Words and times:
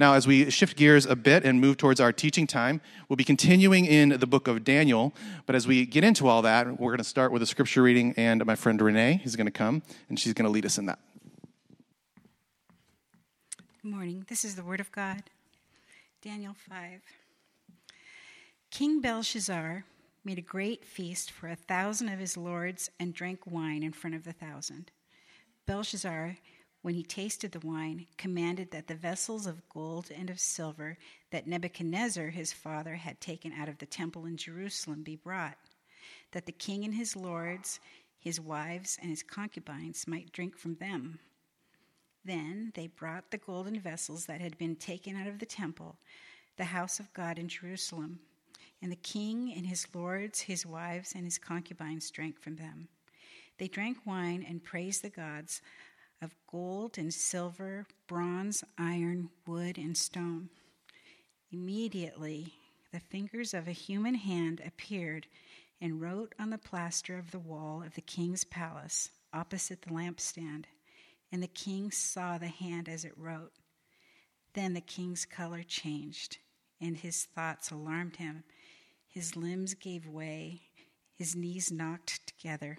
Now, 0.00 0.14
as 0.14 0.26
we 0.26 0.48
shift 0.48 0.78
gears 0.78 1.04
a 1.04 1.14
bit 1.14 1.44
and 1.44 1.60
move 1.60 1.76
towards 1.76 2.00
our 2.00 2.10
teaching 2.10 2.46
time, 2.46 2.80
we'll 3.10 3.18
be 3.18 3.24
continuing 3.24 3.84
in 3.84 4.08
the 4.08 4.26
book 4.26 4.48
of 4.48 4.64
Daniel. 4.64 5.12
But 5.44 5.54
as 5.54 5.66
we 5.66 5.84
get 5.84 6.04
into 6.04 6.26
all 6.26 6.40
that, 6.40 6.80
we're 6.80 6.92
going 6.92 6.98
to 6.98 7.04
start 7.04 7.32
with 7.32 7.42
a 7.42 7.46
scripture 7.46 7.82
reading, 7.82 8.14
and 8.16 8.46
my 8.46 8.54
friend 8.54 8.80
Renee 8.80 9.20
is 9.26 9.36
going 9.36 9.44
to 9.44 9.52
come 9.52 9.82
and 10.08 10.18
she's 10.18 10.32
going 10.32 10.46
to 10.46 10.50
lead 10.50 10.64
us 10.64 10.78
in 10.78 10.86
that. 10.86 11.00
Good 13.82 13.90
morning. 13.90 14.24
This 14.26 14.42
is 14.42 14.56
the 14.56 14.64
Word 14.64 14.80
of 14.80 14.90
God. 14.90 15.24
Daniel 16.22 16.54
5. 16.54 17.02
King 18.70 19.02
Belshazzar 19.02 19.84
made 20.24 20.38
a 20.38 20.42
great 20.42 20.82
feast 20.82 21.30
for 21.30 21.50
a 21.50 21.56
thousand 21.56 22.08
of 22.08 22.18
his 22.18 22.38
lords 22.38 22.90
and 22.98 23.12
drank 23.12 23.40
wine 23.46 23.82
in 23.82 23.92
front 23.92 24.16
of 24.16 24.24
the 24.24 24.32
thousand. 24.32 24.92
Belshazzar 25.66 26.38
when 26.82 26.94
he 26.94 27.02
tasted 27.02 27.52
the 27.52 27.66
wine, 27.66 28.06
commanded 28.16 28.70
that 28.70 28.86
the 28.86 28.94
vessels 28.94 29.46
of 29.46 29.68
gold 29.68 30.10
and 30.14 30.30
of 30.30 30.40
silver 30.40 30.96
that 31.30 31.46
Nebuchadnezzar 31.46 32.28
his 32.28 32.52
father 32.52 32.94
had 32.94 33.20
taken 33.20 33.52
out 33.52 33.68
of 33.68 33.78
the 33.78 33.86
temple 33.86 34.24
in 34.24 34.36
Jerusalem 34.36 35.02
be 35.02 35.16
brought, 35.16 35.58
that 36.32 36.46
the 36.46 36.52
king 36.52 36.84
and 36.84 36.94
his 36.94 37.14
lords, 37.14 37.80
his 38.18 38.40
wives, 38.40 38.98
and 39.00 39.10
his 39.10 39.22
concubines 39.22 40.06
might 40.08 40.32
drink 40.32 40.56
from 40.56 40.76
them. 40.76 41.18
Then 42.24 42.72
they 42.74 42.86
brought 42.86 43.30
the 43.30 43.38
golden 43.38 43.78
vessels 43.80 44.26
that 44.26 44.40
had 44.40 44.56
been 44.58 44.76
taken 44.76 45.16
out 45.16 45.26
of 45.26 45.38
the 45.38 45.46
temple, 45.46 45.96
the 46.56 46.64
house 46.64 46.98
of 46.98 47.12
God 47.12 47.38
in 47.38 47.48
Jerusalem, 47.48 48.20
and 48.82 48.90
the 48.90 48.96
king 48.96 49.52
and 49.54 49.66
his 49.66 49.86
lords, 49.94 50.40
his 50.40 50.64
wives, 50.64 51.12
and 51.14 51.24
his 51.24 51.38
concubines 51.38 52.10
drank 52.10 52.40
from 52.40 52.56
them. 52.56 52.88
They 53.58 53.68
drank 53.68 53.98
wine 54.06 54.44
and 54.48 54.64
praised 54.64 55.02
the 55.02 55.10
gods 55.10 55.60
of 56.22 56.34
gold 56.50 56.98
and 56.98 57.12
silver, 57.12 57.86
bronze, 58.06 58.62
iron, 58.78 59.30
wood, 59.46 59.78
and 59.78 59.96
stone. 59.96 60.48
Immediately, 61.52 62.54
the 62.92 63.00
fingers 63.00 63.54
of 63.54 63.66
a 63.66 63.72
human 63.72 64.14
hand 64.14 64.60
appeared 64.64 65.26
and 65.80 66.00
wrote 66.00 66.34
on 66.38 66.50
the 66.50 66.58
plaster 66.58 67.18
of 67.18 67.30
the 67.30 67.38
wall 67.38 67.82
of 67.82 67.94
the 67.94 68.00
king's 68.00 68.44
palace 68.44 69.10
opposite 69.32 69.82
the 69.82 69.90
lampstand. 69.90 70.64
And 71.32 71.42
the 71.42 71.48
king 71.48 71.90
saw 71.90 72.38
the 72.38 72.48
hand 72.48 72.88
as 72.88 73.04
it 73.04 73.16
wrote. 73.16 73.52
Then 74.54 74.74
the 74.74 74.80
king's 74.80 75.24
color 75.24 75.62
changed, 75.62 76.38
and 76.80 76.96
his 76.96 77.24
thoughts 77.24 77.70
alarmed 77.70 78.16
him. 78.16 78.42
His 79.06 79.36
limbs 79.36 79.74
gave 79.74 80.08
way, 80.08 80.62
his 81.14 81.36
knees 81.36 81.70
knocked 81.70 82.26
together. 82.26 82.78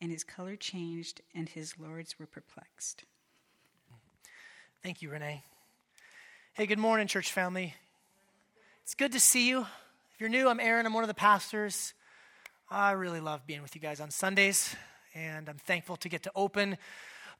and 0.00 0.10
his 0.10 0.24
color 0.24 0.56
changed, 0.56 1.20
and 1.34 1.48
his 1.48 1.78
lords 1.78 2.18
were 2.18 2.26
perplexed. 2.26 3.04
Thank 4.82 5.02
you, 5.02 5.10
Renee. 5.10 5.42
Hey, 6.54 6.66
good 6.66 6.78
morning, 6.78 7.06
church 7.06 7.32
family. 7.32 7.74
It's 8.82 8.94
good 8.94 9.12
to 9.12 9.20
see 9.20 9.48
you. 9.48 9.60
If 9.60 10.20
you're 10.20 10.28
new, 10.28 10.48
I'm 10.48 10.60
Aaron. 10.60 10.86
I'm 10.86 10.94
one 10.94 11.04
of 11.04 11.08
the 11.08 11.14
pastors. 11.14 11.94
I 12.70 12.92
really 12.92 13.20
love 13.20 13.46
being 13.46 13.62
with 13.62 13.74
you 13.74 13.80
guys 13.80 14.00
on 14.00 14.10
Sundays, 14.10 14.74
and 15.14 15.48
I'm 15.48 15.58
thankful 15.58 15.96
to 15.96 16.08
get 16.08 16.22
to 16.24 16.32
open 16.34 16.76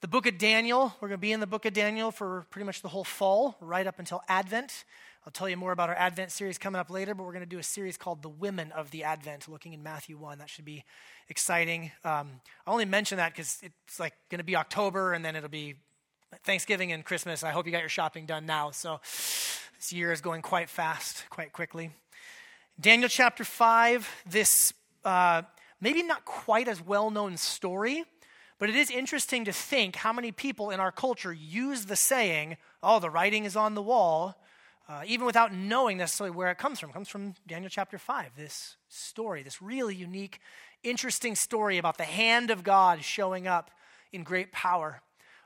the 0.01 0.09
book 0.09 0.27
of 0.27 0.39
Daniel. 0.39 0.95
We're 1.01 1.09
going 1.09 1.19
to 1.19 1.21
be 1.21 1.33
in 1.33 1.41
the 1.41 1.47
book 1.47 1.65
of 1.65 1.73
Daniel 1.73 2.11
for 2.11 2.47
pretty 2.51 2.67
much 2.67 2.83
the 2.83 2.89
whole 2.89 3.05
fall, 3.05 3.57
right 3.61 3.87
up 3.87 3.99
until 3.99 4.23
Advent. 4.29 4.85
I'll 5.29 5.33
tell 5.33 5.51
you 5.51 5.59
more 5.59 5.73
about 5.73 5.91
our 5.91 5.95
Advent 5.95 6.33
series 6.33 6.57
coming 6.57 6.81
up 6.81 6.89
later, 6.89 7.15
but 7.15 7.23
we're 7.23 7.35
going 7.35 7.45
to 7.45 7.47
do 7.47 7.59
a 7.59 7.63
series 7.63 7.99
called 7.99 8.23
The 8.23 8.31
Women 8.31 8.73
of 8.73 8.91
the 8.91 9.05
Advent, 9.05 9.47
looking 9.47 9.75
in 9.75 9.83
Matthew 9.83 10.17
1. 10.17 10.39
That 10.39 10.49
should 10.49 10.65
be 10.65 10.85
exciting. 11.29 11.91
Um, 12.03 12.41
I 12.67 12.71
only 12.71 12.87
mention 12.87 13.19
that 13.19 13.35
because 13.35 13.59
it's 13.63 14.01
like 14.01 14.15
going 14.31 14.39
to 14.39 14.45
be 14.45 14.57
October 14.57 15.13
and 15.13 15.23
then 15.23 15.37
it'll 15.37 15.51
be 15.51 15.75
Thanksgiving 16.45 16.93
and 16.93 17.05
Christmas. 17.05 17.45
I 17.45 17.51
hope 17.51 17.67
you 17.67 17.73
got 17.73 17.81
your 17.81 17.91
shopping 17.91 18.25
done 18.25 18.47
now. 18.47 18.71
So 18.71 19.01
this 19.03 19.93
year 19.93 20.13
is 20.13 20.23
going 20.23 20.41
quite 20.41 20.71
fast, 20.71 21.29
quite 21.29 21.53
quickly. 21.53 21.91
Daniel 22.81 23.11
chapter 23.11 23.45
5, 23.45 24.09
this 24.31 24.73
uh, 25.05 25.43
maybe 25.79 26.03
not 26.03 26.25
quite 26.25 26.69
as 26.69 26.81
well 26.81 27.11
known 27.11 27.37
story, 27.37 28.03
but 28.59 28.71
it 28.71 28.77
is 28.77 28.91
interesting 28.91 29.45
to 29.45 29.53
think 29.53 29.97
how 29.97 30.15
many 30.15 30.33
people 30.33 30.71
in 30.71 30.81
our 30.81 30.91
culture 30.91 31.35
use 31.35 31.85
the 31.85 31.97
saying, 31.97 32.57
oh, 32.83 32.99
the 32.99 33.11
writing 33.11 33.45
is 33.45 33.57
on 33.57 33.75
the 33.75 33.83
wall 33.83 34.35
uh, 34.89 35.03
even 35.07 35.27
without 35.27 35.53
knowing 35.53 35.99
necessarily 35.99 36.35
where 36.35 36.51
it 36.51 36.59
comes 36.59 36.81
from. 36.81 36.91
It 36.91 36.95
comes 36.95 37.09
from 37.09 37.35
Daniel 37.47 37.69
chapter 37.69 37.99
5, 37.99 38.37
this 38.37 38.77
story, 38.89 39.43
this 39.43 39.61
really 39.61 39.95
unique, 39.95 40.41
interesting 40.83 41.35
story 41.35 41.77
about 41.77 41.99
the 41.99 42.05
hand 42.05 42.51
of 42.51 42.65
God 42.65 43.05
showing 43.05 43.47
up 43.47 43.71
in 44.13 44.23
great 44.23 44.51
power 44.51 45.03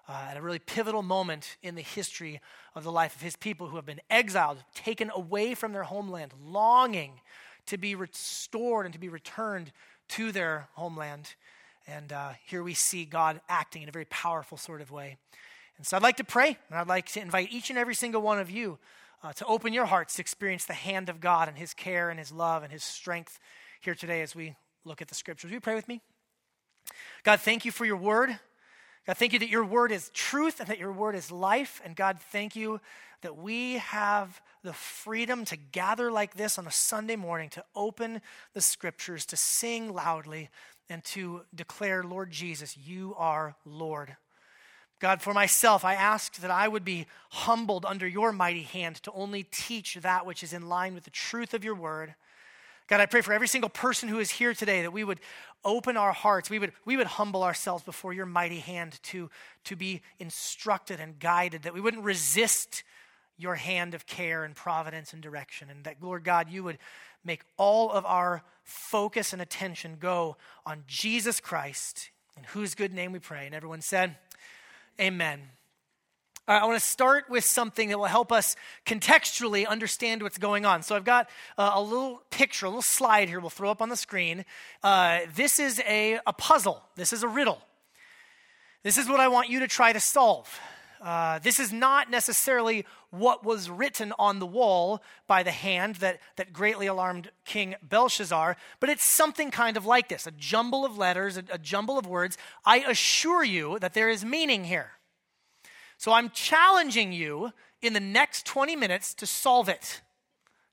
uh, 0.08 0.28
at 0.30 0.36
a 0.36 0.42
really 0.42 0.60
pivotal 0.60 1.02
moment 1.02 1.56
in 1.62 1.74
the 1.74 1.82
history 1.82 2.40
of 2.74 2.84
the 2.84 2.92
life 2.92 3.16
of 3.16 3.22
his 3.22 3.34
people 3.36 3.68
who 3.68 3.76
have 3.76 3.86
been 3.86 4.00
exiled, 4.10 4.58
taken 4.74 5.10
away 5.14 5.54
from 5.54 5.72
their 5.72 5.84
homeland, 5.84 6.32
longing 6.44 7.20
to 7.66 7.76
be 7.76 7.94
restored 7.94 8.86
and 8.86 8.92
to 8.92 9.00
be 9.00 9.08
returned 9.08 9.72
to 10.08 10.30
their 10.30 10.68
homeland. 10.74 11.34
And 11.86 12.12
uh, 12.12 12.32
here 12.46 12.62
we 12.62 12.74
see 12.74 13.04
God 13.04 13.40
acting 13.48 13.82
in 13.82 13.88
a 13.88 13.92
very 13.92 14.04
powerful 14.04 14.56
sort 14.56 14.80
of 14.80 14.90
way. 14.90 15.16
And 15.78 15.86
so 15.86 15.96
I'd 15.96 16.02
like 16.02 16.18
to 16.18 16.24
pray, 16.24 16.58
and 16.68 16.78
I'd 16.78 16.86
like 16.86 17.06
to 17.12 17.20
invite 17.20 17.50
each 17.50 17.70
and 17.70 17.78
every 17.78 17.94
single 17.94 18.22
one 18.22 18.38
of 18.38 18.50
you 18.50 18.78
uh, 19.22 19.32
to 19.34 19.46
open 19.46 19.72
your 19.72 19.86
hearts 19.86 20.16
to 20.16 20.22
experience 20.22 20.64
the 20.64 20.72
hand 20.72 21.08
of 21.08 21.20
God 21.20 21.48
and 21.48 21.56
His 21.56 21.74
care 21.74 22.10
and 22.10 22.18
His 22.18 22.32
love 22.32 22.62
and 22.62 22.72
His 22.72 22.82
strength 22.82 23.38
here 23.80 23.94
today 23.94 24.22
as 24.22 24.34
we 24.34 24.56
look 24.84 25.00
at 25.02 25.08
the 25.08 25.14
scriptures. 25.14 25.50
Will 25.50 25.54
you 25.54 25.60
pray 25.60 25.74
with 25.74 25.88
me? 25.88 26.00
God, 27.22 27.40
thank 27.40 27.64
you 27.64 27.70
for 27.70 27.84
your 27.84 27.96
word. 27.96 28.38
God, 29.06 29.16
thank 29.16 29.32
you 29.32 29.38
that 29.40 29.48
your 29.48 29.64
word 29.64 29.90
is 29.90 30.10
truth 30.10 30.60
and 30.60 30.68
that 30.68 30.78
your 30.78 30.92
word 30.92 31.14
is 31.14 31.30
life. 31.30 31.80
And 31.84 31.96
God, 31.96 32.18
thank 32.30 32.54
you 32.54 32.80
that 33.22 33.36
we 33.36 33.74
have 33.74 34.40
the 34.62 34.72
freedom 34.72 35.44
to 35.46 35.56
gather 35.56 36.10
like 36.10 36.34
this 36.34 36.58
on 36.58 36.66
a 36.66 36.72
Sunday 36.72 37.16
morning, 37.16 37.48
to 37.50 37.64
open 37.74 38.20
the 38.54 38.60
scriptures, 38.60 39.26
to 39.26 39.36
sing 39.36 39.92
loudly, 39.92 40.50
and 40.88 41.02
to 41.04 41.42
declare, 41.54 42.04
Lord 42.04 42.30
Jesus, 42.30 42.76
you 42.76 43.14
are 43.16 43.56
Lord. 43.64 44.16
God, 45.02 45.20
for 45.20 45.34
myself, 45.34 45.84
I 45.84 45.94
ask 45.94 46.36
that 46.36 46.50
I 46.52 46.68
would 46.68 46.84
be 46.84 47.06
humbled 47.30 47.84
under 47.84 48.06
your 48.06 48.30
mighty 48.30 48.62
hand 48.62 49.02
to 49.02 49.10
only 49.10 49.42
teach 49.42 49.96
that 49.96 50.24
which 50.24 50.44
is 50.44 50.52
in 50.52 50.68
line 50.68 50.94
with 50.94 51.02
the 51.02 51.10
truth 51.10 51.54
of 51.54 51.64
your 51.64 51.74
word. 51.74 52.14
God, 52.86 53.00
I 53.00 53.06
pray 53.06 53.20
for 53.20 53.32
every 53.32 53.48
single 53.48 53.68
person 53.68 54.08
who 54.08 54.20
is 54.20 54.30
here 54.30 54.54
today 54.54 54.82
that 54.82 54.92
we 54.92 55.02
would 55.02 55.18
open 55.64 55.96
our 55.96 56.12
hearts, 56.12 56.50
we 56.50 56.60
would, 56.60 56.72
we 56.84 56.96
would 56.96 57.08
humble 57.08 57.42
ourselves 57.42 57.82
before 57.82 58.12
your 58.12 58.26
mighty 58.26 58.60
hand 58.60 59.00
to, 59.02 59.28
to 59.64 59.74
be 59.74 60.02
instructed 60.20 61.00
and 61.00 61.18
guided, 61.18 61.64
that 61.64 61.74
we 61.74 61.80
wouldn't 61.80 62.04
resist 62.04 62.84
your 63.36 63.56
hand 63.56 63.94
of 63.94 64.06
care 64.06 64.44
and 64.44 64.54
providence 64.54 65.12
and 65.12 65.20
direction, 65.20 65.68
and 65.68 65.82
that, 65.82 65.96
Lord 66.00 66.22
God, 66.22 66.48
you 66.48 66.62
would 66.62 66.78
make 67.24 67.42
all 67.56 67.90
of 67.90 68.06
our 68.06 68.44
focus 68.62 69.32
and 69.32 69.42
attention 69.42 69.96
go 69.98 70.36
on 70.64 70.84
Jesus 70.86 71.40
Christ, 71.40 72.10
in 72.36 72.44
whose 72.44 72.76
good 72.76 72.92
name 72.92 73.10
we 73.10 73.18
pray. 73.18 73.46
And 73.46 73.54
everyone 73.54 73.80
said, 73.80 74.14
Amen. 75.00 75.40
Uh, 76.48 76.52
I 76.52 76.64
want 76.64 76.78
to 76.78 76.84
start 76.84 77.30
with 77.30 77.44
something 77.44 77.88
that 77.88 77.98
will 77.98 78.06
help 78.06 78.32
us 78.32 78.56
contextually 78.84 79.66
understand 79.66 80.22
what's 80.22 80.38
going 80.38 80.66
on. 80.66 80.82
So 80.82 80.96
I've 80.96 81.04
got 81.04 81.30
uh, 81.56 81.72
a 81.74 81.82
little 81.82 82.22
picture, 82.30 82.66
a 82.66 82.68
little 82.68 82.82
slide 82.82 83.28
here 83.28 83.38
we'll 83.38 83.50
throw 83.50 83.70
up 83.70 83.80
on 83.80 83.88
the 83.88 83.96
screen. 83.96 84.44
Uh, 84.82 85.20
this 85.36 85.58
is 85.58 85.80
a, 85.86 86.18
a 86.26 86.32
puzzle, 86.32 86.82
this 86.96 87.12
is 87.12 87.22
a 87.22 87.28
riddle. 87.28 87.62
This 88.82 88.98
is 88.98 89.08
what 89.08 89.20
I 89.20 89.28
want 89.28 89.48
you 89.48 89.60
to 89.60 89.68
try 89.68 89.92
to 89.92 90.00
solve. 90.00 90.58
Uh, 91.02 91.40
this 91.40 91.58
is 91.58 91.72
not 91.72 92.10
necessarily 92.10 92.86
what 93.10 93.44
was 93.44 93.68
written 93.68 94.12
on 94.20 94.38
the 94.38 94.46
wall 94.46 95.02
by 95.26 95.42
the 95.42 95.50
hand 95.50 95.96
that, 95.96 96.20
that 96.36 96.52
greatly 96.52 96.86
alarmed 96.86 97.30
King 97.44 97.74
Belshazzar, 97.82 98.56
but 98.78 98.88
it's 98.88 99.04
something 99.04 99.50
kind 99.50 99.76
of 99.76 99.84
like 99.84 100.08
this 100.08 100.28
a 100.28 100.30
jumble 100.30 100.84
of 100.84 100.96
letters, 100.96 101.36
a, 101.36 101.44
a 101.50 101.58
jumble 101.58 101.98
of 101.98 102.06
words. 102.06 102.38
I 102.64 102.78
assure 102.78 103.42
you 103.42 103.80
that 103.80 103.94
there 103.94 104.08
is 104.08 104.24
meaning 104.24 104.64
here. 104.64 104.92
So 105.98 106.12
I'm 106.12 106.30
challenging 106.30 107.12
you 107.12 107.52
in 107.80 107.94
the 107.94 108.00
next 108.00 108.46
20 108.46 108.76
minutes 108.76 109.12
to 109.14 109.26
solve 109.26 109.68
it. 109.68 110.02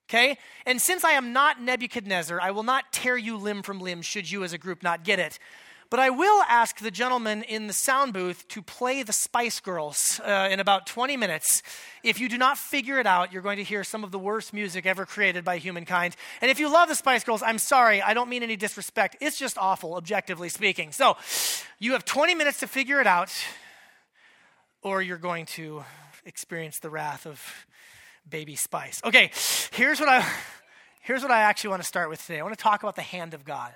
Okay? 0.08 0.38
And 0.66 0.80
since 0.82 1.04
I 1.04 1.12
am 1.12 1.34
not 1.34 1.62
Nebuchadnezzar, 1.62 2.40
I 2.40 2.52
will 2.52 2.64
not 2.64 2.92
tear 2.92 3.18
you 3.18 3.36
limb 3.38 3.64
from 3.64 3.80
limb 3.80 4.02
should 4.04 4.30
you 4.30 4.44
as 4.44 4.54
a 4.54 4.58
group 4.58 4.84
not 4.84 5.04
get 5.04 5.20
it. 5.20 5.40
But 5.90 6.00
I 6.00 6.12
will 6.12 6.44
ask 6.48 6.78
the 6.80 6.92
gentleman 6.92 7.42
in 7.42 7.66
the 7.66 7.74
sound 7.74 8.14
booth 8.14 8.48
to 8.50 8.62
play 8.62 9.02
the 9.02 9.12
Spice 9.12 9.60
Girls 9.60 10.22
uh, 10.24 10.48
in 10.52 10.60
about 10.60 10.86
20 10.86 11.18
minutes. 11.18 11.64
If 12.04 12.20
you 12.20 12.30
do 12.30 12.38
not 12.38 12.60
figure 12.60 13.00
it 13.00 13.08
out, 13.08 13.34
you're 13.34 13.42
going 13.42 13.58
to 13.58 13.64
hear 13.64 13.84
some 13.84 14.04
of 14.04 14.12
the 14.12 14.20
worst 14.20 14.54
music 14.54 14.86
ever 14.86 15.08
created 15.08 15.44
by 15.44 15.58
humankind. 15.58 16.16
And 16.42 16.52
if 16.52 16.60
you 16.60 16.72
love 16.72 16.90
the 16.90 16.96
Spice 16.96 17.24
Girls, 17.24 17.42
I'm 17.42 17.58
sorry, 17.58 18.04
I 18.04 18.14
don't 18.14 18.30
mean 18.30 18.44
any 18.44 18.56
disrespect. 18.56 19.18
It's 19.20 19.38
just 19.38 19.58
awful, 19.58 19.96
objectively 19.96 20.50
speaking. 20.50 20.92
So 20.92 21.18
you 21.80 21.94
have 21.94 22.06
20 22.06 22.36
minutes 22.36 22.60
to 22.60 22.68
figure 22.68 23.02
it 23.02 23.08
out, 23.08 23.34
or 24.84 25.02
you're 25.02 25.18
going 25.18 25.48
to 25.48 25.84
experience 26.24 26.78
the 26.78 26.92
wrath 26.92 27.26
of 27.26 27.42
baby 28.30 28.56
Spice. 28.56 29.02
Okay, 29.04 29.32
here's 29.72 30.00
what 30.00 30.10
I. 30.10 30.28
Here's 31.02 31.24
what 31.24 31.32
I 31.32 31.42
actually 31.42 31.72
want 31.72 31.82
to 31.82 31.88
start 31.88 32.10
with 32.10 32.22
today. 32.22 32.40
I 32.40 32.44
want 32.44 32.56
to 32.56 32.62
talk 32.62 32.84
about 32.84 32.96
the 32.96 33.02
hand 33.02 33.34
of 33.34 33.44
God. 33.44 33.72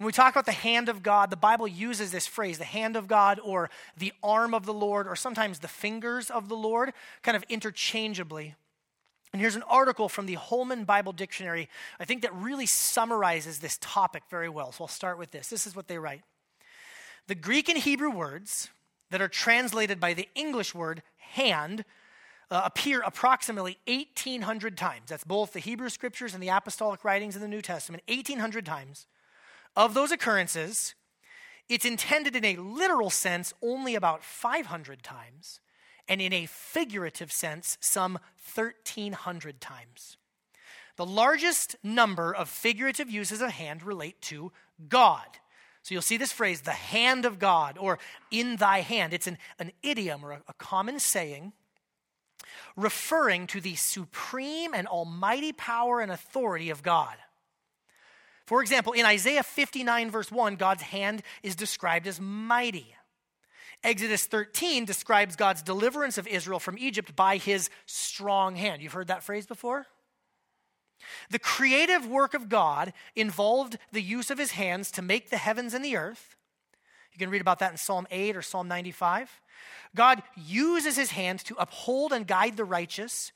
When 0.00 0.06
we 0.06 0.12
talk 0.12 0.32
about 0.32 0.46
the 0.46 0.52
hand 0.52 0.88
of 0.88 1.02
God, 1.02 1.28
the 1.28 1.36
Bible 1.36 1.68
uses 1.68 2.10
this 2.10 2.26
phrase, 2.26 2.56
the 2.56 2.64
hand 2.64 2.96
of 2.96 3.06
God, 3.06 3.38
or 3.44 3.68
the 3.98 4.14
arm 4.22 4.54
of 4.54 4.64
the 4.64 4.72
Lord, 4.72 5.06
or 5.06 5.14
sometimes 5.14 5.58
the 5.58 5.68
fingers 5.68 6.30
of 6.30 6.48
the 6.48 6.56
Lord, 6.56 6.94
kind 7.22 7.36
of 7.36 7.44
interchangeably. 7.50 8.54
And 9.34 9.42
here's 9.42 9.56
an 9.56 9.62
article 9.64 10.08
from 10.08 10.24
the 10.24 10.36
Holman 10.36 10.84
Bible 10.84 11.12
Dictionary, 11.12 11.68
I 12.00 12.06
think 12.06 12.22
that 12.22 12.34
really 12.34 12.64
summarizes 12.64 13.58
this 13.58 13.76
topic 13.82 14.22
very 14.30 14.48
well. 14.48 14.72
So 14.72 14.84
I'll 14.84 14.88
start 14.88 15.18
with 15.18 15.32
this. 15.32 15.48
This 15.48 15.66
is 15.66 15.76
what 15.76 15.86
they 15.86 15.98
write 15.98 16.22
The 17.26 17.34
Greek 17.34 17.68
and 17.68 17.76
Hebrew 17.76 18.10
words 18.10 18.70
that 19.10 19.20
are 19.20 19.28
translated 19.28 20.00
by 20.00 20.14
the 20.14 20.30
English 20.34 20.74
word 20.74 21.02
hand 21.18 21.84
uh, 22.50 22.62
appear 22.64 23.02
approximately 23.02 23.76
1,800 23.86 24.78
times. 24.78 25.10
That's 25.10 25.24
both 25.24 25.52
the 25.52 25.60
Hebrew 25.60 25.90
scriptures 25.90 26.32
and 26.32 26.42
the 26.42 26.48
apostolic 26.48 27.04
writings 27.04 27.36
in 27.36 27.42
the 27.42 27.48
New 27.48 27.60
Testament, 27.60 28.02
1,800 28.08 28.64
times. 28.64 29.06
Of 29.76 29.94
those 29.94 30.12
occurrences, 30.12 30.94
it's 31.68 31.84
intended 31.84 32.34
in 32.34 32.44
a 32.44 32.56
literal 32.56 33.10
sense 33.10 33.54
only 33.62 33.94
about 33.94 34.24
500 34.24 35.02
times, 35.02 35.60
and 36.08 36.20
in 36.20 36.32
a 36.32 36.46
figurative 36.46 37.30
sense, 37.30 37.78
some 37.80 38.18
1,300 38.54 39.60
times. 39.60 40.16
The 40.96 41.06
largest 41.06 41.76
number 41.82 42.34
of 42.34 42.48
figurative 42.48 43.08
uses 43.08 43.40
of 43.40 43.50
hand 43.50 43.82
relate 43.82 44.20
to 44.22 44.52
God. 44.88 45.26
So 45.82 45.94
you'll 45.94 46.02
see 46.02 46.16
this 46.16 46.32
phrase, 46.32 46.62
the 46.62 46.72
hand 46.72 47.24
of 47.24 47.38
God, 47.38 47.78
or 47.78 47.98
in 48.30 48.56
thy 48.56 48.80
hand. 48.80 49.14
It's 49.14 49.26
an, 49.26 49.38
an 49.58 49.72
idiom 49.82 50.24
or 50.24 50.32
a, 50.32 50.42
a 50.48 50.54
common 50.54 50.98
saying 50.98 51.52
referring 52.76 53.46
to 53.46 53.60
the 53.60 53.76
supreme 53.76 54.74
and 54.74 54.86
almighty 54.86 55.52
power 55.52 56.00
and 56.00 56.10
authority 56.10 56.70
of 56.70 56.82
God. 56.82 57.16
For 58.50 58.62
example, 58.62 58.94
in 58.94 59.06
Isaiah 59.06 59.44
59, 59.44 60.10
verse 60.10 60.32
1, 60.32 60.56
God's 60.56 60.82
hand 60.82 61.22
is 61.44 61.54
described 61.54 62.08
as 62.08 62.20
mighty. 62.20 62.96
Exodus 63.84 64.26
13 64.26 64.84
describes 64.84 65.36
God's 65.36 65.62
deliverance 65.62 66.18
of 66.18 66.26
Israel 66.26 66.58
from 66.58 66.76
Egypt 66.76 67.14
by 67.14 67.36
his 67.36 67.70
strong 67.86 68.56
hand. 68.56 68.82
You've 68.82 68.92
heard 68.92 69.06
that 69.06 69.22
phrase 69.22 69.46
before? 69.46 69.86
The 71.30 71.38
creative 71.38 72.08
work 72.08 72.34
of 72.34 72.48
God 72.48 72.92
involved 73.14 73.78
the 73.92 74.02
use 74.02 74.32
of 74.32 74.38
his 74.38 74.50
hands 74.50 74.90
to 74.90 75.00
make 75.00 75.30
the 75.30 75.36
heavens 75.36 75.72
and 75.72 75.84
the 75.84 75.96
earth. 75.96 76.34
You 77.12 77.20
can 77.20 77.30
read 77.30 77.42
about 77.42 77.60
that 77.60 77.70
in 77.70 77.76
Psalm 77.76 78.08
8 78.10 78.36
or 78.36 78.42
Psalm 78.42 78.66
95. 78.66 79.30
God 79.94 80.24
uses 80.34 80.96
his 80.96 81.12
hands 81.12 81.44
to 81.44 81.54
uphold 81.56 82.12
and 82.12 82.26
guide 82.26 82.56
the 82.56 82.64
righteous. 82.64 83.30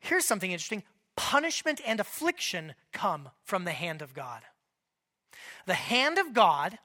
Here's 0.00 0.24
something 0.24 0.50
interesting 0.50 0.82
punishment 1.16 1.80
and 1.86 2.00
affliction 2.00 2.74
come 2.92 3.30
from 3.44 3.64
the 3.64 3.72
hand 3.72 4.02
of 4.02 4.14
God. 4.14 4.42
The 5.66 5.74
hand 5.74 6.18
of 6.18 6.32
God, 6.32 6.78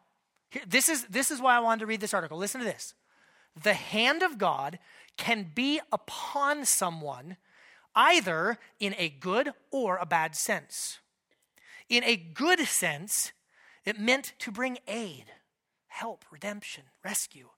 this 0.68 0.90
is, 0.90 1.06
this 1.06 1.31
is 1.31 1.42
why 1.42 1.56
I 1.56 1.60
wanted 1.60 1.81
to 1.81 1.86
read 1.86 2.02
this 2.02 2.14
article. 2.14 2.38
Listen 2.38 2.62
to 2.62 2.66
this. 2.66 2.94
The 3.62 3.74
hand 3.74 4.24
of 4.24 4.38
God 4.38 4.80
can 5.18 5.52
be 5.54 5.81
upon 5.92 6.66
someone 6.66 7.38
either 7.96 8.58
in 8.80 8.96
a 8.98 9.10
good 9.10 9.52
or 9.72 9.98
a 9.98 10.06
bad 10.06 10.36
sense. 10.36 11.00
In 11.90 12.04
a 12.04 12.16
good 12.16 12.60
sense, 12.62 13.31
it 13.84 14.00
meant 14.00 14.34
to 14.40 14.52
bring 14.52 14.78
aid, 14.88 15.26
help, 15.88 16.24
redemption, 16.31 16.84
rescue, 17.04 17.50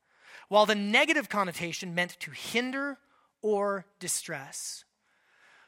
while 0.48 0.66
the 0.66 0.76
negative 0.76 1.30
connotation 1.30 1.94
meant 1.94 2.18
to 2.22 2.32
hinder 2.32 2.98
or 3.42 3.86
distress. 4.00 4.86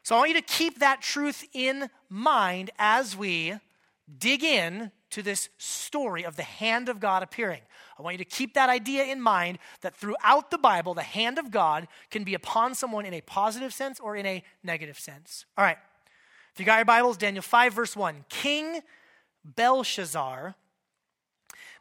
So 0.04 0.16
I 0.16 0.20
want 0.20 0.30
you 0.32 0.36
to 0.36 0.42
keep 0.42 0.80
that 0.80 1.02
truth 1.02 1.46
in 1.54 1.90
mind 2.10 2.72
as 2.78 3.16
we 3.16 3.56
dig 4.20 4.44
in 4.44 4.92
to 5.12 5.22
this 5.22 5.48
story 5.58 6.26
of 6.26 6.36
the 6.36 6.44
hand 6.44 6.90
of 6.90 7.00
God 7.00 7.24
appearing. 7.24 7.62
I 7.98 8.02
want 8.02 8.16
you 8.16 8.26
to 8.26 8.30
keep 8.30 8.54
that 8.56 8.70
idea 8.70 9.06
in 9.06 9.22
mind 9.22 9.60
that 9.82 9.96
throughout 9.96 10.52
the 10.52 10.58
Bible, 10.58 10.94
the 10.94 11.04
hand 11.04 11.40
of 11.40 11.52
God 11.52 11.88
can 12.10 12.26
be 12.26 12.34
upon 12.34 12.76
someone 12.76 13.06
in 13.06 13.14
a 13.14 13.22
positive 13.22 13.74
sense 13.74 14.00
or 14.00 14.18
in 14.18 14.26
a 14.26 14.44
negative 14.62 15.00
sense. 15.00 15.46
All 15.58 15.64
right. 15.64 15.78
If 16.54 16.60
you 16.60 16.66
got 16.66 16.78
your 16.78 16.86
Bibles, 16.86 17.16
Daniel 17.16 17.42
5, 17.42 17.74
verse 17.74 17.96
1. 17.96 18.26
King 18.28 18.82
Belshazzar 19.46 20.56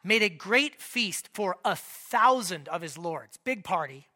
made 0.05 0.23
a 0.23 0.29
great 0.29 0.81
feast 0.81 1.29
for 1.33 1.57
a 1.65 1.75
thousand 1.75 2.69
of 2.69 2.83
his 2.83 2.97
lords, 2.97 3.37
big 3.37 3.65
party 3.65 4.07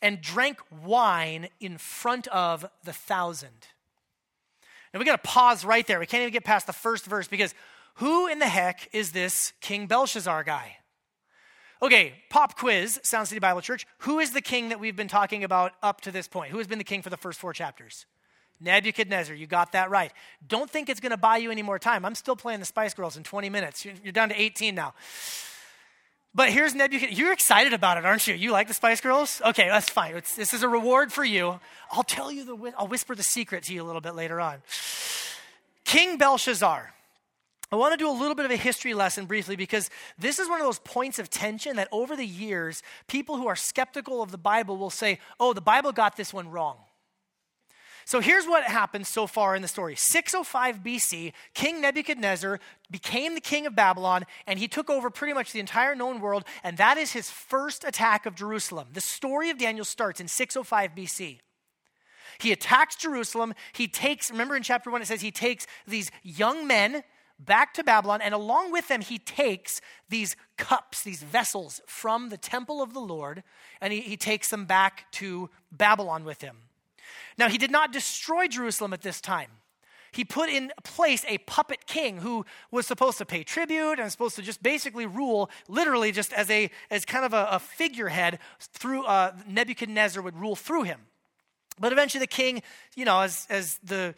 and 0.00 0.20
drank 0.20 0.58
wine 0.84 1.48
in 1.60 1.78
front 1.78 2.26
of 2.28 2.68
the 2.84 2.92
thousand. 2.92 3.68
Now 4.92 5.00
we 5.00 5.04
got 5.04 5.22
to 5.22 5.28
pause 5.28 5.64
right 5.64 5.86
there. 5.86 5.98
We 5.98 6.06
can't 6.06 6.22
even 6.22 6.32
get 6.32 6.44
past 6.44 6.66
the 6.66 6.72
first 6.72 7.04
verse 7.04 7.28
because 7.28 7.54
who 7.94 8.26
in 8.28 8.38
the 8.38 8.46
heck 8.46 8.88
is 8.92 9.12
this 9.12 9.52
King 9.60 9.86
Belshazzar 9.86 10.44
guy? 10.44 10.76
Okay, 11.80 12.14
pop 12.30 12.56
quiz, 12.56 12.98
Sound 13.02 13.28
City 13.28 13.38
Bible 13.38 13.60
Church. 13.60 13.86
Who 13.98 14.18
is 14.18 14.32
the 14.32 14.40
king 14.40 14.70
that 14.70 14.80
we've 14.80 14.96
been 14.96 15.08
talking 15.08 15.44
about 15.44 15.72
up 15.82 16.00
to 16.02 16.10
this 16.10 16.26
point? 16.26 16.50
Who 16.50 16.58
has 16.58 16.66
been 16.66 16.78
the 16.78 16.84
king 16.84 17.02
for 17.02 17.10
the 17.10 17.16
first 17.16 17.38
four 17.38 17.52
chapters? 17.52 18.06
Nebuchadnezzar, 18.60 19.36
you 19.36 19.46
got 19.46 19.72
that 19.72 19.88
right. 19.88 20.12
Don't 20.46 20.68
think 20.68 20.88
it's 20.88 20.98
going 20.98 21.10
to 21.10 21.16
buy 21.16 21.36
you 21.36 21.52
any 21.52 21.62
more 21.62 21.78
time. 21.78 22.04
I'm 22.04 22.16
still 22.16 22.34
playing 22.34 22.58
the 22.58 22.66
Spice 22.66 22.94
Girls 22.94 23.16
in 23.16 23.22
20 23.22 23.48
minutes. 23.50 23.84
You're 23.84 24.12
down 24.12 24.30
to 24.30 24.40
18 24.40 24.74
now. 24.74 24.94
But 26.38 26.50
here's 26.50 26.72
Nebuchadnezzar. 26.72 27.18
You're 27.18 27.32
excited 27.32 27.72
about 27.72 27.98
it, 27.98 28.04
aren't 28.04 28.28
you? 28.28 28.34
You 28.36 28.52
like 28.52 28.68
the 28.68 28.74
Spice 28.74 29.00
Girls? 29.00 29.42
Okay, 29.44 29.66
that's 29.66 29.90
fine. 29.90 30.14
It's, 30.14 30.36
this 30.36 30.54
is 30.54 30.62
a 30.62 30.68
reward 30.68 31.12
for 31.12 31.24
you. 31.24 31.58
I'll 31.90 32.04
tell 32.04 32.30
you 32.30 32.44
the, 32.44 32.72
I'll 32.78 32.86
whisper 32.86 33.16
the 33.16 33.24
secret 33.24 33.64
to 33.64 33.74
you 33.74 33.82
a 33.82 33.86
little 33.86 34.00
bit 34.00 34.14
later 34.14 34.40
on. 34.40 34.62
King 35.82 36.16
Belshazzar. 36.16 36.94
I 37.72 37.76
want 37.76 37.92
to 37.92 37.96
do 37.96 38.08
a 38.08 38.14
little 38.14 38.36
bit 38.36 38.44
of 38.44 38.52
a 38.52 38.56
history 38.56 38.94
lesson 38.94 39.26
briefly 39.26 39.56
because 39.56 39.90
this 40.16 40.38
is 40.38 40.48
one 40.48 40.60
of 40.60 40.64
those 40.64 40.78
points 40.78 41.18
of 41.18 41.28
tension 41.28 41.74
that 41.74 41.88
over 41.90 42.14
the 42.14 42.24
years, 42.24 42.84
people 43.08 43.36
who 43.36 43.48
are 43.48 43.56
skeptical 43.56 44.22
of 44.22 44.30
the 44.30 44.38
Bible 44.38 44.76
will 44.76 44.90
say, 44.90 45.18
oh, 45.40 45.52
the 45.52 45.60
Bible 45.60 45.90
got 45.90 46.16
this 46.16 46.32
one 46.32 46.48
wrong. 46.52 46.76
So 48.08 48.20
here's 48.20 48.46
what 48.46 48.64
happens 48.64 49.06
so 49.06 49.26
far 49.26 49.54
in 49.54 49.60
the 49.60 49.68
story 49.68 49.94
605 49.94 50.82
BC, 50.82 51.34
King 51.52 51.82
Nebuchadnezzar 51.82 52.58
became 52.90 53.34
the 53.34 53.40
king 53.42 53.66
of 53.66 53.76
Babylon, 53.76 54.24
and 54.46 54.58
he 54.58 54.66
took 54.66 54.88
over 54.88 55.10
pretty 55.10 55.34
much 55.34 55.52
the 55.52 55.60
entire 55.60 55.94
known 55.94 56.18
world, 56.18 56.44
and 56.64 56.78
that 56.78 56.96
is 56.96 57.12
his 57.12 57.28
first 57.28 57.84
attack 57.84 58.24
of 58.24 58.34
Jerusalem. 58.34 58.88
The 58.94 59.02
story 59.02 59.50
of 59.50 59.58
Daniel 59.58 59.84
starts 59.84 60.22
in 60.22 60.26
605 60.26 60.94
BC. 60.94 61.40
He 62.38 62.50
attacks 62.50 62.96
Jerusalem. 62.96 63.52
He 63.74 63.86
takes, 63.86 64.30
remember 64.30 64.56
in 64.56 64.62
chapter 64.62 64.90
1, 64.90 65.02
it 65.02 65.04
says 65.04 65.20
he 65.20 65.30
takes 65.30 65.66
these 65.86 66.10
young 66.22 66.66
men 66.66 67.02
back 67.38 67.74
to 67.74 67.84
Babylon, 67.84 68.22
and 68.22 68.32
along 68.32 68.72
with 68.72 68.88
them, 68.88 69.02
he 69.02 69.18
takes 69.18 69.82
these 70.08 70.34
cups, 70.56 71.02
these 71.02 71.22
vessels 71.22 71.82
from 71.86 72.30
the 72.30 72.38
temple 72.38 72.80
of 72.80 72.94
the 72.94 73.00
Lord, 73.00 73.42
and 73.82 73.92
he, 73.92 74.00
he 74.00 74.16
takes 74.16 74.48
them 74.48 74.64
back 74.64 75.12
to 75.12 75.50
Babylon 75.70 76.24
with 76.24 76.40
him. 76.40 76.67
Now, 77.36 77.48
he 77.48 77.58
did 77.58 77.70
not 77.70 77.92
destroy 77.92 78.48
Jerusalem 78.48 78.92
at 78.92 79.02
this 79.02 79.20
time. 79.20 79.50
He 80.12 80.24
put 80.24 80.48
in 80.48 80.72
place 80.84 81.24
a 81.28 81.38
puppet 81.38 81.86
king 81.86 82.18
who 82.18 82.46
was 82.70 82.86
supposed 82.86 83.18
to 83.18 83.26
pay 83.26 83.44
tribute 83.44 83.98
and 83.98 84.10
supposed 84.10 84.36
to 84.36 84.42
just 84.42 84.62
basically 84.62 85.06
rule, 85.06 85.50
literally 85.68 86.12
just 86.12 86.32
as 86.32 86.50
a 86.50 86.70
as 86.90 87.04
kind 87.04 87.24
of 87.24 87.34
a, 87.34 87.46
a 87.52 87.58
figurehead 87.58 88.38
through 88.58 89.04
uh, 89.04 89.32
Nebuchadnezzar 89.46 90.22
would 90.22 90.36
rule 90.36 90.56
through 90.56 90.84
him. 90.84 91.00
But 91.78 91.92
eventually, 91.92 92.20
the 92.20 92.26
king, 92.26 92.62
you 92.96 93.04
know, 93.04 93.20
as 93.20 93.46
as 93.50 93.78
the 93.84 94.14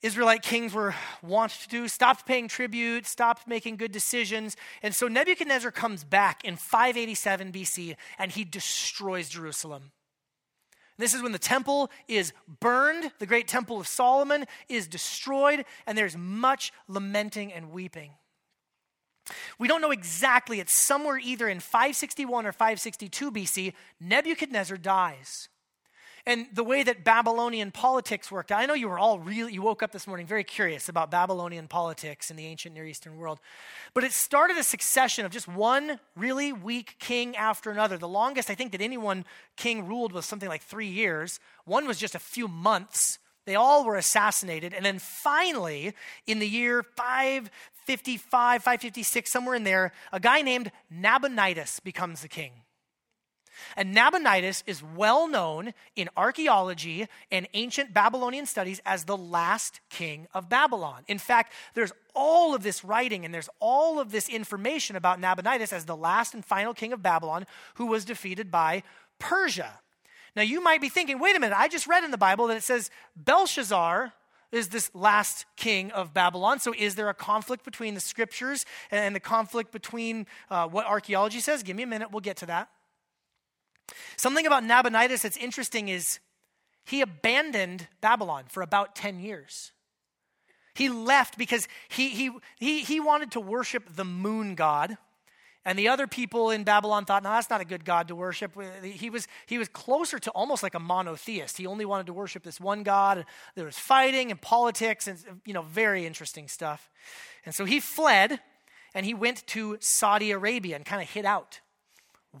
Israelite 0.00 0.42
kings 0.42 0.72
were 0.72 0.94
wont 1.22 1.50
to 1.62 1.68
do, 1.68 1.88
stopped 1.88 2.24
paying 2.24 2.46
tribute, 2.46 3.04
stopped 3.04 3.48
making 3.48 3.76
good 3.76 3.90
decisions. 3.90 4.56
And 4.82 4.94
so 4.94 5.08
Nebuchadnezzar 5.08 5.72
comes 5.72 6.04
back 6.04 6.44
in 6.44 6.54
587 6.54 7.50
BC 7.50 7.96
and 8.16 8.30
he 8.30 8.44
destroys 8.44 9.28
Jerusalem. 9.28 9.90
This 10.98 11.14
is 11.14 11.22
when 11.22 11.32
the 11.32 11.38
temple 11.38 11.90
is 12.08 12.32
burned, 12.60 13.12
the 13.20 13.26
great 13.26 13.46
temple 13.46 13.80
of 13.80 13.86
Solomon 13.86 14.46
is 14.68 14.88
destroyed, 14.88 15.64
and 15.86 15.96
there's 15.96 16.16
much 16.16 16.72
lamenting 16.88 17.52
and 17.52 17.70
weeping. 17.70 18.12
We 19.58 19.68
don't 19.68 19.80
know 19.80 19.90
exactly, 19.90 20.58
it's 20.58 20.72
somewhere 20.72 21.18
either 21.18 21.48
in 21.48 21.60
561 21.60 22.46
or 22.46 22.52
562 22.52 23.30
BC, 23.30 23.72
Nebuchadnezzar 24.00 24.76
dies. 24.76 25.48
And 26.26 26.46
the 26.52 26.64
way 26.64 26.82
that 26.82 27.04
Babylonian 27.04 27.70
politics 27.70 28.30
worked. 28.30 28.52
I 28.52 28.66
know 28.66 28.74
you 28.74 28.88
were 28.88 28.98
all 28.98 29.18
really, 29.18 29.52
you 29.52 29.62
woke 29.62 29.82
up 29.82 29.92
this 29.92 30.06
morning 30.06 30.26
very 30.26 30.44
curious 30.44 30.88
about 30.88 31.10
Babylonian 31.10 31.68
politics 31.68 32.30
in 32.30 32.36
the 32.36 32.46
ancient 32.46 32.74
Near 32.74 32.86
Eastern 32.86 33.16
world. 33.16 33.40
But 33.94 34.04
it 34.04 34.12
started 34.12 34.56
a 34.56 34.62
succession 34.62 35.24
of 35.24 35.32
just 35.32 35.48
one 35.48 36.00
really 36.16 36.52
weak 36.52 36.96
king 36.98 37.36
after 37.36 37.70
another. 37.70 37.98
The 37.98 38.08
longest 38.08 38.50
I 38.50 38.54
think 38.54 38.72
that 38.72 38.80
any 38.80 38.98
one 38.98 39.24
king 39.56 39.86
ruled 39.86 40.12
was 40.12 40.26
something 40.26 40.48
like 40.48 40.62
three 40.62 40.88
years, 40.88 41.40
one 41.64 41.86
was 41.86 41.98
just 41.98 42.14
a 42.14 42.20
few 42.20 42.48
months. 42.48 43.18
They 43.46 43.54
all 43.54 43.84
were 43.84 43.96
assassinated. 43.96 44.74
And 44.74 44.84
then 44.84 44.98
finally, 44.98 45.94
in 46.26 46.38
the 46.38 46.48
year 46.48 46.82
555, 46.82 48.62
556, 48.62 49.30
somewhere 49.30 49.54
in 49.54 49.64
there, 49.64 49.92
a 50.12 50.20
guy 50.20 50.42
named 50.42 50.70
Nabonidus 50.90 51.80
becomes 51.80 52.20
the 52.20 52.28
king. 52.28 52.52
And 53.76 53.94
Nabonidus 53.94 54.62
is 54.66 54.82
well 54.82 55.28
known 55.28 55.74
in 55.96 56.08
archaeology 56.16 57.06
and 57.30 57.48
ancient 57.54 57.94
Babylonian 57.94 58.46
studies 58.46 58.80
as 58.84 59.04
the 59.04 59.16
last 59.16 59.80
king 59.90 60.26
of 60.34 60.48
Babylon. 60.48 61.04
In 61.08 61.18
fact, 61.18 61.52
there's 61.74 61.92
all 62.14 62.54
of 62.54 62.62
this 62.62 62.84
writing 62.84 63.24
and 63.24 63.32
there's 63.32 63.48
all 63.60 64.00
of 64.00 64.10
this 64.10 64.28
information 64.28 64.96
about 64.96 65.20
Nabonidus 65.20 65.72
as 65.72 65.84
the 65.84 65.96
last 65.96 66.34
and 66.34 66.44
final 66.44 66.74
king 66.74 66.92
of 66.92 67.02
Babylon 67.02 67.46
who 67.74 67.86
was 67.86 68.04
defeated 68.04 68.50
by 68.50 68.82
Persia. 69.18 69.80
Now, 70.36 70.42
you 70.42 70.62
might 70.62 70.80
be 70.80 70.88
thinking, 70.88 71.18
wait 71.18 71.36
a 71.36 71.40
minute, 71.40 71.58
I 71.58 71.68
just 71.68 71.86
read 71.86 72.04
in 72.04 72.10
the 72.10 72.18
Bible 72.18 72.46
that 72.48 72.56
it 72.56 72.62
says 72.62 72.90
Belshazzar 73.16 74.12
is 74.52 74.68
this 74.68 74.90
last 74.94 75.46
king 75.56 75.90
of 75.92 76.14
Babylon. 76.14 76.58
So, 76.58 76.74
is 76.76 76.94
there 76.94 77.08
a 77.08 77.14
conflict 77.14 77.64
between 77.64 77.94
the 77.94 78.00
scriptures 78.00 78.64
and 78.90 79.14
the 79.14 79.20
conflict 79.20 79.72
between 79.72 80.26
uh, 80.50 80.68
what 80.68 80.86
archaeology 80.86 81.40
says? 81.40 81.62
Give 81.62 81.76
me 81.76 81.82
a 81.82 81.86
minute, 81.86 82.10
we'll 82.10 82.20
get 82.20 82.36
to 82.38 82.46
that. 82.46 82.70
Something 84.16 84.46
about 84.46 84.64
Nabonidus 84.64 85.22
that's 85.22 85.36
interesting 85.36 85.88
is 85.88 86.18
he 86.84 87.00
abandoned 87.00 87.86
Babylon 88.00 88.44
for 88.48 88.62
about 88.62 88.96
10 88.96 89.20
years. 89.20 89.72
He 90.74 90.88
left 90.88 91.36
because 91.36 91.66
he, 91.88 92.10
he, 92.10 92.30
he, 92.58 92.80
he 92.80 93.00
wanted 93.00 93.32
to 93.32 93.40
worship 93.40 93.96
the 93.96 94.04
moon 94.04 94.54
god. 94.54 94.96
And 95.64 95.78
the 95.78 95.88
other 95.88 96.06
people 96.06 96.50
in 96.50 96.64
Babylon 96.64 97.04
thought, 97.04 97.22
no, 97.22 97.30
that's 97.30 97.50
not 97.50 97.60
a 97.60 97.64
good 97.64 97.84
God 97.84 98.08
to 98.08 98.14
worship. 98.14 98.52
He 98.82 99.10
was, 99.10 99.28
he 99.46 99.58
was 99.58 99.68
closer 99.68 100.18
to 100.20 100.30
almost 100.30 100.62
like 100.62 100.74
a 100.74 100.80
monotheist. 100.80 101.58
He 101.58 101.66
only 101.66 101.84
wanted 101.84 102.06
to 102.06 102.12
worship 102.12 102.42
this 102.42 102.60
one 102.60 102.84
God. 102.84 103.26
There 103.54 103.66
was 103.66 103.78
fighting 103.78 104.30
and 104.30 104.40
politics 104.40 105.06
and, 105.06 105.18
you 105.44 105.52
know, 105.52 105.62
very 105.62 106.06
interesting 106.06 106.48
stuff. 106.48 106.88
And 107.44 107.54
so 107.54 107.64
he 107.64 107.80
fled 107.80 108.40
and 108.94 109.04
he 109.04 109.14
went 109.14 109.46
to 109.48 109.76
Saudi 109.80 110.30
Arabia 110.30 110.76
and 110.76 110.86
kind 110.86 111.02
of 111.02 111.10
hid 111.10 111.26
out. 111.26 111.60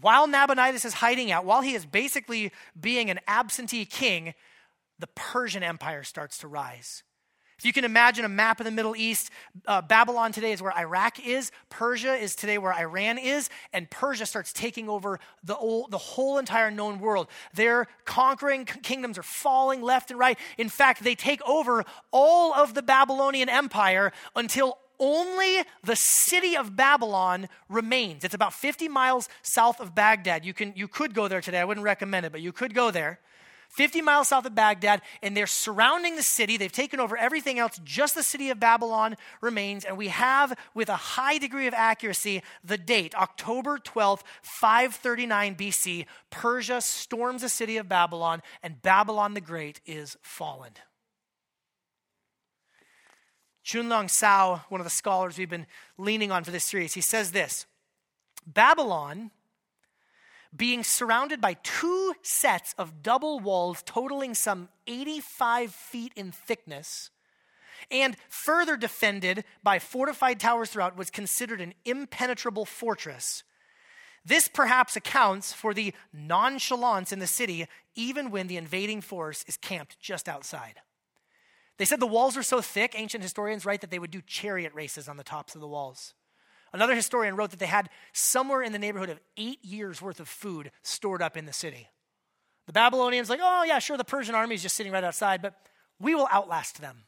While 0.00 0.26
Nabonidus 0.26 0.84
is 0.84 0.94
hiding 0.94 1.30
out, 1.30 1.44
while 1.44 1.62
he 1.62 1.74
is 1.74 1.86
basically 1.86 2.52
being 2.78 3.10
an 3.10 3.20
absentee 3.26 3.84
king, 3.84 4.34
the 4.98 5.08
Persian 5.08 5.62
Empire 5.62 6.02
starts 6.02 6.38
to 6.38 6.48
rise. 6.48 7.02
If 7.58 7.64
you 7.64 7.72
can 7.72 7.84
imagine 7.84 8.24
a 8.24 8.28
map 8.28 8.60
of 8.60 8.66
the 8.66 8.70
Middle 8.70 8.94
East, 8.94 9.30
uh, 9.66 9.82
Babylon 9.82 10.30
today 10.30 10.52
is 10.52 10.62
where 10.62 10.72
Iraq 10.78 11.18
is, 11.26 11.50
Persia 11.70 12.14
is 12.14 12.36
today 12.36 12.56
where 12.56 12.72
Iran 12.72 13.18
is, 13.18 13.50
and 13.72 13.90
Persia 13.90 14.26
starts 14.26 14.52
taking 14.52 14.88
over 14.88 15.18
the, 15.42 15.56
old, 15.56 15.90
the 15.90 15.98
whole 15.98 16.38
entire 16.38 16.70
known 16.70 17.00
world. 17.00 17.26
Their 17.54 17.88
conquering 18.04 18.64
kingdoms 18.64 19.18
are 19.18 19.24
falling 19.24 19.82
left 19.82 20.12
and 20.12 20.20
right. 20.20 20.38
In 20.56 20.68
fact, 20.68 21.02
they 21.02 21.16
take 21.16 21.42
over 21.42 21.84
all 22.12 22.54
of 22.54 22.74
the 22.74 22.82
Babylonian 22.82 23.48
Empire 23.48 24.12
until 24.36 24.78
only 24.98 25.64
the 25.82 25.96
city 25.96 26.56
of 26.56 26.76
Babylon 26.76 27.48
remains. 27.68 28.24
It's 28.24 28.34
about 28.34 28.52
50 28.52 28.88
miles 28.88 29.28
south 29.42 29.80
of 29.80 29.94
Baghdad. 29.94 30.44
You, 30.44 30.54
can, 30.54 30.72
you 30.76 30.88
could 30.88 31.14
go 31.14 31.28
there 31.28 31.40
today. 31.40 31.60
I 31.60 31.64
wouldn't 31.64 31.84
recommend 31.84 32.26
it, 32.26 32.32
but 32.32 32.40
you 32.40 32.52
could 32.52 32.74
go 32.74 32.90
there. 32.90 33.20
50 33.70 34.00
miles 34.00 34.28
south 34.28 34.46
of 34.46 34.54
Baghdad, 34.54 35.02
and 35.22 35.36
they're 35.36 35.46
surrounding 35.46 36.16
the 36.16 36.22
city. 36.22 36.56
They've 36.56 36.72
taken 36.72 37.00
over 37.00 37.16
everything 37.16 37.58
else. 37.58 37.78
Just 37.84 38.14
the 38.14 38.22
city 38.22 38.50
of 38.50 38.58
Babylon 38.58 39.16
remains. 39.40 39.84
And 39.84 39.96
we 39.96 40.08
have, 40.08 40.58
with 40.74 40.88
a 40.88 40.96
high 40.96 41.38
degree 41.38 41.66
of 41.66 41.74
accuracy, 41.74 42.42
the 42.64 42.78
date 42.78 43.14
October 43.14 43.78
12th, 43.78 44.22
539 44.42 45.54
BC. 45.54 46.06
Persia 46.30 46.80
storms 46.80 47.42
the 47.42 47.48
city 47.48 47.76
of 47.76 47.88
Babylon, 47.88 48.42
and 48.62 48.80
Babylon 48.80 49.34
the 49.34 49.40
Great 49.40 49.80
is 49.86 50.16
fallen. 50.22 50.72
Chunlong 53.68 54.08
Sao, 54.08 54.62
one 54.70 54.80
of 54.80 54.86
the 54.86 54.90
scholars 54.90 55.36
we've 55.36 55.50
been 55.50 55.66
leaning 55.98 56.32
on 56.32 56.42
for 56.42 56.50
this 56.50 56.64
series, 56.64 56.94
he 56.94 57.02
says 57.02 57.32
this 57.32 57.66
Babylon, 58.46 59.30
being 60.56 60.82
surrounded 60.82 61.38
by 61.42 61.52
two 61.62 62.14
sets 62.22 62.74
of 62.78 63.02
double 63.02 63.40
walls 63.40 63.82
totaling 63.84 64.32
some 64.32 64.70
85 64.86 65.70
feet 65.70 66.14
in 66.16 66.32
thickness, 66.32 67.10
and 67.90 68.16
further 68.30 68.78
defended 68.78 69.44
by 69.62 69.78
fortified 69.78 70.40
towers 70.40 70.70
throughout, 70.70 70.96
was 70.96 71.10
considered 71.10 71.60
an 71.60 71.74
impenetrable 71.84 72.64
fortress. 72.64 73.42
This 74.24 74.48
perhaps 74.48 74.96
accounts 74.96 75.52
for 75.52 75.74
the 75.74 75.92
nonchalance 76.10 77.12
in 77.12 77.18
the 77.18 77.26
city, 77.26 77.66
even 77.94 78.30
when 78.30 78.46
the 78.46 78.56
invading 78.56 79.02
force 79.02 79.44
is 79.46 79.58
camped 79.58 80.00
just 80.00 80.26
outside. 80.26 80.80
They 81.78 81.84
said 81.84 82.00
the 82.00 82.06
walls 82.06 82.36
were 82.36 82.42
so 82.42 82.60
thick, 82.60 82.94
ancient 82.96 83.22
historians 83.22 83.64
write 83.64 83.80
that 83.80 83.90
they 83.90 83.98
would 83.98 84.10
do 84.10 84.20
chariot 84.20 84.74
races 84.74 85.08
on 85.08 85.16
the 85.16 85.24
tops 85.24 85.54
of 85.54 85.60
the 85.60 85.68
walls. 85.68 86.14
Another 86.72 86.94
historian 86.94 87.36
wrote 87.36 87.50
that 87.50 87.60
they 87.60 87.66
had 87.66 87.88
somewhere 88.12 88.62
in 88.62 88.72
the 88.72 88.78
neighborhood 88.78 89.10
of 89.10 89.20
eight 89.36 89.64
years 89.64 90.02
worth 90.02 90.20
of 90.20 90.28
food 90.28 90.70
stored 90.82 91.22
up 91.22 91.36
in 91.36 91.46
the 91.46 91.52
city. 91.52 91.88
The 92.66 92.72
Babylonians, 92.72 93.30
like, 93.30 93.40
oh, 93.42 93.62
yeah, 93.62 93.78
sure, 93.78 93.96
the 93.96 94.04
Persian 94.04 94.34
army 94.34 94.54
is 94.54 94.62
just 94.62 94.76
sitting 94.76 94.92
right 94.92 95.04
outside, 95.04 95.40
but 95.40 95.54
we 95.98 96.14
will 96.14 96.28
outlast 96.30 96.80
them. 96.80 97.04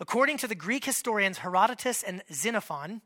According 0.00 0.38
to 0.38 0.48
the 0.48 0.56
Greek 0.56 0.84
historians 0.84 1.38
Herodotus 1.38 2.02
and 2.02 2.24
Xenophon, 2.32 3.02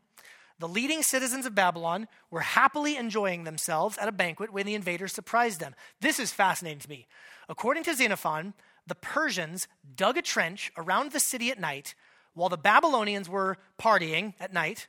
the 0.57 0.67
leading 0.67 1.03
citizens 1.03 1.45
of 1.45 1.53
Babylon 1.53 2.07
were 2.31 2.39
happily 2.39 2.95
enjoying 2.95 3.43
themselves 3.43 3.97
at 3.97 4.07
a 4.07 4.13
banquet 4.13 4.53
when 4.53 4.65
the 4.65 4.73
invaders 4.73 5.11
surprised 5.11 5.59
them. 5.59 5.75
This 5.99 6.19
is 6.19 6.31
fascinating 6.31 6.79
to 6.79 6.89
me. 6.89 7.07
According 7.49 7.83
to 7.83 7.93
Xenophon, 7.93 8.53
the 8.87 8.95
Persians 8.95 9.67
dug 9.95 10.17
a 10.17 10.21
trench 10.21 10.71
around 10.77 11.11
the 11.11 11.19
city 11.19 11.49
at 11.51 11.59
night 11.59 11.95
while 12.33 12.49
the 12.49 12.57
Babylonians 12.57 13.29
were 13.29 13.57
partying 13.79 14.33
at 14.39 14.53
night, 14.53 14.87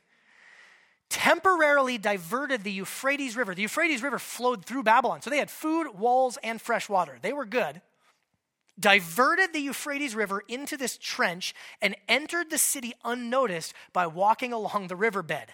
temporarily 1.09 1.97
diverted 1.97 2.63
the 2.63 2.71
Euphrates 2.71 3.37
River. 3.37 3.55
The 3.55 3.61
Euphrates 3.63 4.03
River 4.03 4.19
flowed 4.19 4.65
through 4.65 4.83
Babylon. 4.83 5.21
So 5.21 5.29
they 5.29 5.37
had 5.37 5.49
food, 5.49 5.97
walls, 5.97 6.37
and 6.43 6.61
fresh 6.61 6.89
water. 6.89 7.17
They 7.21 7.33
were 7.33 7.45
good. 7.45 7.81
Diverted 8.79 9.53
the 9.53 9.61
Euphrates 9.61 10.13
River 10.13 10.43
into 10.47 10.77
this 10.77 10.97
trench 10.97 11.55
and 11.81 11.95
entered 12.07 12.49
the 12.49 12.57
city 12.57 12.93
unnoticed 13.03 13.73
by 13.93 14.05
walking 14.05 14.53
along 14.53 14.87
the 14.87 14.95
riverbed. 14.95 15.47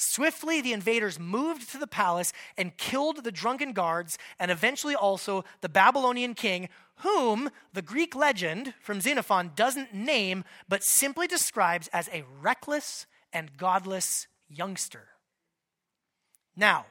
Swiftly, 0.00 0.60
the 0.60 0.72
invaders 0.72 1.18
moved 1.18 1.72
to 1.72 1.78
the 1.78 1.88
palace 1.88 2.32
and 2.56 2.76
killed 2.76 3.24
the 3.24 3.32
drunken 3.32 3.72
guards 3.72 4.16
and 4.38 4.48
eventually 4.48 4.94
also 4.94 5.44
the 5.60 5.68
Babylonian 5.68 6.34
king, 6.34 6.68
whom 6.98 7.50
the 7.72 7.82
Greek 7.82 8.14
legend 8.14 8.74
from 8.80 9.00
Xenophon 9.00 9.50
doesn't 9.56 9.92
name, 9.92 10.44
but 10.68 10.84
simply 10.84 11.26
describes 11.26 11.88
as 11.88 12.08
a 12.12 12.22
reckless 12.40 13.06
and 13.32 13.56
godless 13.56 14.28
youngster. 14.48 15.08
Now, 16.54 16.86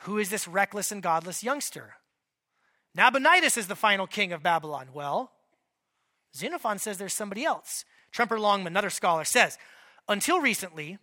who 0.00 0.18
is 0.18 0.28
this 0.28 0.46
reckless 0.46 0.92
and 0.92 1.02
godless 1.02 1.42
youngster? 1.42 1.94
Nabonidus 2.94 3.56
is 3.56 3.66
the 3.66 3.76
final 3.76 4.06
king 4.06 4.32
of 4.34 4.42
Babylon. 4.42 4.88
Well, 4.92 5.32
Xenophon 6.36 6.78
says 6.78 6.98
there's 6.98 7.14
somebody 7.14 7.46
else. 7.46 7.86
Tremper 8.12 8.38
Longman, 8.38 8.74
another 8.74 8.90
scholar, 8.90 9.24
says, 9.24 9.56
until 10.06 10.40
recently, 10.40 10.98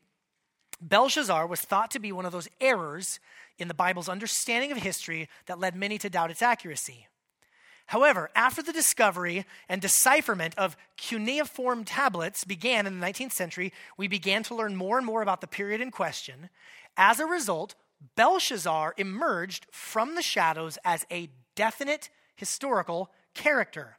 Belshazzar 0.79 1.47
was 1.47 1.61
thought 1.61 1.91
to 1.91 1.99
be 1.99 2.11
one 2.11 2.25
of 2.25 2.31
those 2.31 2.49
errors 2.61 3.19
in 3.57 3.67
the 3.67 3.73
Bible's 3.73 4.09
understanding 4.09 4.71
of 4.71 4.77
history 4.77 5.27
that 5.47 5.59
led 5.59 5.75
many 5.75 5.97
to 5.97 6.09
doubt 6.09 6.31
its 6.31 6.41
accuracy. 6.41 7.07
However, 7.87 8.29
after 8.35 8.61
the 8.61 8.73
discovery 8.73 9.45
and 9.69 9.81
decipherment 9.81 10.53
of 10.57 10.75
cuneiform 10.97 11.85
tablets 11.85 12.43
began 12.43 12.85
in 12.85 12.99
the 12.99 13.05
19th 13.05 13.31
century, 13.31 13.71
we 13.95 14.09
began 14.09 14.43
to 14.43 14.55
learn 14.55 14.75
more 14.75 14.97
and 14.97 15.05
more 15.05 15.21
about 15.21 15.39
the 15.41 15.47
period 15.47 15.79
in 15.79 15.89
question. 15.89 16.49
As 16.97 17.19
a 17.19 17.25
result, 17.25 17.75
Belshazzar 18.15 18.93
emerged 18.97 19.67
from 19.71 20.15
the 20.15 20.21
shadows 20.21 20.77
as 20.83 21.05
a 21.09 21.29
definite 21.55 22.09
historical 22.35 23.09
character. 23.33 23.97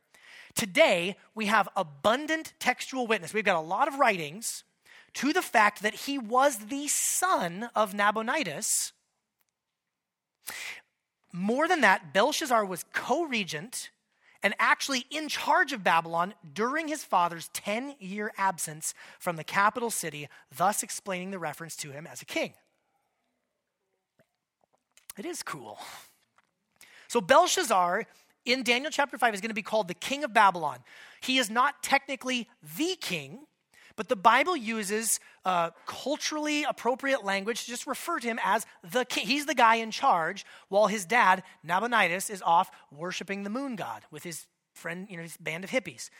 Today, 0.54 1.16
we 1.35 1.47
have 1.47 1.68
abundant 1.75 2.52
textual 2.58 3.06
witness. 3.06 3.32
We've 3.32 3.44
got 3.44 3.56
a 3.56 3.61
lot 3.61 3.88
of 3.88 3.99
writings 3.99 4.64
to 5.15 5.33
the 5.33 5.43
fact 5.43 5.83
that 5.83 5.95
he 5.95 6.19
was 6.19 6.59
the 6.67 6.88
son 6.88 7.71
of 7.75 7.95
Nabonidus. 7.95 8.93
More 11.33 11.69
than 11.69 11.81
that, 11.83 12.12
Belshazzar 12.12 12.65
was 12.65 12.85
co 12.93 13.25
regent 13.25 13.91
and 14.43 14.55
actually 14.59 15.05
in 15.11 15.29
charge 15.29 15.73
of 15.73 15.83
Babylon 15.83 16.35
during 16.55 16.88
his 16.88 17.05
father's 17.05 17.49
10 17.49 17.97
year 17.99 18.33
absence 18.37 18.95
from 19.19 19.37
the 19.37 19.45
capital 19.45 19.91
city, 19.91 20.29
thus 20.57 20.83
explaining 20.83 21.31
the 21.31 21.38
reference 21.38 21.77
to 21.77 21.91
him 21.91 22.07
as 22.07 22.23
a 22.23 22.25
king. 22.25 22.55
It 25.19 25.27
is 25.27 25.43
cool. 25.43 25.79
So 27.09 27.21
Belshazzar 27.21 28.07
in 28.45 28.62
Daniel 28.62 28.91
chapter 28.91 29.19
5 29.19 29.35
is 29.35 29.41
going 29.41 29.50
to 29.50 29.55
be 29.55 29.62
called 29.62 29.88
the 29.88 29.95
king 29.95 30.23
of 30.25 30.33
Babylon. 30.33 30.79
He 31.21 31.38
is 31.38 31.50
not 31.50 31.83
technically 31.83 32.49
the 32.77 32.97
king, 33.00 33.41
but 33.99 34.09
the 34.09 34.14
Bible 34.14 34.57
uses 34.57 35.19
uh, 35.45 35.71
culturally 35.85 36.62
appropriate 36.62 37.25
language 37.25 37.64
to 37.64 37.67
just 37.67 37.85
refer 37.85 38.21
to 38.21 38.28
him 38.28 38.38
as 38.45 38.64
the 38.88 39.05
king. 39.05 39.26
He's 39.26 39.45
the 39.45 39.57
guy 39.57 39.75
in 39.75 39.90
charge, 39.90 40.47
while 40.69 40.87
his 40.87 41.05
dad, 41.05 41.43
Nabonidus, 41.64 42.31
is 42.31 42.40
off 42.40 42.71
worshiping 42.93 43.43
the 43.43 43.50
moon 43.50 43.75
god 43.75 44.05
with 44.12 44.23
his 44.23 44.47
friend, 44.73 45.09
you 45.11 45.17
know, 45.17 45.25
his 45.25 45.37
band 45.37 45.64
of 45.64 45.71
hippies. 45.71 46.11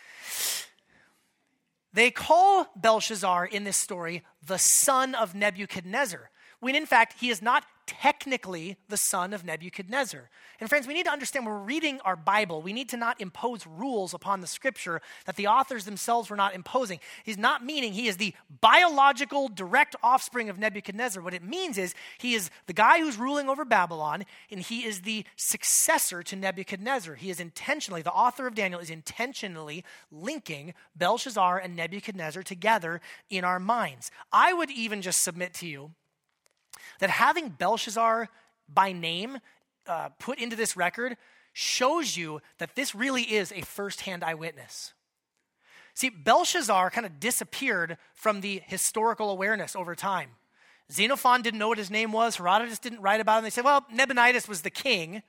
They 1.93 2.11
call 2.11 2.67
Belshazzar 2.75 3.47
in 3.47 3.63
this 3.63 3.77
story 3.77 4.25
the 4.45 4.59
son 4.59 5.15
of 5.15 5.37
Nebuchadnezzar, 5.37 6.31
when 6.61 6.75
in 6.75 6.87
fact 6.87 7.21
he 7.21 7.31
is 7.31 7.43
not 7.43 7.65
technically 7.89 8.77
the 8.89 8.99
son 8.99 9.33
of 9.33 9.45
Nebuchadnezzar. 9.45 10.29
And 10.61 10.69
friends, 10.69 10.87
we 10.87 10.93
need 10.93 11.07
to 11.07 11.11
understand 11.11 11.47
when 11.47 11.55
we're 11.55 11.61
reading 11.63 12.01
our 12.05 12.17
Bible, 12.17 12.61
we 12.61 12.75
need 12.75 12.91
to 12.91 12.99
not 12.99 13.19
impose 13.19 13.67
rules 13.67 14.13
upon 14.13 14.43
the 14.43 14.47
scripture 14.47 15.01
that 15.25 15.37
the 15.37 15.47
authors 15.47 15.87
themselves 15.87 16.29
were 16.29 16.37
not 16.37 16.55
imposing. 16.55 17.01
He's 17.25 17.39
not 17.39 17.65
meaning 17.65 17.95
he 17.95 18.07
is 18.07 18.19
the 18.19 18.35
biological 18.61 19.49
direct 19.49 19.97
offspring 20.03 20.51
of 20.51 20.59
Nebuchadnezzar. 20.59 21.23
What 21.23 21.33
it 21.33 21.43
means 21.43 21.79
is 21.79 21.95
he 22.19 22.35
is 22.35 22.51
the 22.67 22.75
guy 22.75 22.99
who's 22.99 23.17
ruling 23.17 23.49
over 23.49 23.65
Babylon, 23.65 24.25
and 24.51 24.61
he 24.61 24.85
is 24.85 25.03
the 25.03 25.25
successor 25.37 26.23
to 26.25 26.37
Nebuchadnezzar. 26.37 27.15
He 27.15 27.31
is 27.31 27.41
intentionally, 27.41 28.03
the 28.03 28.13
author 28.13 28.47
of 28.47 28.55
Daniel 28.55 28.81
is 28.81 28.91
intentionally 28.91 29.83
linking 30.13 30.75
Belshazzar 30.95 31.59
and 31.59 31.75
Nebuchadnezzar 31.75 32.43
together 32.43 33.01
in 33.31 33.45
our 33.45 33.59
minds. 33.59 34.11
I 34.31 34.53
would 34.53 34.71
even 34.71 35.01
just 35.01 35.23
submit 35.23 35.55
to 35.55 35.67
you 35.67 35.93
that 36.99 37.11
having 37.11 37.51
Belshazzar 37.51 38.29
by 38.69 38.93
name 38.93 39.39
uh, 39.87 40.11
put 40.19 40.39
into 40.39 40.57
this 40.57 40.77
record 40.77 41.17
shows 41.53 42.17
you 42.17 42.41
that 42.59 42.77
this 42.77 42.95
really 42.95 43.23
is 43.23 43.53
a 43.53 43.63
firsthand 43.63 44.23
eyewitness. 44.23 44.93
See, 45.95 46.11
Belshazzar 46.11 46.91
kind 46.91 47.07
of 47.07 47.19
disappeared 47.19 47.97
from 48.15 48.41
the 48.41 48.63
historical 48.67 49.31
awareness 49.31 49.75
over 49.75 49.95
time. 49.97 50.31
Xenophon 50.93 51.43
didn't 51.43 51.59
know 51.59 51.69
what 51.69 51.79
his 51.79 51.91
name 51.91 52.13
was, 52.13 52.37
Herodotus 52.37 52.79
didn't 52.79 53.01
write 53.03 53.21
about 53.21 53.39
him. 53.39 53.45
They 53.45 53.51
said, 53.51 53.65
well, 53.65 53.85
Nabonidus 53.93 54.49
was 54.49 54.63
the 54.63 54.71
king. 54.71 55.23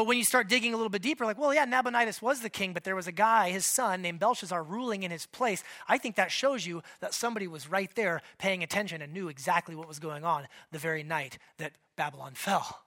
But 0.00 0.06
when 0.06 0.16
you 0.16 0.24
start 0.24 0.48
digging 0.48 0.72
a 0.72 0.78
little 0.78 0.88
bit 0.88 1.02
deeper, 1.02 1.26
like, 1.26 1.38
well, 1.38 1.52
yeah, 1.52 1.66
Nabonidus 1.66 2.22
was 2.22 2.40
the 2.40 2.48
king, 2.48 2.72
but 2.72 2.84
there 2.84 2.96
was 2.96 3.06
a 3.06 3.12
guy, 3.12 3.50
his 3.50 3.66
son, 3.66 4.00
named 4.00 4.18
Belshazzar, 4.18 4.62
ruling 4.62 5.02
in 5.02 5.10
his 5.10 5.26
place. 5.26 5.62
I 5.86 5.98
think 5.98 6.16
that 6.16 6.32
shows 6.32 6.64
you 6.64 6.82
that 7.00 7.12
somebody 7.12 7.46
was 7.46 7.68
right 7.68 7.94
there 7.94 8.22
paying 8.38 8.62
attention 8.62 9.02
and 9.02 9.12
knew 9.12 9.28
exactly 9.28 9.74
what 9.74 9.86
was 9.86 9.98
going 9.98 10.24
on 10.24 10.48
the 10.72 10.78
very 10.78 11.02
night 11.02 11.36
that 11.58 11.72
Babylon 11.96 12.32
fell. 12.32 12.80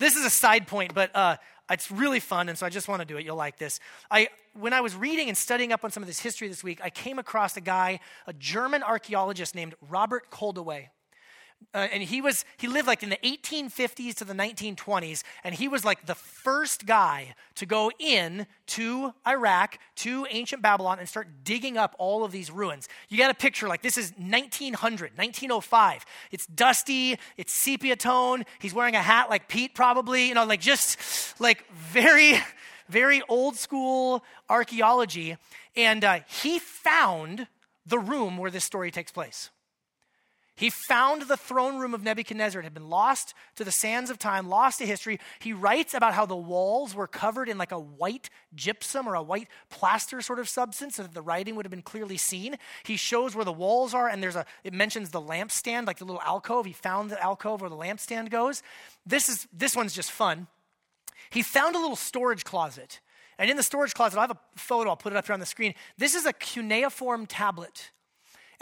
This 0.00 0.16
is 0.16 0.24
a 0.24 0.30
side 0.30 0.66
point, 0.66 0.94
but 0.94 1.14
uh, 1.14 1.36
it's 1.70 1.92
really 1.92 2.18
fun, 2.18 2.48
and 2.48 2.58
so 2.58 2.66
I 2.66 2.68
just 2.68 2.88
want 2.88 3.00
to 3.02 3.06
do 3.06 3.16
it. 3.16 3.24
You'll 3.24 3.36
like 3.36 3.56
this. 3.56 3.78
I, 4.10 4.30
when 4.54 4.72
I 4.72 4.80
was 4.80 4.96
reading 4.96 5.28
and 5.28 5.38
studying 5.38 5.72
up 5.72 5.84
on 5.84 5.92
some 5.92 6.02
of 6.02 6.08
this 6.08 6.18
history 6.18 6.48
this 6.48 6.64
week, 6.64 6.80
I 6.82 6.90
came 6.90 7.20
across 7.20 7.56
a 7.56 7.60
guy, 7.60 8.00
a 8.26 8.32
German 8.32 8.82
archaeologist 8.82 9.54
named 9.54 9.76
Robert 9.88 10.28
Koldewey 10.28 10.88
uh, 11.74 11.88
and 11.92 12.02
he 12.02 12.20
was 12.20 12.44
he 12.56 12.66
lived 12.66 12.86
like 12.86 13.02
in 13.02 13.08
the 13.08 13.18
1850s 13.24 14.14
to 14.14 14.24
the 14.24 14.34
1920s 14.34 15.22
and 15.44 15.54
he 15.54 15.68
was 15.68 15.84
like 15.84 16.06
the 16.06 16.14
first 16.14 16.86
guy 16.86 17.34
to 17.54 17.66
go 17.66 17.90
in 17.98 18.46
to 18.66 19.12
iraq 19.26 19.78
to 19.96 20.26
ancient 20.30 20.62
babylon 20.62 20.98
and 20.98 21.08
start 21.08 21.28
digging 21.44 21.76
up 21.76 21.94
all 21.98 22.24
of 22.24 22.32
these 22.32 22.50
ruins. 22.50 22.88
You 23.08 23.18
got 23.18 23.30
a 23.30 23.34
picture 23.34 23.68
like 23.68 23.82
this 23.82 23.98
is 23.98 24.12
1900 24.18 25.16
1905 25.16 26.04
it's 26.30 26.46
dusty 26.46 27.18
it's 27.36 27.52
sepia 27.52 27.96
tone 27.96 28.44
he's 28.60 28.74
wearing 28.74 28.94
a 28.94 29.02
hat 29.02 29.30
like 29.30 29.48
pete 29.48 29.74
probably 29.74 30.28
you 30.28 30.34
know 30.34 30.44
like 30.44 30.60
just 30.60 31.40
like 31.40 31.64
very 31.72 32.38
very 32.92 33.22
old 33.28 33.56
school 33.56 34.22
archaeology. 34.48 35.36
And 35.74 36.04
uh, 36.04 36.20
he 36.28 36.58
found 36.58 37.48
the 37.86 37.98
room 37.98 38.36
where 38.36 38.50
this 38.50 38.64
story 38.64 38.90
takes 38.90 39.10
place 39.10 39.50
he 40.54 40.68
found 40.68 41.22
the 41.22 41.36
throne 41.36 41.78
room 41.78 41.94
of 41.94 42.02
Nebuchadnezzar. 42.02 42.60
It 42.60 42.64
had 42.64 42.74
been 42.74 42.90
lost 42.90 43.32
to 43.56 43.64
the 43.64 43.72
sands 43.72 44.10
of 44.10 44.18
time, 44.18 44.48
lost 44.48 44.78
to 44.78 44.86
history. 44.86 45.18
He 45.40 45.54
writes 45.54 45.94
about 45.94 46.12
how 46.12 46.26
the 46.26 46.36
walls 46.36 46.94
were 46.94 47.06
covered 47.06 47.48
in 47.48 47.56
like 47.56 47.72
a 47.72 47.78
white 47.78 48.28
gypsum 48.54 49.08
or 49.08 49.14
a 49.14 49.22
white 49.22 49.48
plaster 49.70 50.20
sort 50.20 50.38
of 50.38 50.48
substance 50.48 50.96
so 50.96 51.04
that 51.04 51.14
the 51.14 51.22
writing 51.22 51.56
would 51.56 51.64
have 51.64 51.70
been 51.70 51.80
clearly 51.80 52.18
seen. 52.18 52.56
He 52.84 52.96
shows 52.96 53.34
where 53.34 53.46
the 53.46 53.52
walls 53.52 53.94
are, 53.94 54.08
and 54.08 54.22
there's 54.22 54.36
a, 54.36 54.44
it 54.62 54.74
mentions 54.74 55.08
the 55.08 55.22
lampstand, 55.22 55.86
like 55.86 55.98
the 55.98 56.04
little 56.04 56.22
alcove. 56.22 56.66
He 56.66 56.74
found 56.74 57.10
the 57.10 57.22
alcove 57.22 57.62
where 57.62 57.70
the 57.70 57.76
lampstand 57.76 58.28
goes. 58.28 58.62
This, 59.06 59.30
is, 59.30 59.48
this 59.54 59.74
one's 59.74 59.94
just 59.94 60.12
fun. 60.12 60.48
He 61.30 61.42
found 61.42 61.76
a 61.76 61.78
little 61.78 61.96
storage 61.96 62.44
closet. 62.44 63.00
And 63.38 63.50
in 63.50 63.56
the 63.56 63.62
storage 63.62 63.94
closet, 63.94 64.18
I 64.18 64.22
have 64.22 64.30
a 64.32 64.38
photo, 64.54 64.90
I'll 64.90 64.96
put 64.96 65.14
it 65.14 65.16
up 65.16 65.26
here 65.26 65.34
on 65.34 65.40
the 65.40 65.46
screen. 65.46 65.74
This 65.96 66.14
is 66.14 66.26
a 66.26 66.32
cuneiform 66.34 67.24
tablet 67.24 67.90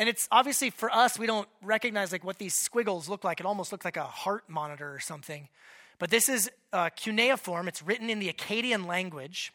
and 0.01 0.09
it's 0.09 0.27
obviously 0.33 0.71
for 0.71 0.91
us, 0.91 1.19
we 1.19 1.27
don't 1.27 1.47
recognize 1.61 2.11
like 2.11 2.25
what 2.25 2.39
these 2.39 2.55
squiggles 2.55 3.07
look 3.07 3.23
like. 3.23 3.39
It 3.39 3.45
almost 3.45 3.71
looks 3.71 3.85
like 3.85 3.99
a 3.99 4.05
heart 4.05 4.45
monitor 4.49 4.95
or 4.95 4.99
something. 4.99 5.51
But 5.99 6.09
this 6.09 6.31
is 6.31 6.51
uh, 6.73 6.89
cuneiform. 6.97 7.69
It's 7.69 7.83
written 7.83 8.09
in 8.09 8.19
the 8.19 8.33
Akkadian 8.33 8.87
language. 8.87 9.53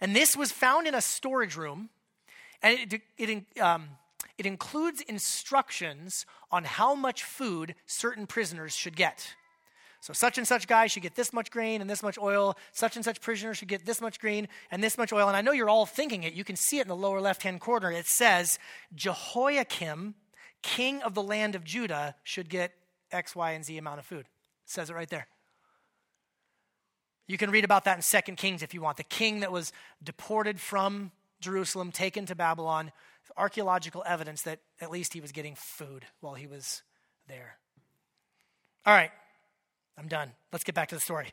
And 0.00 0.16
this 0.16 0.38
was 0.38 0.52
found 0.52 0.86
in 0.86 0.94
a 0.94 1.02
storage 1.02 1.54
room. 1.54 1.90
And 2.62 2.94
it, 2.94 3.02
it, 3.18 3.60
um, 3.60 3.90
it 4.38 4.46
includes 4.46 5.02
instructions 5.02 6.24
on 6.50 6.64
how 6.64 6.94
much 6.94 7.22
food 7.22 7.74
certain 7.84 8.26
prisoners 8.26 8.74
should 8.74 8.96
get. 8.96 9.34
So, 10.06 10.12
such 10.12 10.38
and 10.38 10.46
such 10.46 10.68
guy 10.68 10.86
should 10.86 11.02
get 11.02 11.16
this 11.16 11.32
much 11.32 11.50
grain 11.50 11.80
and 11.80 11.90
this 11.90 12.00
much 12.00 12.16
oil. 12.16 12.56
Such 12.70 12.94
and 12.94 13.04
such 13.04 13.20
prisoner 13.20 13.54
should 13.54 13.66
get 13.66 13.84
this 13.84 14.00
much 14.00 14.20
grain 14.20 14.46
and 14.70 14.80
this 14.80 14.96
much 14.96 15.12
oil. 15.12 15.26
And 15.26 15.36
I 15.36 15.40
know 15.40 15.50
you're 15.50 15.68
all 15.68 15.84
thinking 15.84 16.22
it. 16.22 16.32
You 16.32 16.44
can 16.44 16.54
see 16.54 16.78
it 16.78 16.82
in 16.82 16.88
the 16.88 16.94
lower 16.94 17.20
left 17.20 17.42
hand 17.42 17.60
corner. 17.60 17.90
It 17.90 18.06
says, 18.06 18.60
Jehoiakim, 18.94 20.14
king 20.62 21.02
of 21.02 21.14
the 21.14 21.24
land 21.24 21.56
of 21.56 21.64
Judah, 21.64 22.14
should 22.22 22.48
get 22.48 22.70
X, 23.10 23.34
Y, 23.34 23.50
and 23.50 23.64
Z 23.64 23.76
amount 23.76 23.98
of 23.98 24.06
food. 24.06 24.20
It 24.20 24.26
says 24.66 24.90
it 24.90 24.94
right 24.94 25.10
there. 25.10 25.26
You 27.26 27.36
can 27.36 27.50
read 27.50 27.64
about 27.64 27.82
that 27.86 27.96
in 27.96 28.02
Second 28.02 28.36
Kings 28.36 28.62
if 28.62 28.74
you 28.74 28.80
want. 28.80 28.98
The 28.98 29.02
king 29.02 29.40
that 29.40 29.50
was 29.50 29.72
deported 30.00 30.60
from 30.60 31.10
Jerusalem, 31.40 31.90
taken 31.90 32.26
to 32.26 32.36
Babylon, 32.36 32.92
archaeological 33.36 34.04
evidence 34.06 34.42
that 34.42 34.60
at 34.80 34.92
least 34.92 35.14
he 35.14 35.20
was 35.20 35.32
getting 35.32 35.56
food 35.56 36.04
while 36.20 36.34
he 36.34 36.46
was 36.46 36.82
there. 37.26 37.58
All 38.84 38.94
right, 38.94 39.10
I'm 39.98 40.08
done. 40.08 40.32
Let's 40.52 40.64
get 40.64 40.74
back 40.74 40.88
to 40.88 40.94
the 40.94 41.00
story. 41.00 41.28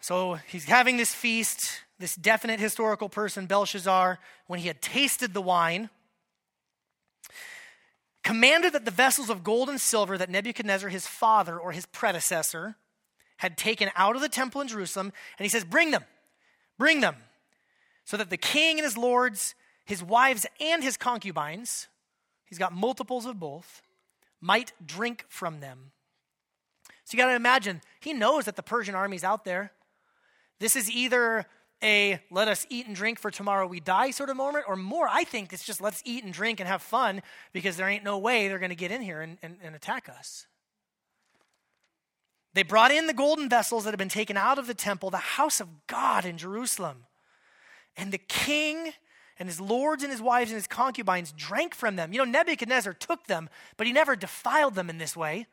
So 0.00 0.34
he's 0.46 0.64
having 0.64 0.96
this 0.96 1.12
feast, 1.12 1.82
this 1.98 2.14
definite 2.14 2.60
historical 2.60 3.08
person, 3.08 3.46
Belshazzar, 3.46 4.18
when 4.46 4.60
he 4.60 4.68
had 4.68 4.80
tasted 4.80 5.34
the 5.34 5.42
wine, 5.42 5.90
commanded 8.24 8.72
that 8.72 8.84
the 8.84 8.90
vessels 8.90 9.28
of 9.28 9.44
gold 9.44 9.68
and 9.68 9.80
silver 9.80 10.16
that 10.16 10.30
Nebuchadnezzar, 10.30 10.88
his 10.88 11.06
father 11.06 11.58
or 11.58 11.72
his 11.72 11.86
predecessor, 11.86 12.76
had 13.38 13.56
taken 13.56 13.90
out 13.96 14.16
of 14.16 14.22
the 14.22 14.28
temple 14.28 14.60
in 14.60 14.68
Jerusalem, 14.68 15.12
and 15.38 15.44
he 15.44 15.48
says, 15.48 15.64
Bring 15.64 15.90
them, 15.90 16.04
bring 16.78 17.00
them, 17.00 17.16
so 18.04 18.16
that 18.16 18.30
the 18.30 18.36
king 18.36 18.78
and 18.78 18.84
his 18.84 18.96
lords, 18.96 19.54
his 19.84 20.02
wives, 20.02 20.46
and 20.60 20.82
his 20.82 20.96
concubines, 20.96 21.88
he's 22.44 22.58
got 22.58 22.72
multiples 22.72 23.26
of 23.26 23.38
both, 23.38 23.82
might 24.40 24.72
drink 24.84 25.24
from 25.28 25.60
them. 25.60 25.92
So 27.08 27.16
you 27.16 27.22
got 27.22 27.30
to 27.30 27.36
imagine, 27.36 27.80
he 28.00 28.12
knows 28.12 28.44
that 28.44 28.56
the 28.56 28.62
Persian 28.62 28.94
army's 28.94 29.24
out 29.24 29.46
there. 29.46 29.72
This 30.60 30.76
is 30.76 30.90
either 30.90 31.46
a 31.82 32.20
let 32.30 32.48
us 32.48 32.66
eat 32.68 32.86
and 32.86 32.94
drink 32.94 33.18
for 33.18 33.30
tomorrow 33.30 33.66
we 33.66 33.80
die 33.80 34.10
sort 34.10 34.28
of 34.28 34.36
moment, 34.36 34.66
or 34.68 34.76
more, 34.76 35.08
I 35.08 35.24
think 35.24 35.54
it's 35.54 35.64
just 35.64 35.80
let's 35.80 36.02
eat 36.04 36.22
and 36.22 36.34
drink 36.34 36.60
and 36.60 36.68
have 36.68 36.82
fun 36.82 37.22
because 37.54 37.78
there 37.78 37.88
ain't 37.88 38.04
no 38.04 38.18
way 38.18 38.46
they're 38.46 38.58
going 38.58 38.68
to 38.68 38.76
get 38.76 38.90
in 38.90 39.00
here 39.00 39.22
and, 39.22 39.38
and, 39.42 39.56
and 39.62 39.74
attack 39.74 40.10
us. 40.10 40.48
They 42.52 42.62
brought 42.62 42.90
in 42.90 43.06
the 43.06 43.14
golden 43.14 43.48
vessels 43.48 43.84
that 43.84 43.90
had 43.92 43.98
been 43.98 44.10
taken 44.10 44.36
out 44.36 44.58
of 44.58 44.66
the 44.66 44.74
temple, 44.74 45.08
the 45.08 45.16
house 45.16 45.60
of 45.60 45.86
God 45.86 46.26
in 46.26 46.36
Jerusalem. 46.36 47.06
And 47.96 48.12
the 48.12 48.18
king 48.18 48.92
and 49.38 49.48
his 49.48 49.62
lords 49.62 50.02
and 50.02 50.12
his 50.12 50.20
wives 50.20 50.50
and 50.50 50.58
his 50.58 50.66
concubines 50.66 51.32
drank 51.32 51.74
from 51.74 51.96
them. 51.96 52.12
You 52.12 52.18
know, 52.18 52.30
Nebuchadnezzar 52.30 52.92
took 52.92 53.28
them, 53.28 53.48
but 53.78 53.86
he 53.86 53.94
never 53.94 54.14
defiled 54.14 54.74
them 54.74 54.90
in 54.90 54.98
this 54.98 55.16
way. 55.16 55.46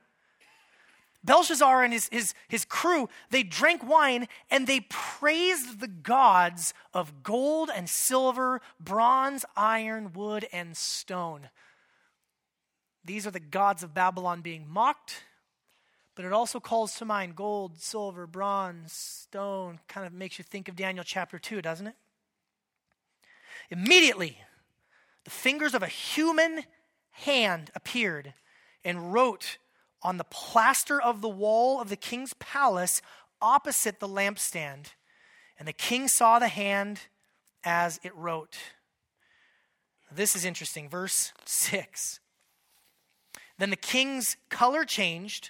Belshazzar 1.25 1.83
and 1.83 1.91
his, 1.91 2.07
his, 2.11 2.33
his 2.47 2.65
crew, 2.65 3.09
they 3.31 3.43
drank 3.43 3.87
wine 3.87 4.27
and 4.51 4.67
they 4.67 4.81
praised 4.81 5.79
the 5.79 5.87
gods 5.87 6.73
of 6.93 7.23
gold 7.23 7.69
and 7.75 7.89
silver, 7.89 8.61
bronze, 8.79 9.43
iron, 9.57 10.13
wood, 10.13 10.47
and 10.53 10.77
stone. 10.77 11.49
These 13.03 13.25
are 13.27 13.31
the 13.31 13.39
gods 13.39 13.83
of 13.83 13.93
Babylon 13.93 14.41
being 14.41 14.65
mocked, 14.69 15.23
but 16.15 16.25
it 16.25 16.31
also 16.31 16.59
calls 16.59 16.95
to 16.95 17.05
mind 17.05 17.35
gold, 17.35 17.79
silver, 17.79 18.25
bronze, 18.25 18.93
stone. 18.93 19.79
Kind 19.87 20.07
of 20.07 20.13
makes 20.13 20.37
you 20.37 20.43
think 20.43 20.67
of 20.67 20.75
Daniel 20.75 21.03
chapter 21.03 21.37
2, 21.37 21.61
doesn't 21.61 21.87
it? 21.87 21.95
Immediately, 23.69 24.37
the 25.23 25.31
fingers 25.31 25.73
of 25.73 25.83
a 25.83 25.87
human 25.87 26.63
hand 27.11 27.71
appeared 27.75 28.33
and 28.83 29.11
wrote 29.11 29.57
on 30.05 30.17
the 30.17 30.23
plaster 30.23 31.01
of 31.01 31.21
the 31.21 31.27
wall 31.27 31.81
of 31.81 31.89
the 31.89 31.95
king's 31.95 32.35
palace 32.35 33.01
opposite 33.41 33.99
the 33.99 34.07
lampstand. 34.07 34.93
And 35.57 35.67
the 35.67 35.73
king 35.73 36.07
saw 36.07 36.37
the 36.37 36.47
hand 36.47 36.99
as 37.63 37.99
it 38.03 38.15
wrote. 38.15 38.55
This 40.11 40.35
is 40.35 40.45
interesting. 40.45 40.89
Verse 40.89 41.33
6. 41.45 42.19
Then 43.57 43.71
the 43.71 43.75
king's 43.75 44.37
color 44.49 44.85
changed, 44.85 45.49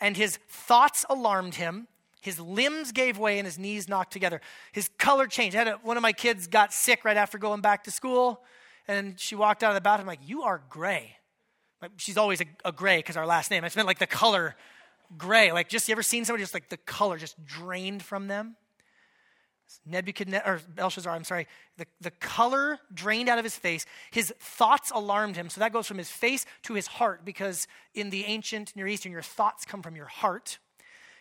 and 0.00 0.16
his 0.16 0.38
thoughts 0.48 1.06
alarmed 1.08 1.54
him. 1.54 1.86
His 2.20 2.40
limbs 2.40 2.90
gave 2.90 3.18
way 3.18 3.38
and 3.38 3.46
his 3.46 3.58
knees 3.58 3.88
knocked 3.88 4.12
together. 4.12 4.40
His 4.72 4.90
color 4.98 5.28
changed. 5.28 5.56
A, 5.56 5.78
one 5.82 5.96
of 5.96 6.02
my 6.02 6.12
kids 6.12 6.48
got 6.48 6.72
sick 6.72 7.04
right 7.04 7.16
after 7.16 7.38
going 7.38 7.60
back 7.60 7.84
to 7.84 7.92
school, 7.92 8.42
and 8.88 9.20
she 9.20 9.36
walked 9.36 9.62
out 9.62 9.70
of 9.70 9.76
the 9.76 9.80
bathroom 9.80 10.08
like, 10.08 10.26
You 10.26 10.42
are 10.42 10.60
gray. 10.68 11.18
Like, 11.82 11.92
she's 11.96 12.16
always 12.16 12.40
a, 12.40 12.46
a 12.64 12.72
gray 12.72 12.98
because 12.98 13.16
our 13.16 13.26
last 13.26 13.50
name. 13.50 13.64
I 13.64 13.70
meant 13.74 13.86
like 13.86 13.98
the 13.98 14.06
color 14.06 14.54
gray. 15.16 15.52
Like, 15.52 15.68
just 15.68 15.88
you 15.88 15.92
ever 15.92 16.02
seen 16.02 16.24
somebody 16.24 16.42
just 16.42 16.54
like 16.54 16.68
the 16.68 16.76
color 16.76 17.18
just 17.18 17.42
drained 17.44 18.02
from 18.02 18.28
them? 18.28 18.56
Nebuchadnezzar, 19.84 20.54
or 20.54 20.60
Belshazzar, 20.74 21.12
I'm 21.12 21.24
sorry, 21.24 21.48
the, 21.76 21.86
the 22.00 22.12
color 22.12 22.78
drained 22.94 23.28
out 23.28 23.38
of 23.38 23.44
his 23.44 23.56
face. 23.56 23.84
His 24.10 24.32
thoughts 24.38 24.92
alarmed 24.94 25.36
him. 25.36 25.48
So 25.48 25.60
that 25.60 25.72
goes 25.72 25.86
from 25.86 25.98
his 25.98 26.10
face 26.10 26.46
to 26.62 26.74
his 26.74 26.86
heart, 26.86 27.24
because 27.24 27.66
in 27.92 28.10
the 28.10 28.24
ancient 28.24 28.76
Near 28.76 28.86
Eastern, 28.86 29.12
your 29.12 29.22
thoughts 29.22 29.64
come 29.64 29.82
from 29.82 29.96
your 29.96 30.06
heart. 30.06 30.58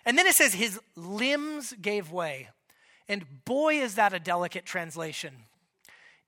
And 0.06 0.18
then 0.18 0.28
it 0.28 0.36
says 0.36 0.54
his 0.54 0.80
limbs 0.96 1.74
gave 1.82 2.12
way. 2.12 2.50
And 3.10 3.26
boy, 3.46 3.76
is 3.76 3.96
that 3.96 4.13
a 4.13 4.20
delicate 4.20 4.65
translation. 4.65 5.34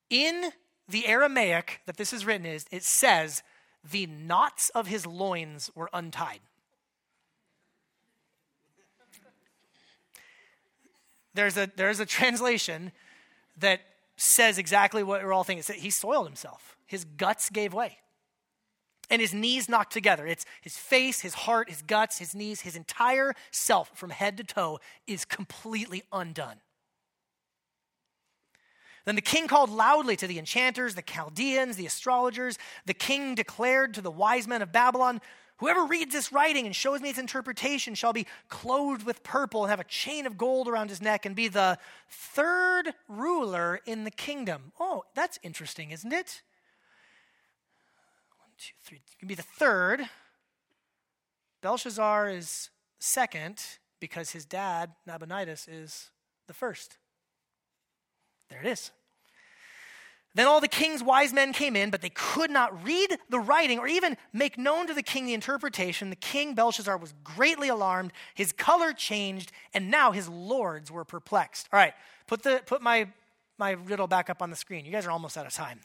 In 0.10 0.52
the 0.90 1.06
Aramaic 1.06 1.82
that 1.86 1.98
this 1.98 2.14
is 2.14 2.26
written 2.26 2.46
is, 2.46 2.66
it 2.72 2.84
says, 2.84 3.44
the 3.90 4.06
knots 4.06 4.70
of 4.70 4.88
his 4.88 5.06
loins 5.06 5.72
were 5.76 5.90
untied. 5.94 6.42
there's 11.38 11.56
a, 11.56 11.72
there's 11.78 12.02
a 12.02 12.06
translation 12.06 12.92
that 13.60 13.80
says 14.18 14.58
exactly 14.58 15.04
what 15.04 15.24
we're 15.24 15.32
all 15.32 15.46
thinking. 15.46 15.76
He 15.76 15.90
soiled 15.90 16.28
himself, 16.28 16.76
his 16.86 17.06
guts 17.06 17.50
gave 17.50 17.74
way. 17.74 18.00
And 19.10 19.22
his 19.22 19.34
knees 19.34 19.70
knocked 19.70 19.94
together. 19.94 20.28
It's 20.28 20.46
his 20.62 20.76
face, 20.76 21.22
his 21.22 21.34
heart, 21.34 21.70
his 21.70 21.82
guts, 21.82 22.20
his 22.20 22.36
knees, 22.36 22.62
his 22.62 22.76
entire 22.76 23.36
self 23.52 23.90
from 23.98 24.10
head 24.10 24.36
to 24.36 24.44
toe 24.44 24.80
is 25.06 25.24
completely 25.24 26.04
undone. 26.12 26.58
Then 29.08 29.16
the 29.16 29.22
king 29.22 29.48
called 29.48 29.70
loudly 29.70 30.18
to 30.18 30.28
the 30.28 30.38
enchanters, 30.38 30.94
the 30.94 31.02
Chaldeans, 31.02 31.78
the 31.78 31.86
astrologers. 31.86 32.58
The 32.86 32.94
king 32.94 33.36
declared 33.36 33.94
to 33.94 34.02
the 34.02 34.12
wise 34.12 34.50
men 34.50 34.62
of 34.62 34.74
Babylon, 34.74 35.22
Whoever 35.60 35.86
reads 35.86 36.14
this 36.14 36.34
writing 36.34 36.66
and 36.66 36.76
shows 36.76 37.00
me 37.00 37.10
its 37.10 37.18
interpretation 37.18 37.96
shall 37.96 38.12
be 38.12 38.28
clothed 38.50 39.04
with 39.04 39.24
purple 39.24 39.64
and 39.64 39.70
have 39.70 39.80
a 39.80 39.86
chain 39.86 40.26
of 40.26 40.38
gold 40.38 40.68
around 40.68 40.90
his 40.90 41.02
neck 41.02 41.26
and 41.26 41.38
be 41.38 41.48
the 41.48 41.80
third 42.10 42.94
ruler 43.08 43.80
in 43.86 44.04
the 44.04 44.12
kingdom. 44.12 44.74
Oh, 44.78 45.06
that's 45.16 45.40
interesting, 45.42 45.92
isn't 45.92 46.12
it? 46.12 46.44
One, 48.38 48.52
two, 48.60 48.74
three. 48.84 48.98
You 48.98 49.18
can 49.18 49.30
be 49.30 49.36
the 49.36 49.42
third. 49.42 50.08
Belshazzar 51.62 52.30
is 52.30 52.70
second 53.00 53.64
because 54.02 54.32
his 54.32 54.46
dad, 54.46 54.92
Nabonidus, 55.08 55.68
is 55.68 56.12
the 56.46 56.54
first. 56.54 56.98
There 58.50 58.60
it 58.60 58.68
is. 58.68 58.92
Then 60.38 60.46
all 60.46 60.62
the 60.62 60.68
king's 60.68 61.02
wise 61.02 61.34
men 61.34 61.52
came 61.52 61.76
in, 61.76 61.90
but 61.90 62.02
they 62.02 62.12
could 62.12 62.52
not 62.52 62.86
read 62.86 63.18
the 63.28 63.40
writing 63.40 63.80
or 63.80 63.88
even 63.88 64.16
make 64.34 64.56
known 64.56 64.86
to 64.86 64.94
the 64.94 65.02
king 65.02 65.26
the 65.26 65.34
interpretation. 65.34 66.12
The 66.12 66.16
king 66.16 66.54
Belshazzar 66.54 66.96
was 66.96 67.16
greatly 67.24 67.70
alarmed. 67.70 68.14
His 68.36 68.52
color 68.52 68.94
changed, 68.94 69.52
and 69.74 69.90
now 69.90 70.12
his 70.12 70.30
lords 70.30 70.92
were 70.92 71.04
perplexed. 71.04 71.68
All 71.74 71.80
right, 71.80 71.94
put, 72.28 72.44
the, 72.44 72.62
put 72.68 72.84
my, 72.84 73.08
my 73.58 73.72
riddle 73.72 74.06
back 74.06 74.30
up 74.30 74.44
on 74.44 74.52
the 74.52 74.56
screen. 74.56 74.86
You 74.86 74.92
guys 74.92 75.08
are 75.08 75.12
almost 75.12 75.40
out 75.40 75.48
of 75.48 75.54
time. 75.54 75.80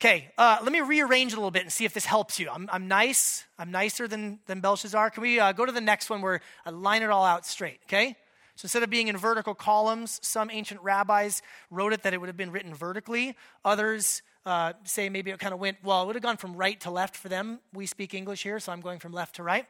Okay, 0.00 0.32
uh, 0.36 0.58
let 0.64 0.72
me 0.72 0.80
rearrange 0.80 1.32
a 1.32 1.36
little 1.36 1.52
bit 1.52 1.62
and 1.62 1.72
see 1.72 1.84
if 1.84 1.94
this 1.94 2.06
helps 2.06 2.40
you. 2.40 2.50
I'm, 2.50 2.68
I'm 2.72 2.88
nice. 2.88 3.44
I'm 3.60 3.70
nicer 3.70 4.08
than, 4.08 4.40
than 4.46 4.58
Belshazzar. 4.58 5.10
Can 5.10 5.22
we 5.22 5.38
uh, 5.38 5.52
go 5.52 5.64
to 5.64 5.70
the 5.70 5.80
next 5.80 6.10
one 6.10 6.20
where 6.20 6.40
I 6.66 6.70
line 6.70 7.04
it 7.04 7.10
all 7.10 7.24
out 7.24 7.46
straight, 7.46 7.78
okay? 7.84 8.16
So 8.60 8.66
instead 8.66 8.82
of 8.82 8.90
being 8.90 9.08
in 9.08 9.16
vertical 9.16 9.54
columns, 9.54 10.20
some 10.22 10.50
ancient 10.50 10.82
rabbis 10.82 11.40
wrote 11.70 11.94
it 11.94 12.02
that 12.02 12.12
it 12.12 12.20
would 12.20 12.26
have 12.26 12.36
been 12.36 12.50
written 12.50 12.74
vertically. 12.74 13.34
Others 13.64 14.20
uh, 14.44 14.74
say 14.84 15.08
maybe 15.08 15.30
it 15.30 15.38
kind 15.38 15.54
of 15.54 15.60
went, 15.60 15.78
well, 15.82 16.02
it 16.02 16.06
would 16.08 16.14
have 16.14 16.22
gone 16.22 16.36
from 16.36 16.54
right 16.54 16.78
to 16.82 16.90
left 16.90 17.16
for 17.16 17.30
them. 17.30 17.60
We 17.72 17.86
speak 17.86 18.12
English 18.12 18.42
here, 18.42 18.60
so 18.60 18.70
I'm 18.70 18.82
going 18.82 18.98
from 18.98 19.12
left 19.12 19.36
to 19.36 19.42
right. 19.42 19.64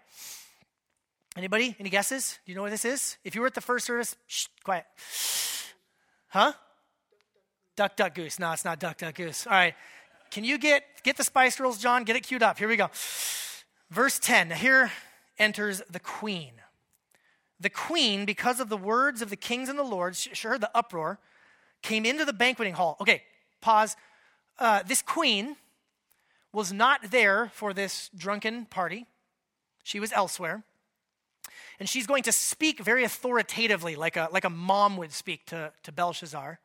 Anybody? 1.36 1.76
Any 1.78 1.88
guesses? 1.88 2.40
Do 2.44 2.50
you 2.50 2.56
know 2.56 2.62
what 2.62 2.72
this 2.72 2.84
is? 2.84 3.16
If 3.22 3.36
you 3.36 3.42
were 3.42 3.46
at 3.46 3.54
the 3.54 3.60
first 3.60 3.86
service, 3.86 4.16
shh, 4.26 4.48
quiet. 4.64 4.86
Huh? 6.26 6.52
Duck, 7.76 7.94
duck, 7.94 8.16
goose. 8.16 8.40
No, 8.40 8.50
it's 8.50 8.64
not 8.64 8.80
duck, 8.80 8.98
duck, 8.98 9.14
goose. 9.14 9.46
All 9.46 9.52
right. 9.52 9.76
Can 10.32 10.42
you 10.42 10.58
get 10.58 10.82
get 11.04 11.16
the 11.16 11.22
Spice 11.22 11.56
Girls, 11.56 11.78
John? 11.78 12.02
Get 12.02 12.16
it 12.16 12.24
queued 12.24 12.42
up. 12.42 12.58
Here 12.58 12.66
we 12.66 12.74
go. 12.74 12.90
Verse 13.88 14.18
10. 14.18 14.48
Now 14.48 14.56
here 14.56 14.90
enters 15.38 15.80
the 15.88 16.00
queen 16.00 16.54
the 17.60 17.70
queen, 17.70 18.24
because 18.24 18.58
of 18.58 18.68
the 18.68 18.76
words 18.76 19.20
of 19.20 19.30
the 19.30 19.36
kings 19.36 19.68
and 19.68 19.78
the 19.78 19.84
lords, 19.84 20.28
she 20.32 20.48
heard 20.48 20.60
the 20.60 20.74
uproar, 20.74 21.18
came 21.82 22.06
into 22.06 22.24
the 22.24 22.32
banqueting 22.32 22.74
hall. 22.74 22.96
Okay, 23.00 23.22
pause. 23.60 23.96
Uh, 24.58 24.82
this 24.86 25.02
queen 25.02 25.56
was 26.52 26.72
not 26.72 27.10
there 27.10 27.50
for 27.54 27.72
this 27.72 28.10
drunken 28.16 28.64
party, 28.64 29.06
she 29.82 30.00
was 30.00 30.12
elsewhere. 30.12 30.64
And 31.78 31.88
she's 31.88 32.06
going 32.06 32.24
to 32.24 32.32
speak 32.32 32.80
very 32.80 33.04
authoritatively, 33.04 33.96
like 33.96 34.16
a, 34.16 34.28
like 34.30 34.44
a 34.44 34.50
mom 34.50 34.98
would 34.98 35.12
speak 35.12 35.46
to, 35.46 35.72
to 35.82 35.92
Belshazzar, 35.92 36.60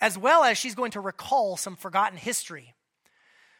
as 0.00 0.16
well 0.16 0.44
as 0.44 0.56
she's 0.56 0.76
going 0.76 0.92
to 0.92 1.00
recall 1.00 1.56
some 1.56 1.74
forgotten 1.74 2.16
history. 2.16 2.75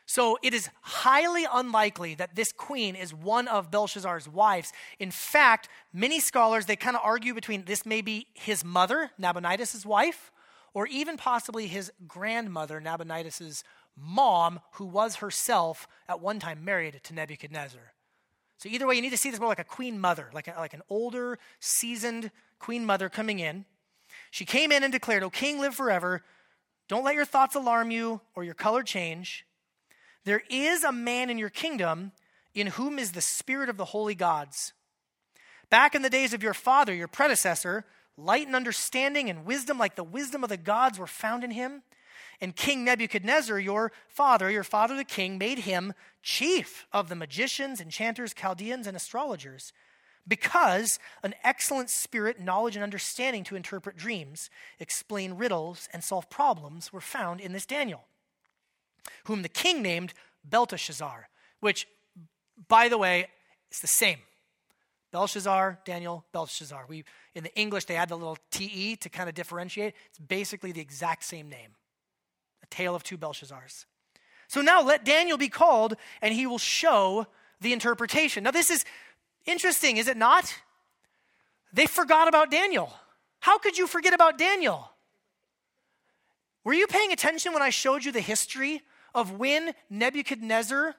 So 0.06 0.38
it 0.40 0.54
is 0.54 0.70
highly 0.82 1.46
unlikely 1.52 2.14
that 2.14 2.36
this 2.36 2.52
queen 2.52 2.94
is 2.94 3.12
one 3.12 3.48
of 3.48 3.72
Belshazzar's 3.72 4.28
wives. 4.28 4.72
In 5.00 5.10
fact, 5.10 5.68
many 5.92 6.20
scholars 6.20 6.66
they 6.66 6.76
kind 6.76 6.96
of 6.96 7.02
argue 7.04 7.34
between 7.34 7.64
this 7.64 7.84
may 7.84 8.00
be 8.00 8.28
his 8.34 8.64
mother, 8.64 9.10
Nabonidus' 9.18 9.84
wife, 9.84 10.30
or 10.72 10.86
even 10.86 11.16
possibly 11.16 11.66
his 11.66 11.90
grandmother, 12.06 12.80
Nabonidus' 12.80 13.64
mom, 13.96 14.60
who 14.72 14.84
was 14.84 15.16
herself 15.16 15.88
at 16.08 16.20
one 16.20 16.38
time 16.38 16.64
married 16.64 17.00
to 17.02 17.14
Nebuchadnezzar. 17.14 17.92
So 18.58 18.68
either 18.68 18.86
way, 18.86 18.94
you 18.94 19.02
need 19.02 19.10
to 19.10 19.16
see 19.16 19.30
this 19.30 19.40
more 19.40 19.48
like 19.48 19.58
a 19.58 19.64
queen 19.64 19.98
mother, 19.98 20.30
like, 20.32 20.46
a, 20.46 20.54
like 20.58 20.72
an 20.74 20.82
older, 20.88 21.38
seasoned 21.58 22.30
queen 22.60 22.86
mother 22.86 23.08
coming 23.08 23.40
in. 23.40 23.64
She 24.30 24.44
came 24.44 24.70
in 24.70 24.84
and 24.84 24.92
declared, 24.92 25.24
O 25.24 25.30
king, 25.30 25.58
live 25.58 25.74
forever. 25.74 26.22
Don't 26.88 27.04
let 27.04 27.16
your 27.16 27.24
thoughts 27.24 27.56
alarm 27.56 27.90
you 27.90 28.20
or 28.34 28.44
your 28.44 28.54
color 28.54 28.82
change. 28.82 29.44
There 30.26 30.42
is 30.50 30.82
a 30.82 30.90
man 30.90 31.30
in 31.30 31.38
your 31.38 31.50
kingdom 31.50 32.10
in 32.52 32.66
whom 32.66 32.98
is 32.98 33.12
the 33.12 33.20
spirit 33.20 33.68
of 33.68 33.76
the 33.76 33.84
holy 33.84 34.16
gods. 34.16 34.72
Back 35.70 35.94
in 35.94 36.02
the 36.02 36.10
days 36.10 36.34
of 36.34 36.42
your 36.42 36.52
father, 36.52 36.92
your 36.92 37.06
predecessor, 37.06 37.84
light 38.16 38.48
and 38.48 38.56
understanding 38.56 39.30
and 39.30 39.44
wisdom 39.44 39.78
like 39.78 39.94
the 39.94 40.02
wisdom 40.02 40.42
of 40.42 40.50
the 40.50 40.56
gods 40.56 40.98
were 40.98 41.06
found 41.06 41.44
in 41.44 41.52
him. 41.52 41.82
And 42.40 42.56
King 42.56 42.84
Nebuchadnezzar, 42.84 43.60
your 43.60 43.92
father, 44.08 44.50
your 44.50 44.64
father 44.64 44.96
the 44.96 45.04
king, 45.04 45.38
made 45.38 45.60
him 45.60 45.92
chief 46.24 46.88
of 46.92 47.08
the 47.08 47.14
magicians, 47.14 47.80
enchanters, 47.80 48.34
Chaldeans, 48.34 48.88
and 48.88 48.96
astrologers, 48.96 49.72
because 50.26 50.98
an 51.22 51.36
excellent 51.44 51.88
spirit, 51.88 52.40
knowledge, 52.40 52.74
and 52.74 52.82
understanding 52.82 53.44
to 53.44 53.54
interpret 53.54 53.96
dreams, 53.96 54.50
explain 54.80 55.34
riddles, 55.34 55.88
and 55.92 56.02
solve 56.02 56.28
problems 56.28 56.92
were 56.92 57.00
found 57.00 57.40
in 57.40 57.52
this 57.52 57.64
Daniel 57.64 58.06
whom 59.24 59.42
the 59.42 59.48
king 59.48 59.82
named 59.82 60.14
Belteshazzar, 60.44 61.28
which, 61.60 61.86
by 62.68 62.88
the 62.88 62.98
way, 62.98 63.28
is 63.70 63.80
the 63.80 63.86
same. 63.86 64.18
Belshazzar, 65.12 65.78
Daniel, 65.84 66.24
Belshazzar. 66.32 66.84
We, 66.88 67.04
in 67.34 67.44
the 67.44 67.54
English, 67.54 67.86
they 67.86 67.96
add 67.96 68.08
the 68.08 68.16
little 68.16 68.38
TE 68.50 68.96
to 68.96 69.08
kind 69.08 69.28
of 69.28 69.34
differentiate. 69.34 69.94
It's 70.10 70.18
basically 70.18 70.72
the 70.72 70.80
exact 70.80 71.24
same 71.24 71.48
name. 71.48 71.70
A 72.62 72.66
tale 72.66 72.94
of 72.94 73.02
two 73.02 73.16
Belshazzars. 73.16 73.86
So 74.48 74.60
now 74.60 74.82
let 74.82 75.04
Daniel 75.04 75.38
be 75.38 75.48
called, 75.48 75.96
and 76.20 76.34
he 76.34 76.46
will 76.46 76.58
show 76.58 77.26
the 77.60 77.72
interpretation. 77.72 78.44
Now, 78.44 78.50
this 78.50 78.70
is 78.70 78.84
interesting, 79.46 79.96
is 79.96 80.08
it 80.08 80.16
not? 80.16 80.54
They 81.72 81.86
forgot 81.86 82.28
about 82.28 82.50
Daniel. 82.50 82.92
How 83.40 83.58
could 83.58 83.78
you 83.78 83.86
forget 83.86 84.12
about 84.12 84.38
Daniel? 84.38 84.90
Were 86.64 86.74
you 86.74 86.86
paying 86.86 87.12
attention 87.12 87.52
when 87.52 87.62
I 87.62 87.70
showed 87.70 88.04
you 88.04 88.12
the 88.12 88.20
history 88.20 88.82
of 89.16 89.32
when 89.32 89.72
Nebuchadnezzar 89.90 90.94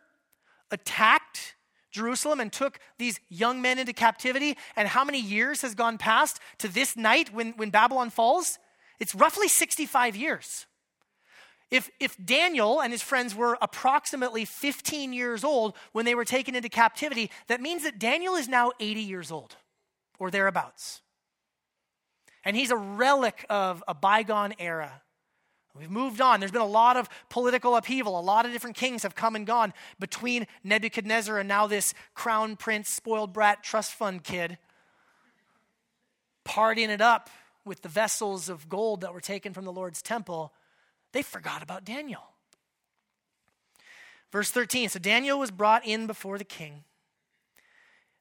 attacked 0.71 1.55
Jerusalem 1.91 2.41
and 2.41 2.51
took 2.51 2.79
these 2.97 3.19
young 3.29 3.61
men 3.61 3.79
into 3.79 3.93
captivity, 3.93 4.57
and 4.75 4.87
how 4.87 5.05
many 5.05 5.21
years 5.21 5.61
has 5.61 5.73
gone 5.73 5.97
past 5.97 6.39
to 6.57 6.67
this 6.67 6.97
night 6.97 7.33
when, 7.33 7.53
when 7.53 7.69
Babylon 7.69 8.09
falls? 8.09 8.59
It's 8.99 9.15
roughly 9.15 9.47
65 9.47 10.15
years. 10.15 10.65
If, 11.69 11.89
if 11.99 12.17
Daniel 12.23 12.81
and 12.81 12.91
his 12.91 13.01
friends 13.01 13.35
were 13.35 13.57
approximately 13.61 14.45
15 14.45 15.13
years 15.13 15.43
old 15.43 15.75
when 15.91 16.05
they 16.05 16.15
were 16.15 16.25
taken 16.25 16.55
into 16.55 16.69
captivity, 16.69 17.29
that 17.47 17.61
means 17.61 17.83
that 17.83 17.99
Daniel 17.99 18.35
is 18.35 18.47
now 18.47 18.71
80 18.79 19.01
years 19.01 19.31
old 19.31 19.55
or 20.17 20.31
thereabouts. 20.31 21.01
And 22.45 22.55
he's 22.55 22.71
a 22.71 22.77
relic 22.77 23.45
of 23.49 23.83
a 23.87 23.93
bygone 23.93 24.53
era. 24.59 25.01
We've 25.77 25.91
moved 25.91 26.21
on. 26.21 26.39
There's 26.39 26.51
been 26.51 26.61
a 26.61 26.65
lot 26.65 26.97
of 26.97 27.09
political 27.29 27.75
upheaval. 27.75 28.19
A 28.19 28.21
lot 28.21 28.45
of 28.45 28.51
different 28.51 28.75
kings 28.75 29.03
have 29.03 29.15
come 29.15 29.35
and 29.35 29.45
gone 29.45 29.73
between 29.99 30.47
Nebuchadnezzar 30.63 31.37
and 31.37 31.47
now 31.47 31.67
this 31.67 31.93
crown 32.13 32.55
prince, 32.55 32.89
spoiled 32.89 33.33
brat, 33.33 33.63
trust 33.63 33.93
fund 33.93 34.23
kid, 34.23 34.57
partying 36.45 36.89
it 36.89 37.01
up 37.01 37.29
with 37.65 37.81
the 37.81 37.89
vessels 37.89 38.49
of 38.49 38.69
gold 38.69 39.01
that 39.01 39.13
were 39.13 39.21
taken 39.21 39.53
from 39.53 39.65
the 39.65 39.71
Lord's 39.71 40.01
temple. 40.01 40.53
They 41.11 41.21
forgot 41.21 41.61
about 41.61 41.85
Daniel. 41.85 42.23
Verse 44.31 44.51
13 44.51 44.89
So 44.89 44.99
Daniel 44.99 45.39
was 45.39 45.51
brought 45.51 45.85
in 45.85 46.07
before 46.07 46.37
the 46.37 46.43
king. 46.43 46.83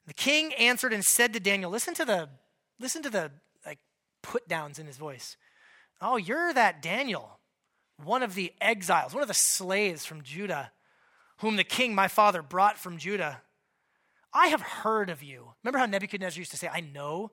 The 0.06 0.14
king 0.14 0.52
answered 0.54 0.92
and 0.92 1.04
said 1.04 1.32
to 1.32 1.40
Daniel, 1.40 1.70
Listen 1.70 1.94
to 1.94 2.04
the, 2.04 2.28
listen 2.78 3.02
to 3.02 3.10
the 3.10 3.32
like 3.64 3.78
put 4.22 4.46
downs 4.46 4.78
in 4.78 4.86
his 4.86 4.96
voice. 4.96 5.36
Oh, 6.00 6.16
you're 6.16 6.52
that 6.52 6.82
Daniel 6.82 7.38
one 8.02 8.22
of 8.22 8.34
the 8.34 8.52
exiles, 8.60 9.14
one 9.14 9.22
of 9.22 9.28
the 9.28 9.34
slaves 9.34 10.04
from 10.04 10.22
Judah, 10.22 10.72
whom 11.38 11.56
the 11.56 11.64
king, 11.64 11.94
my 11.94 12.08
father, 12.08 12.42
brought 12.42 12.78
from 12.78 12.98
Judah. 12.98 13.42
I 14.32 14.48
have 14.48 14.60
heard 14.60 15.10
of 15.10 15.22
you. 15.22 15.54
Remember 15.62 15.78
how 15.78 15.86
Nebuchadnezzar 15.86 16.38
used 16.38 16.50
to 16.50 16.56
say, 16.56 16.68
I 16.68 16.80
know 16.80 17.30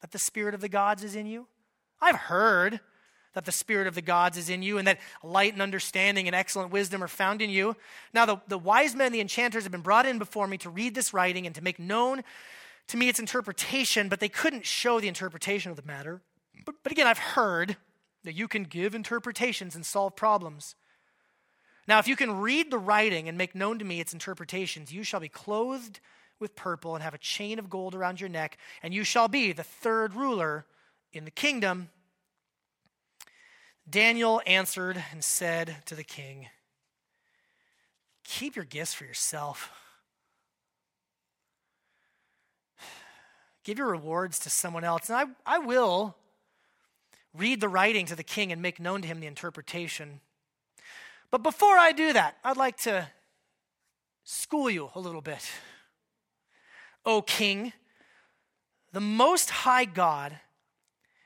that 0.00 0.12
the 0.12 0.18
spirit 0.18 0.54
of 0.54 0.60
the 0.60 0.68
gods 0.68 1.04
is 1.04 1.14
in 1.14 1.26
you? 1.26 1.46
I've 2.00 2.16
heard 2.16 2.80
that 3.34 3.44
the 3.44 3.52
spirit 3.52 3.86
of 3.86 3.94
the 3.94 4.02
gods 4.02 4.36
is 4.36 4.50
in 4.50 4.62
you 4.62 4.78
and 4.78 4.86
that 4.86 4.98
light 5.22 5.52
and 5.52 5.62
understanding 5.62 6.26
and 6.26 6.34
excellent 6.34 6.70
wisdom 6.70 7.02
are 7.02 7.08
found 7.08 7.40
in 7.40 7.50
you. 7.50 7.76
Now, 8.12 8.26
the, 8.26 8.40
the 8.48 8.58
wise 8.58 8.94
men 8.94 9.12
the 9.12 9.20
enchanters 9.20 9.62
have 9.62 9.72
been 9.72 9.80
brought 9.80 10.06
in 10.06 10.18
before 10.18 10.46
me 10.46 10.58
to 10.58 10.70
read 10.70 10.94
this 10.94 11.14
writing 11.14 11.46
and 11.46 11.54
to 11.54 11.62
make 11.62 11.78
known 11.78 12.22
to 12.88 12.96
me 12.96 13.08
its 13.08 13.20
interpretation, 13.20 14.08
but 14.08 14.20
they 14.20 14.28
couldn't 14.28 14.66
show 14.66 15.00
the 15.00 15.08
interpretation 15.08 15.70
of 15.70 15.76
the 15.76 15.86
matter. 15.86 16.20
But, 16.66 16.76
but 16.82 16.92
again, 16.92 17.06
I've 17.06 17.18
heard 17.18 17.76
that 18.24 18.34
you 18.34 18.48
can 18.48 18.64
give 18.64 18.94
interpretations 18.94 19.74
and 19.74 19.84
solve 19.84 20.16
problems. 20.16 20.74
Now, 21.88 21.98
if 21.98 22.06
you 22.06 22.16
can 22.16 22.40
read 22.40 22.70
the 22.70 22.78
writing 22.78 23.28
and 23.28 23.36
make 23.36 23.54
known 23.54 23.78
to 23.78 23.84
me 23.84 24.00
its 24.00 24.12
interpretations, 24.12 24.92
you 24.92 25.02
shall 25.02 25.20
be 25.20 25.28
clothed 25.28 26.00
with 26.38 26.54
purple 26.54 26.94
and 26.94 27.02
have 27.02 27.14
a 27.14 27.18
chain 27.18 27.58
of 27.58 27.70
gold 27.70 27.94
around 27.94 28.20
your 28.20 28.28
neck, 28.28 28.58
and 28.82 28.94
you 28.94 29.04
shall 29.04 29.28
be 29.28 29.52
the 29.52 29.62
third 29.62 30.14
ruler 30.14 30.66
in 31.12 31.24
the 31.24 31.30
kingdom. 31.30 31.90
Daniel 33.88 34.40
answered 34.46 35.02
and 35.10 35.24
said 35.24 35.76
to 35.86 35.94
the 35.94 36.04
king, 36.04 36.48
Keep 38.24 38.54
your 38.54 38.64
gifts 38.64 38.94
for 38.94 39.04
yourself. 39.04 39.70
Give 43.64 43.78
your 43.78 43.88
rewards 43.88 44.38
to 44.40 44.50
someone 44.50 44.84
else. 44.84 45.08
And 45.08 45.16
I, 45.16 45.54
I 45.54 45.58
will 45.58 46.16
read 47.34 47.60
the 47.60 47.68
writing 47.68 48.06
to 48.06 48.16
the 48.16 48.22
king 48.22 48.52
and 48.52 48.60
make 48.60 48.80
known 48.80 49.02
to 49.02 49.08
him 49.08 49.20
the 49.20 49.26
interpretation. 49.26 50.20
But 51.30 51.42
before 51.42 51.78
I 51.78 51.92
do 51.92 52.12
that, 52.12 52.36
I'd 52.44 52.56
like 52.56 52.76
to 52.78 53.08
school 54.24 54.68
you 54.68 54.90
a 54.94 55.00
little 55.00 55.22
bit. 55.22 55.50
O 57.04 57.22
king, 57.22 57.72
the 58.92 59.00
Most 59.00 59.50
High 59.50 59.86
God 59.86 60.38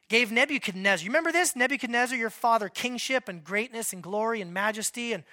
gave 0.08 0.30
Nebuchadnezzar, 0.30 1.04
you 1.04 1.10
remember 1.10 1.32
this? 1.32 1.56
Nebuchadnezzar, 1.56 2.16
your 2.16 2.30
father, 2.30 2.68
kingship 2.68 3.28
and 3.28 3.42
greatness 3.42 3.92
and 3.92 4.02
glory 4.02 4.40
and 4.40 4.54
majesty. 4.54 5.12
And 5.12 5.24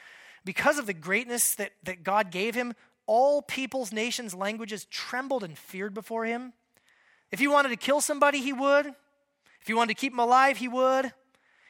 because 0.44 0.80
of 0.80 0.88
the 0.88 0.94
greatness 0.94 1.56
that, 1.56 1.72
that 1.84 2.04
God 2.04 2.32
gave 2.32 2.56
him, 2.56 2.74
all 3.06 3.42
peoples, 3.42 3.92
nations, 3.92 4.34
languages 4.34 4.86
trembled 4.86 5.44
and 5.44 5.58
feared 5.58 5.94
before 5.94 6.26
him. 6.26 6.54
If 7.32 7.40
he 7.40 7.48
wanted 7.48 7.70
to 7.70 7.76
kill 7.76 8.02
somebody, 8.02 8.42
he 8.42 8.54
would. 8.54 8.94
If 9.64 9.70
you 9.70 9.78
wanted 9.78 9.96
to 9.96 10.02
keep 10.02 10.12
him 10.12 10.20
alive, 10.20 10.58
he 10.58 10.68
would. 10.68 11.14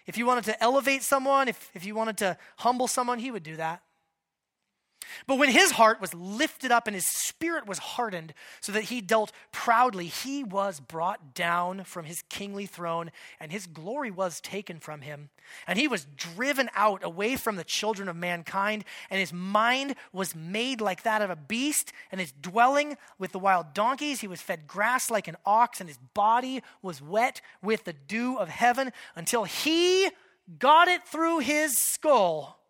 If 0.07 0.17
you 0.17 0.25
wanted 0.25 0.45
to 0.45 0.63
elevate 0.63 1.03
someone, 1.03 1.47
if, 1.47 1.69
if 1.75 1.85
you 1.85 1.93
wanted 1.93 2.17
to 2.17 2.37
humble 2.57 2.87
someone, 2.87 3.19
he 3.19 3.29
would 3.29 3.43
do 3.43 3.55
that. 3.57 3.83
But 5.27 5.37
when 5.37 5.49
his 5.49 5.71
heart 5.71 6.01
was 6.01 6.13
lifted 6.13 6.71
up 6.71 6.87
and 6.87 6.95
his 6.95 7.07
spirit 7.07 7.67
was 7.67 7.79
hardened 7.79 8.33
so 8.61 8.71
that 8.71 8.85
he 8.85 9.01
dealt 9.01 9.31
proudly, 9.51 10.07
he 10.07 10.43
was 10.43 10.79
brought 10.79 11.33
down 11.33 11.83
from 11.83 12.05
his 12.05 12.23
kingly 12.29 12.65
throne 12.65 13.11
and 13.39 13.51
his 13.51 13.67
glory 13.67 14.11
was 14.11 14.41
taken 14.41 14.79
from 14.79 15.01
him. 15.01 15.29
And 15.67 15.77
he 15.77 15.87
was 15.87 16.07
driven 16.15 16.69
out 16.75 17.03
away 17.03 17.35
from 17.35 17.55
the 17.55 17.63
children 17.63 18.07
of 18.07 18.15
mankind, 18.15 18.85
and 19.09 19.19
his 19.19 19.33
mind 19.33 19.95
was 20.11 20.35
made 20.35 20.81
like 20.81 21.03
that 21.03 21.21
of 21.21 21.29
a 21.29 21.35
beast, 21.35 21.91
and 22.11 22.19
his 22.19 22.31
dwelling 22.31 22.97
with 23.17 23.31
the 23.31 23.39
wild 23.39 23.73
donkeys. 23.73 24.21
He 24.21 24.27
was 24.27 24.41
fed 24.41 24.67
grass 24.67 25.11
like 25.11 25.27
an 25.27 25.37
ox, 25.45 25.79
and 25.79 25.89
his 25.89 25.99
body 26.13 26.61
was 26.81 27.01
wet 27.01 27.41
with 27.61 27.83
the 27.83 27.93
dew 27.93 28.37
of 28.37 28.49
heaven 28.49 28.91
until 29.15 29.43
he 29.43 30.09
got 30.59 30.87
it 30.87 31.03
through 31.07 31.39
his 31.39 31.77
skull 31.77 32.62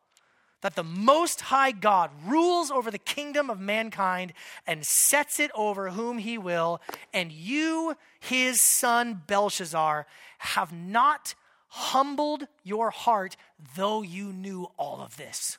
that 0.64 0.76
the 0.76 0.84
Most 0.84 1.42
High 1.42 1.72
God 1.72 2.10
rules 2.26 2.72
over 2.72 2.90
the 2.90 2.98
kingdom 2.98 3.50
of 3.50 3.60
mankind 3.60 4.32
and 4.66 4.86
sets 4.86 5.40
it 5.40 5.52
over 5.54 5.90
whom 5.90 6.18
he 6.18 6.38
will, 6.38 6.82
and 7.14 7.32
you, 7.32 7.96
his 8.22 8.62
son 8.62 9.22
Belshazzar, 9.28 10.08
have 10.40 10.72
not 10.72 11.36
humbled 11.68 12.48
your 12.64 12.92
heart, 12.92 13.36
though 13.76 14.02
you 14.02 14.32
knew 14.32 14.72
all 14.78 15.02
of 15.02 15.18
this. 15.18 15.58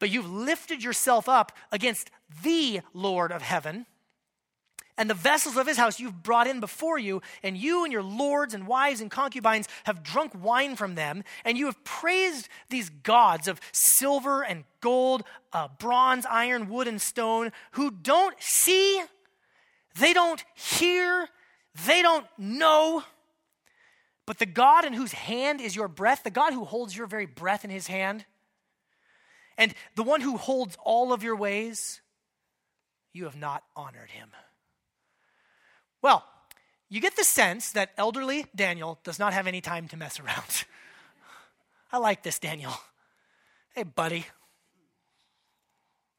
But 0.00 0.10
you've 0.10 0.28
lifted 0.28 0.82
yourself 0.82 1.28
up 1.28 1.52
against 1.70 2.10
the 2.42 2.80
Lord 2.92 3.30
of 3.30 3.42
heaven 3.42 3.86
and 4.98 5.08
the 5.08 5.14
vessels 5.14 5.56
of 5.56 5.66
his 5.66 5.78
house 5.78 5.98
you've 5.98 6.22
brought 6.22 6.46
in 6.46 6.60
before 6.60 6.98
you, 6.98 7.22
and 7.42 7.56
you 7.56 7.84
and 7.84 7.92
your 7.92 8.02
lords 8.02 8.52
and 8.52 8.66
wives 8.66 9.00
and 9.00 9.10
concubines 9.10 9.66
have 9.84 10.02
drunk 10.02 10.32
wine 10.34 10.76
from 10.76 10.94
them, 10.94 11.24
and 11.44 11.56
you 11.56 11.66
have 11.66 11.82
praised 11.82 12.48
these 12.68 12.90
gods 12.90 13.48
of 13.48 13.60
silver 13.72 14.42
and 14.42 14.64
gold, 14.80 15.24
uh, 15.52 15.68
bronze, 15.78 16.26
iron, 16.28 16.68
wood, 16.68 16.88
and 16.88 17.00
stone, 17.00 17.52
who 17.72 17.90
don't 17.90 18.36
see, 18.38 19.02
they 19.98 20.12
don't 20.12 20.44
hear, 20.54 21.28
they 21.86 22.02
don't 22.02 22.26
know. 22.36 23.02
But 24.26 24.38
the 24.38 24.46
God 24.46 24.84
in 24.84 24.92
whose 24.92 25.12
hand 25.12 25.60
is 25.60 25.74
your 25.74 25.88
breath, 25.88 26.22
the 26.22 26.30
God 26.30 26.52
who 26.52 26.64
holds 26.64 26.96
your 26.96 27.06
very 27.06 27.26
breath 27.26 27.64
in 27.64 27.70
his 27.70 27.86
hand, 27.86 28.24
and 29.56 29.74
the 29.96 30.02
one 30.02 30.20
who 30.20 30.36
holds 30.36 30.76
all 30.84 31.12
of 31.12 31.22
your 31.22 31.36
ways, 31.36 32.00
you 33.12 33.24
have 33.24 33.36
not 33.36 33.64
honored 33.74 34.10
him. 34.10 34.30
Well, 36.02 36.24
you 36.88 37.00
get 37.00 37.16
the 37.16 37.24
sense 37.24 37.72
that 37.72 37.92
elderly 37.96 38.46
Daniel 38.54 38.98
does 39.04 39.18
not 39.18 39.32
have 39.32 39.46
any 39.46 39.60
time 39.60 39.88
to 39.88 39.96
mess 39.96 40.20
around. 40.20 40.64
I 41.92 41.98
like 41.98 42.22
this, 42.22 42.38
Daniel. 42.38 42.72
Hey, 43.74 43.84
buddy. 43.84 44.26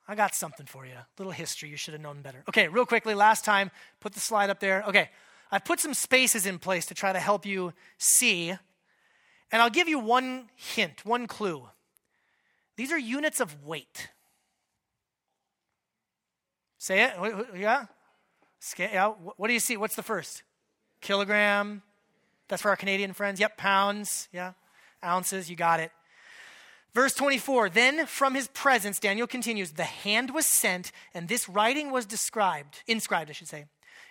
I 0.07 0.15
got 0.15 0.35
something 0.35 0.65
for 0.65 0.85
you. 0.85 0.93
A 0.93 1.05
little 1.17 1.31
history. 1.31 1.69
You 1.69 1.77
should 1.77 1.93
have 1.93 2.01
known 2.01 2.21
better. 2.21 2.43
Okay, 2.49 2.67
real 2.67 2.85
quickly, 2.85 3.13
last 3.13 3.45
time, 3.45 3.71
put 3.99 4.13
the 4.13 4.19
slide 4.19 4.49
up 4.49 4.59
there. 4.59 4.83
Okay, 4.87 5.09
I've 5.51 5.65
put 5.65 5.79
some 5.79 5.93
spaces 5.93 6.45
in 6.45 6.59
place 6.59 6.85
to 6.87 6.93
try 6.93 7.13
to 7.13 7.19
help 7.19 7.45
you 7.45 7.73
see. 7.97 8.49
And 9.51 9.61
I'll 9.61 9.69
give 9.69 9.87
you 9.87 9.99
one 9.99 10.49
hint, 10.55 11.05
one 11.05 11.27
clue. 11.27 11.69
These 12.75 12.91
are 12.91 12.97
units 12.97 13.39
of 13.39 13.63
weight. 13.63 14.09
Say 16.79 17.03
it. 17.03 17.13
Yeah? 17.55 17.85
What 19.37 19.47
do 19.47 19.53
you 19.53 19.59
see? 19.59 19.77
What's 19.77 19.95
the 19.95 20.03
first? 20.03 20.43
Kilogram. 21.01 21.81
That's 22.47 22.61
for 22.61 22.69
our 22.69 22.75
Canadian 22.75 23.13
friends. 23.13 23.39
Yep, 23.39 23.57
pounds. 23.57 24.29
Yeah, 24.31 24.53
ounces. 25.03 25.49
You 25.49 25.55
got 25.55 25.79
it. 25.79 25.91
Verse 26.93 27.13
24 27.13 27.69
Then 27.69 28.05
from 28.05 28.35
his 28.35 28.47
presence, 28.49 28.99
Daniel 28.99 29.27
continues, 29.27 29.71
the 29.71 29.83
hand 29.83 30.31
was 30.33 30.45
sent, 30.45 30.91
and 31.13 31.27
this 31.27 31.49
writing 31.49 31.91
was 31.91 32.05
described, 32.05 32.83
inscribed, 32.87 33.29
I 33.29 33.33
should 33.33 33.47
say. 33.47 33.65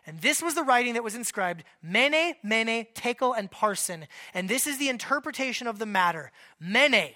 And 0.05 0.21
this 0.21 0.43
was 0.43 0.55
the 0.55 0.65
writing 0.65 0.95
that 0.95 1.05
was 1.05 1.15
inscribed 1.15 1.63
Mene, 1.83 2.35
Mene, 2.43 2.87
Tekel, 2.95 3.35
and 3.37 3.51
Parsin. 3.51 4.07
And 4.35 4.49
this 4.49 4.67
is 4.67 4.79
the 4.79 4.89
interpretation 4.89 5.67
of 5.67 5.79
the 5.79 5.87
matter. 5.87 6.33
Mene, 6.59 7.11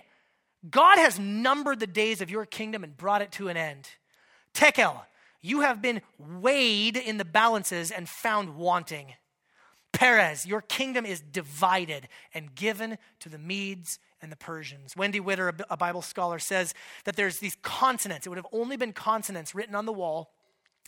God 0.70 0.99
has 0.99 1.18
numbered 1.18 1.81
the 1.81 1.87
days 1.87 2.20
of 2.20 2.31
your 2.31 2.46
kingdom 2.46 2.85
and 2.85 2.96
brought 2.96 3.22
it 3.22 3.33
to 3.33 3.49
an 3.49 3.57
end. 3.57 3.88
Tekel, 4.55 5.03
you 5.42 5.61
have 5.61 5.81
been 5.83 6.03
weighed 6.18 6.96
in 6.96 7.18
the 7.18 7.25
balances 7.25 7.90
and 7.90 8.09
found 8.09 8.57
wanting. 8.57 9.14
Peres, 9.92 10.44
your 10.44 10.61
kingdom 10.61 11.07
is 11.07 11.20
divided 11.20 12.09
and 12.35 12.55
given 12.55 12.99
to 13.20 13.29
the 13.29 13.38
Medes 13.38 13.99
and 14.20 14.31
the 14.31 14.37
Persians. 14.37 14.94
Wendy 14.96 15.20
Widder, 15.20 15.55
a 15.70 15.77
Bible 15.77 16.03
scholar, 16.03 16.38
says 16.38 16.75
that 17.05 17.16
there's 17.16 17.38
these 17.38 17.57
consonants. 17.62 18.27
It 18.27 18.31
would 18.31 18.38
have 18.38 18.46
only 18.53 18.77
been 18.77 18.92
consonants 18.92 19.55
written 19.55 19.75
on 19.75 19.87
the 19.87 19.92
wall, 19.92 20.33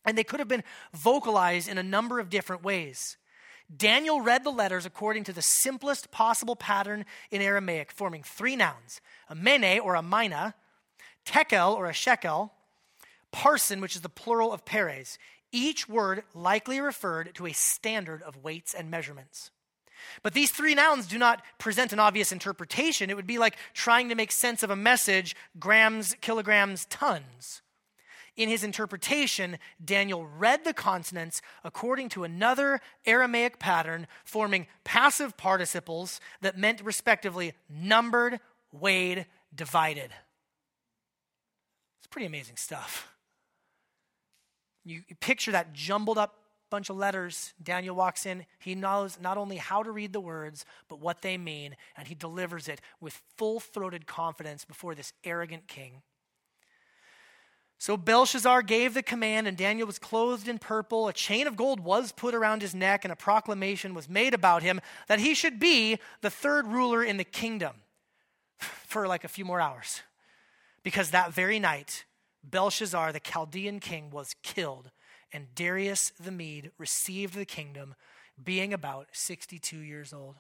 and 0.05 0.17
they 0.17 0.25
could 0.25 0.41
have 0.41 0.49
been 0.49 0.65
vocalized 0.93 1.69
in 1.69 1.79
a 1.79 1.83
number 1.83 2.21
of 2.21 2.31
different 2.31 2.63
ways. 2.63 3.17
Daniel 3.75 4.21
read 4.21 4.45
the 4.45 4.51
letters 4.51 4.87
according 4.87 5.25
to 5.25 5.33
the 5.33 5.43
simplest 5.43 6.11
possible 6.11 6.57
pattern 6.57 7.05
in 7.31 7.43
Aramaic, 7.43 7.93
forming 7.93 8.23
three 8.23 8.57
nouns 8.57 9.01
a 9.29 9.35
mene 9.35 9.79
or 9.79 9.95
a 9.95 10.03
mina, 10.03 10.55
tekel 11.25 11.75
or 11.75 11.87
a 11.87 11.93
shekel, 11.93 12.53
parsin, 13.33 13.81
which 13.81 13.97
is 13.97 14.03
the 14.03 14.09
plural 14.09 14.53
of 14.53 14.65
peres. 14.65 15.19
Each 15.53 15.89
word 15.89 16.25
likely 16.35 16.81
referred 16.81 17.35
to 17.35 17.47
a 17.47 17.53
standard 17.53 18.23
of 18.23 18.43
weights 18.43 18.75
and 18.75 18.91
measurements. 18.91 19.51
But 20.23 20.35
these 20.35 20.51
three 20.51 20.75
nouns 20.75 21.07
do 21.07 21.19
not 21.19 21.43
present 21.59 21.93
an 21.93 21.99
obvious 21.99 22.31
interpretation. 22.31 23.11
It 23.11 23.17
would 23.17 23.27
be 23.27 23.39
like 23.39 23.57
trying 23.75 24.09
to 24.11 24.15
make 24.15 24.31
sense 24.31 24.63
of 24.63 24.71
a 24.71 24.77
message 24.77 25.35
grams, 25.59 26.15
kilograms, 26.21 26.85
tons 26.87 27.63
in 28.39 28.49
his 28.49 28.63
interpretation, 28.63 29.59
Daniel 29.85 30.25
read 30.25 30.65
the 30.65 30.73
consonants 30.73 31.43
according 31.65 32.09
to 32.11 32.23
another 32.23 32.81
Aramaic 33.05 33.59
pattern, 33.59 34.07
forming 34.25 34.69
passive 34.85 35.37
participles 35.37 36.21
that 36.41 36.57
meant 36.57 36.81
respectively 36.81 37.53
numbered, 37.69 38.39
weighed, 38.73 39.27
divided. 39.53 40.11
It's 41.99 42.07
pretty 42.07 42.27
amazing 42.27 42.57
stuff. 42.57 43.13
You 44.89 45.03
picture 45.21 45.53
that 45.53 45.75
jumbled 45.75 46.17
up 46.17 46.35
bunch 46.71 46.91
of 46.91 46.97
letters. 46.97 47.55
Daniel 47.63 47.97
walks 47.97 48.27
in. 48.27 48.45
He 48.59 48.75
knows 48.75 49.19
not 49.21 49.37
only 49.37 49.57
how 49.57 49.83
to 49.83 49.91
read 49.91 50.13
the 50.13 50.21
words, 50.21 50.65
but 50.89 51.01
what 51.01 51.23
they 51.23 51.39
mean, 51.39 51.77
and 51.97 52.09
he 52.09 52.15
delivers 52.15 52.69
it 52.69 52.81
with 53.01 53.21
full 53.37 53.61
throated 53.61 54.07
confidence 54.07 54.65
before 54.65 54.95
this 54.95 55.13
arrogant 55.25 55.67
king. 55.67 56.03
So 57.81 57.97
Belshazzar 57.97 58.63
gave 58.63 58.95
the 58.95 59.03
command, 59.03 59.47
and 59.47 59.57
Daniel 59.57 59.87
was 59.87 60.01
clothed 60.01 60.49
in 60.49 60.59
purple. 60.59 61.07
A 61.07 61.13
chain 61.13 61.47
of 61.47 61.57
gold 61.57 61.79
was 61.79 62.11
put 62.11 62.35
around 62.35 62.61
his 62.61 62.75
neck, 62.75 63.05
and 63.05 63.13
a 63.13 63.17
proclamation 63.17 63.95
was 63.95 64.09
made 64.09 64.35
about 64.35 64.63
him 64.63 64.81
that 65.07 65.21
he 65.21 65.35
should 65.35 65.61
be 65.61 65.99
the 66.21 66.31
third 66.31 66.67
ruler 66.67 67.05
in 67.05 67.19
the 67.19 67.25
kingdom 67.25 67.75
for 68.59 69.07
like 69.07 69.23
a 69.23 69.29
few 69.29 69.45
more 69.45 69.61
hours. 69.61 70.03
Because 70.83 71.11
that 71.11 71.33
very 71.33 71.61
night, 71.61 72.05
Belshazzar, 72.43 73.13
the 73.13 73.21
Chaldean 73.21 73.81
king, 73.81 74.11
was 74.11 74.35
killed, 74.43 74.91
and 75.33 75.55
Darius 75.55 76.13
the 76.19 76.31
Mede 76.31 76.71
received 76.79 77.35
the 77.35 77.45
kingdom, 77.45 77.95
being 78.43 78.73
about 78.73 79.09
62 79.13 79.79
years 79.79 80.13
old. 80.13 80.37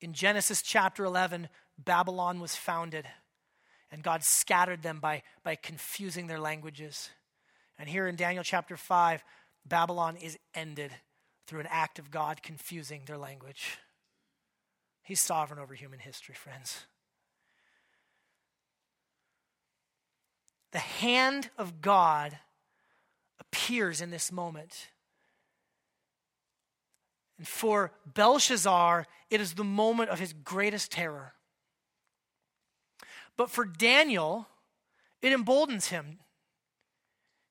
In 0.00 0.12
Genesis 0.14 0.62
chapter 0.62 1.04
11, 1.04 1.48
Babylon 1.78 2.40
was 2.40 2.56
founded 2.56 3.06
and 3.90 4.02
God 4.02 4.22
scattered 4.22 4.82
them 4.82 5.00
by, 5.00 5.22
by 5.42 5.56
confusing 5.56 6.26
their 6.26 6.38
languages. 6.38 7.10
And 7.78 7.88
here 7.88 8.06
in 8.06 8.16
Daniel 8.16 8.44
chapter 8.44 8.76
5, 8.76 9.24
Babylon 9.66 10.16
is 10.16 10.38
ended 10.54 10.92
through 11.46 11.60
an 11.60 11.68
act 11.68 11.98
of 11.98 12.10
God 12.10 12.42
confusing 12.42 13.02
their 13.06 13.18
language. 13.18 13.78
He's 15.02 15.20
sovereign 15.20 15.58
over 15.58 15.74
human 15.74 15.98
history, 15.98 16.34
friends. 16.34 16.86
The 20.72 20.78
hand 20.78 21.50
of 21.58 21.80
God 21.80 22.38
appears 23.38 24.00
in 24.00 24.10
this 24.10 24.30
moment. 24.30 24.88
And 27.38 27.48
for 27.48 27.92
Belshazzar, 28.06 29.06
it 29.30 29.40
is 29.40 29.54
the 29.54 29.64
moment 29.64 30.10
of 30.10 30.18
his 30.18 30.32
greatest 30.32 30.92
terror. 30.92 31.32
But 33.36 33.50
for 33.50 33.64
Daniel, 33.64 34.46
it 35.22 35.32
emboldens 35.32 35.88
him. 35.88 36.18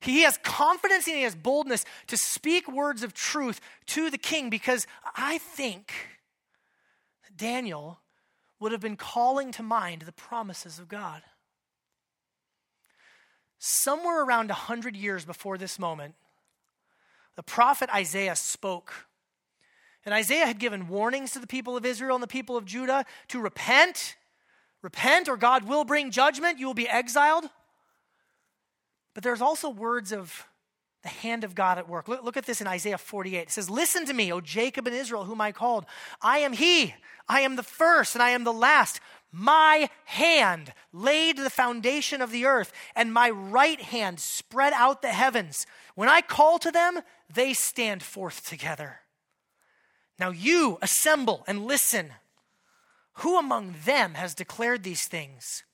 He 0.00 0.22
has 0.22 0.38
confidence 0.42 1.06
and 1.06 1.16
he 1.16 1.24
has 1.24 1.34
boldness 1.34 1.84
to 2.06 2.16
speak 2.16 2.70
words 2.70 3.02
of 3.02 3.12
truth 3.12 3.60
to 3.86 4.10
the 4.10 4.16
king 4.18 4.48
because 4.48 4.86
I 5.16 5.38
think 5.38 5.92
Daniel 7.36 8.00
would 8.60 8.72
have 8.72 8.80
been 8.80 8.96
calling 8.96 9.52
to 9.52 9.62
mind 9.62 10.02
the 10.02 10.12
promises 10.12 10.78
of 10.78 10.88
God. 10.88 11.22
Somewhere 13.62 14.24
around 14.24 14.48
100 14.48 14.96
years 14.96 15.26
before 15.26 15.58
this 15.58 15.78
moment, 15.78 16.14
the 17.36 17.42
prophet 17.42 17.90
Isaiah 17.94 18.34
spoke. 18.34 19.06
And 20.06 20.14
Isaiah 20.14 20.46
had 20.46 20.58
given 20.58 20.88
warnings 20.88 21.32
to 21.32 21.38
the 21.38 21.46
people 21.46 21.76
of 21.76 21.84
Israel 21.84 22.16
and 22.16 22.22
the 22.22 22.26
people 22.26 22.56
of 22.56 22.64
Judah 22.64 23.04
to 23.28 23.38
repent 23.38 24.16
repent 24.80 25.28
or 25.28 25.36
God 25.36 25.68
will 25.68 25.84
bring 25.84 26.10
judgment, 26.10 26.58
you 26.58 26.66
will 26.66 26.72
be 26.72 26.88
exiled. 26.88 27.44
But 29.12 29.22
there's 29.22 29.42
also 29.42 29.68
words 29.68 30.10
of 30.10 30.46
the 31.02 31.10
hand 31.10 31.44
of 31.44 31.54
God 31.54 31.76
at 31.76 31.86
work. 31.86 32.08
Look, 32.08 32.22
look, 32.22 32.36
at 32.38 32.46
this 32.46 32.62
in 32.62 32.66
Isaiah 32.66 32.96
48. 32.96 33.40
It 33.40 33.50
says, 33.50 33.68
Listen 33.68 34.06
to 34.06 34.14
me, 34.14 34.32
O 34.32 34.40
Jacob 34.40 34.86
and 34.86 34.96
Israel, 34.96 35.24
whom 35.24 35.40
I 35.42 35.52
called. 35.52 35.84
I 36.22 36.38
am 36.38 36.54
He. 36.54 36.94
I 37.28 37.42
am 37.42 37.56
the 37.56 37.62
first 37.62 38.14
and 38.14 38.22
I 38.22 38.30
am 38.30 38.44
the 38.44 38.52
last. 38.54 39.00
My 39.32 39.90
hand 40.06 40.72
laid 40.92 41.36
the 41.36 41.50
foundation 41.50 42.20
of 42.20 42.32
the 42.32 42.46
earth, 42.46 42.72
and 42.96 43.12
my 43.12 43.30
right 43.30 43.80
hand 43.80 44.18
spread 44.18 44.72
out 44.72 45.02
the 45.02 45.08
heavens. 45.08 45.66
When 45.94 46.08
I 46.08 46.20
call 46.20 46.58
to 46.58 46.72
them, 46.72 47.00
they 47.32 47.52
stand 47.52 48.02
forth 48.02 48.48
together. 48.48 49.00
Now 50.18 50.30
you 50.30 50.78
assemble 50.82 51.44
and 51.46 51.64
listen. 51.64 52.12
Who 53.14 53.38
among 53.38 53.74
them 53.84 54.14
has 54.14 54.34
declared 54.34 54.82
these 54.82 55.06
things? 55.06 55.64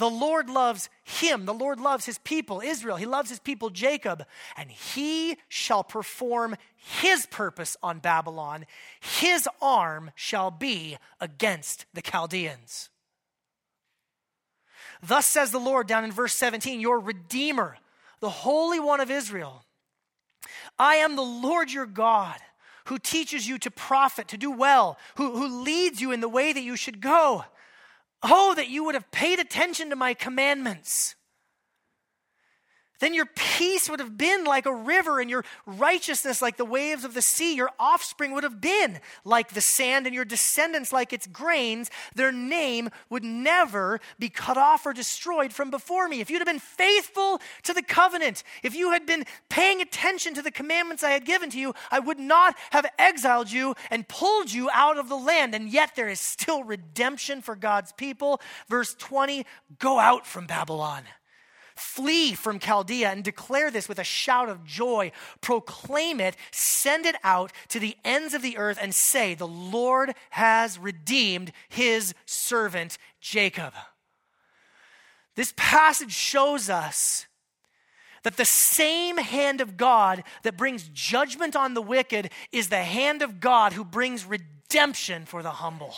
The 0.00 0.08
Lord 0.08 0.48
loves 0.48 0.88
him. 1.04 1.44
The 1.44 1.52
Lord 1.52 1.78
loves 1.78 2.06
his 2.06 2.16
people, 2.16 2.62
Israel. 2.62 2.96
He 2.96 3.04
loves 3.04 3.28
his 3.28 3.38
people, 3.38 3.68
Jacob. 3.68 4.24
And 4.56 4.70
he 4.70 5.36
shall 5.50 5.84
perform 5.84 6.56
his 6.74 7.26
purpose 7.26 7.76
on 7.82 7.98
Babylon. 7.98 8.64
His 8.98 9.46
arm 9.60 10.10
shall 10.14 10.50
be 10.50 10.96
against 11.20 11.84
the 11.92 12.00
Chaldeans. 12.00 12.88
Thus 15.02 15.26
says 15.26 15.50
the 15.50 15.60
Lord 15.60 15.86
down 15.86 16.04
in 16.04 16.12
verse 16.12 16.32
17, 16.32 16.80
your 16.80 16.98
Redeemer, 16.98 17.76
the 18.20 18.30
Holy 18.30 18.80
One 18.80 19.00
of 19.00 19.10
Israel. 19.10 19.66
I 20.78 20.94
am 20.94 21.14
the 21.14 21.20
Lord 21.20 21.70
your 21.70 21.84
God 21.84 22.38
who 22.86 22.98
teaches 22.98 23.46
you 23.46 23.58
to 23.58 23.70
profit, 23.70 24.28
to 24.28 24.38
do 24.38 24.50
well, 24.50 24.96
who, 25.16 25.32
who 25.32 25.62
leads 25.62 26.00
you 26.00 26.10
in 26.10 26.22
the 26.22 26.28
way 26.28 26.54
that 26.54 26.62
you 26.62 26.74
should 26.74 27.02
go. 27.02 27.44
Oh, 28.22 28.54
that 28.54 28.68
you 28.68 28.84
would 28.84 28.94
have 28.94 29.10
paid 29.10 29.38
attention 29.38 29.90
to 29.90 29.96
my 29.96 30.14
commandments 30.14 31.14
then 33.00 33.14
your 33.14 33.26
peace 33.26 33.90
would 33.90 33.98
have 33.98 34.16
been 34.16 34.44
like 34.44 34.66
a 34.66 34.74
river, 34.74 35.20
and 35.20 35.28
your 35.28 35.44
righteousness 35.66 36.40
like 36.40 36.56
the 36.56 36.64
waves 36.64 37.04
of 37.04 37.14
the 37.14 37.22
sea. 37.22 37.54
Your 37.54 37.70
offspring 37.78 38.32
would 38.32 38.44
have 38.44 38.60
been 38.60 39.00
like 39.24 39.50
the 39.50 39.60
sand, 39.60 40.06
and 40.06 40.14
your 40.14 40.24
descendants 40.24 40.92
like 40.92 41.12
its 41.12 41.26
grains. 41.26 41.90
Their 42.14 42.30
name 42.30 42.90
would 43.08 43.24
never 43.24 44.00
be 44.18 44.28
cut 44.28 44.56
off 44.56 44.86
or 44.86 44.92
destroyed 44.92 45.52
from 45.52 45.70
before 45.70 46.08
me. 46.08 46.20
If 46.20 46.30
you'd 46.30 46.38
have 46.38 46.46
been 46.46 46.58
faithful 46.58 47.40
to 47.64 47.72
the 47.72 47.82
covenant, 47.82 48.42
if 48.62 48.74
you 48.74 48.92
had 48.92 49.06
been 49.06 49.24
paying 49.48 49.80
attention 49.80 50.34
to 50.34 50.42
the 50.42 50.50
commandments 50.50 51.02
I 51.02 51.10
had 51.10 51.24
given 51.24 51.50
to 51.50 51.58
you, 51.58 51.74
I 51.90 51.98
would 51.98 52.18
not 52.18 52.56
have 52.70 52.86
exiled 52.98 53.50
you 53.50 53.74
and 53.90 54.06
pulled 54.06 54.52
you 54.52 54.68
out 54.72 54.98
of 54.98 55.08
the 55.08 55.16
land. 55.16 55.54
And 55.54 55.68
yet 55.68 55.96
there 55.96 56.08
is 56.08 56.20
still 56.20 56.64
redemption 56.64 57.40
for 57.40 57.56
God's 57.56 57.92
people. 57.92 58.40
Verse 58.68 58.94
20 58.94 59.46
Go 59.78 59.98
out 59.98 60.26
from 60.26 60.46
Babylon. 60.46 61.04
Flee 61.80 62.34
from 62.34 62.58
Chaldea 62.58 63.10
and 63.10 63.24
declare 63.24 63.70
this 63.70 63.88
with 63.88 63.98
a 63.98 64.04
shout 64.04 64.48
of 64.48 64.64
joy. 64.64 65.12
Proclaim 65.40 66.20
it, 66.20 66.36
send 66.50 67.06
it 67.06 67.16
out 67.24 67.52
to 67.68 67.80
the 67.80 67.96
ends 68.04 68.34
of 68.34 68.42
the 68.42 68.58
earth, 68.58 68.78
and 68.80 68.94
say, 68.94 69.34
The 69.34 69.46
Lord 69.46 70.14
has 70.30 70.78
redeemed 70.78 71.52
his 71.68 72.14
servant 72.26 72.98
Jacob. 73.20 73.72
This 75.36 75.54
passage 75.56 76.12
shows 76.12 76.68
us 76.68 77.26
that 78.22 78.36
the 78.36 78.44
same 78.44 79.16
hand 79.16 79.60
of 79.60 79.76
God 79.76 80.22
that 80.42 80.56
brings 80.56 80.88
judgment 80.92 81.56
on 81.56 81.74
the 81.74 81.82
wicked 81.82 82.30
is 82.52 82.68
the 82.68 82.84
hand 82.84 83.22
of 83.22 83.40
God 83.40 83.72
who 83.72 83.84
brings 83.84 84.26
redemption 84.26 85.24
for 85.24 85.42
the 85.42 85.50
humble. 85.50 85.94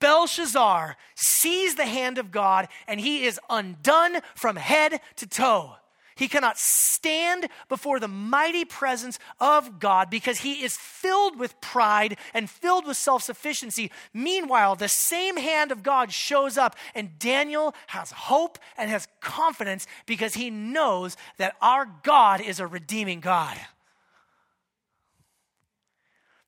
Belshazzar 0.00 0.96
sees 1.14 1.74
the 1.74 1.86
hand 1.86 2.18
of 2.18 2.30
God 2.30 2.68
and 2.86 3.00
he 3.00 3.24
is 3.24 3.40
undone 3.48 4.20
from 4.34 4.56
head 4.56 5.00
to 5.16 5.26
toe. 5.26 5.76
He 6.18 6.26
cannot 6.26 6.58
stand 6.58 7.48
before 7.68 8.00
the 8.00 8.08
mighty 8.08 8.64
presence 8.64 9.20
of 9.38 9.78
God 9.78 10.10
because 10.10 10.40
he 10.40 10.64
is 10.64 10.76
filled 10.76 11.38
with 11.38 11.60
pride 11.60 12.18
and 12.34 12.50
filled 12.50 12.88
with 12.88 12.96
self 12.96 13.22
sufficiency. 13.22 13.92
Meanwhile, 14.12 14.74
the 14.74 14.88
same 14.88 15.36
hand 15.36 15.70
of 15.70 15.84
God 15.84 16.12
shows 16.12 16.58
up, 16.58 16.74
and 16.92 17.20
Daniel 17.20 17.72
has 17.86 18.10
hope 18.10 18.58
and 18.76 18.90
has 18.90 19.06
confidence 19.20 19.86
because 20.06 20.34
he 20.34 20.50
knows 20.50 21.16
that 21.36 21.54
our 21.62 21.86
God 22.02 22.40
is 22.40 22.58
a 22.58 22.66
redeeming 22.66 23.20
God. 23.20 23.56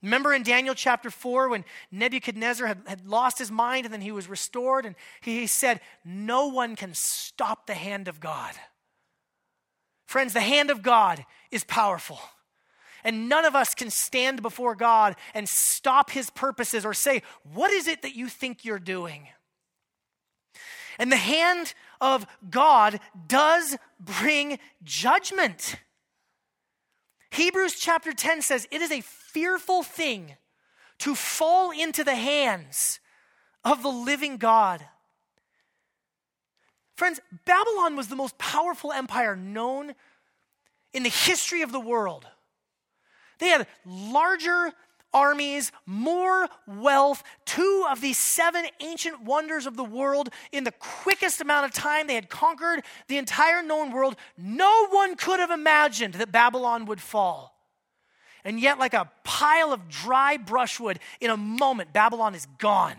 Remember 0.03 0.33
in 0.33 0.43
Daniel 0.43 0.75
chapter 0.75 1.11
4 1.11 1.51
when 1.51 1.65
Nebuchadnezzar 1.91 2.67
had, 2.67 2.83
had 2.87 3.07
lost 3.07 3.39
his 3.39 3.51
mind 3.51 3.85
and 3.85 3.93
then 3.93 4.01
he 4.01 4.13
was 4.13 4.29
restored, 4.29 4.87
and 4.87 4.97
he, 5.21 5.41
he 5.41 5.47
said, 5.47 5.81
No 6.05 6.49
one 6.49 6.75
can 6.77 6.93
stop 6.95 7.67
the 7.67 7.75
hand 7.75 8.09
of 8.09 8.21
God. 8.21 8.55
Friends, 10.07 10.33
the 10.33 10.41
hand 10.41 10.71
of 10.71 10.83
God 10.83 11.25
is 11.51 11.65
powerful. 11.65 12.19
And 13.05 13.29
none 13.29 13.45
of 13.45 13.55
us 13.55 13.75
can 13.75 13.91
stand 13.91 14.43
before 14.43 14.75
God 14.75 15.17
and 15.35 15.49
stop 15.49 16.11
his 16.11 16.31
purposes 16.31 16.85
or 16.85 16.95
say, 16.95 17.23
What 17.53 17.71
is 17.71 17.87
it 17.87 18.03
that 18.03 18.17
you 18.17 18.29
think 18.29 18.65
you're 18.65 18.79
doing? 18.79 19.29
And 20.99 21.11
the 21.11 21.17
hand 21.17 21.75
of 22.01 22.27
God 22.51 23.01
does 23.27 23.77
bring 23.99 24.59
judgment. 24.83 25.77
Hebrews 27.31 27.75
chapter 27.79 28.13
10 28.13 28.43
says, 28.43 28.67
It 28.71 28.83
is 28.83 28.91
a 28.91 29.01
fearful 29.01 29.83
thing 29.83 30.37
to 30.99 31.15
fall 31.15 31.71
into 31.71 32.05
the 32.05 32.15
hands 32.15 33.01
of 33.65 33.83
the 33.83 33.89
living 33.89 34.37
God. 34.37 34.85
Friends, 36.97 37.21
Babylon 37.47 37.97
was 37.97 38.09
the 38.09 38.17
most 38.17 38.37
powerful 38.37 38.93
empire 38.93 39.37
known 39.37 39.95
in 40.93 41.03
the 41.03 41.09
history 41.09 41.63
of 41.63 41.73
the 41.73 41.81
world. 41.81 42.27
They 43.39 43.49
had 43.49 43.67
larger 43.87 44.73
armies, 45.13 45.73
more 45.87 46.49
wealth, 46.67 47.23
two 47.45 47.87
of 47.91 48.01
the 48.01 48.13
seven 48.13 48.67
ancient 48.81 49.23
wonders 49.23 49.67
of 49.67 49.77
the 49.77 49.85
world 49.85 50.29
in 50.53 50.65
the 50.65 50.73
quickest 50.73 51.41
amount 51.41 51.67
of 51.67 51.73
time. 51.73 52.07
They 52.07 52.15
had 52.15 52.29
conquered 52.29 52.83
the 53.09 53.19
entire 53.19 53.63
known 53.63 53.93
world. 53.93 54.17
No 54.37 54.89
one 54.89 55.17
could 55.17 55.41
have 55.41 55.51
imagined 55.51 56.15
that 56.15 56.33
Babylon 56.33 56.87
would 56.87 57.01
fall. 57.01 57.57
And 58.45 58.59
yet, 58.59 58.79
like 58.79 58.95
a 58.95 59.11
pile 59.25 59.73
of 59.73 59.89
dry 59.89 60.37
brushwood, 60.37 60.99
in 61.21 61.31
a 61.31 61.37
moment, 61.37 61.93
Babylon 61.93 62.35
is 62.35 62.47
gone 62.59 62.97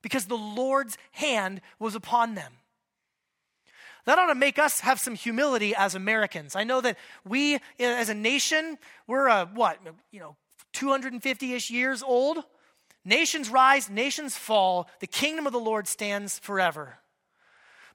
because 0.00 0.26
the 0.26 0.36
Lord's 0.36 0.96
hand 1.12 1.60
was 1.78 1.94
upon 1.94 2.34
them. 2.34 2.52
That 4.06 4.18
ought 4.18 4.28
to 4.28 4.36
make 4.36 4.58
us 4.58 4.80
have 4.80 5.00
some 5.00 5.16
humility 5.16 5.74
as 5.74 5.96
Americans. 5.96 6.54
I 6.54 6.62
know 6.62 6.80
that 6.80 6.96
we, 7.26 7.58
as 7.80 8.08
a 8.08 8.14
nation, 8.14 8.78
we're 9.08 9.26
a 9.26 9.50
what, 9.52 9.78
you 10.12 10.20
know, 10.20 10.36
250 10.76 11.54
ish 11.54 11.70
years 11.70 12.02
old. 12.02 12.44
Nations 13.02 13.48
rise, 13.48 13.88
nations 13.88 14.36
fall. 14.36 14.88
The 15.00 15.06
kingdom 15.06 15.46
of 15.46 15.52
the 15.54 15.58
Lord 15.58 15.88
stands 15.88 16.38
forever. 16.38 16.98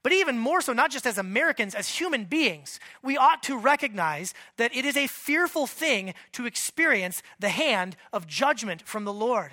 But 0.02 0.12
even 0.12 0.36
more 0.36 0.60
so, 0.60 0.72
not 0.72 0.90
just 0.90 1.06
as 1.06 1.16
Americans, 1.16 1.76
as 1.76 1.88
human 1.88 2.24
beings, 2.24 2.80
we 3.02 3.16
ought 3.16 3.40
to 3.44 3.56
recognize 3.56 4.34
that 4.56 4.74
it 4.74 4.84
is 4.84 4.96
a 4.96 5.06
fearful 5.06 5.68
thing 5.68 6.12
to 6.32 6.44
experience 6.44 7.22
the 7.38 7.50
hand 7.50 7.96
of 8.12 8.26
judgment 8.26 8.82
from 8.82 9.04
the 9.04 9.12
Lord. 9.12 9.52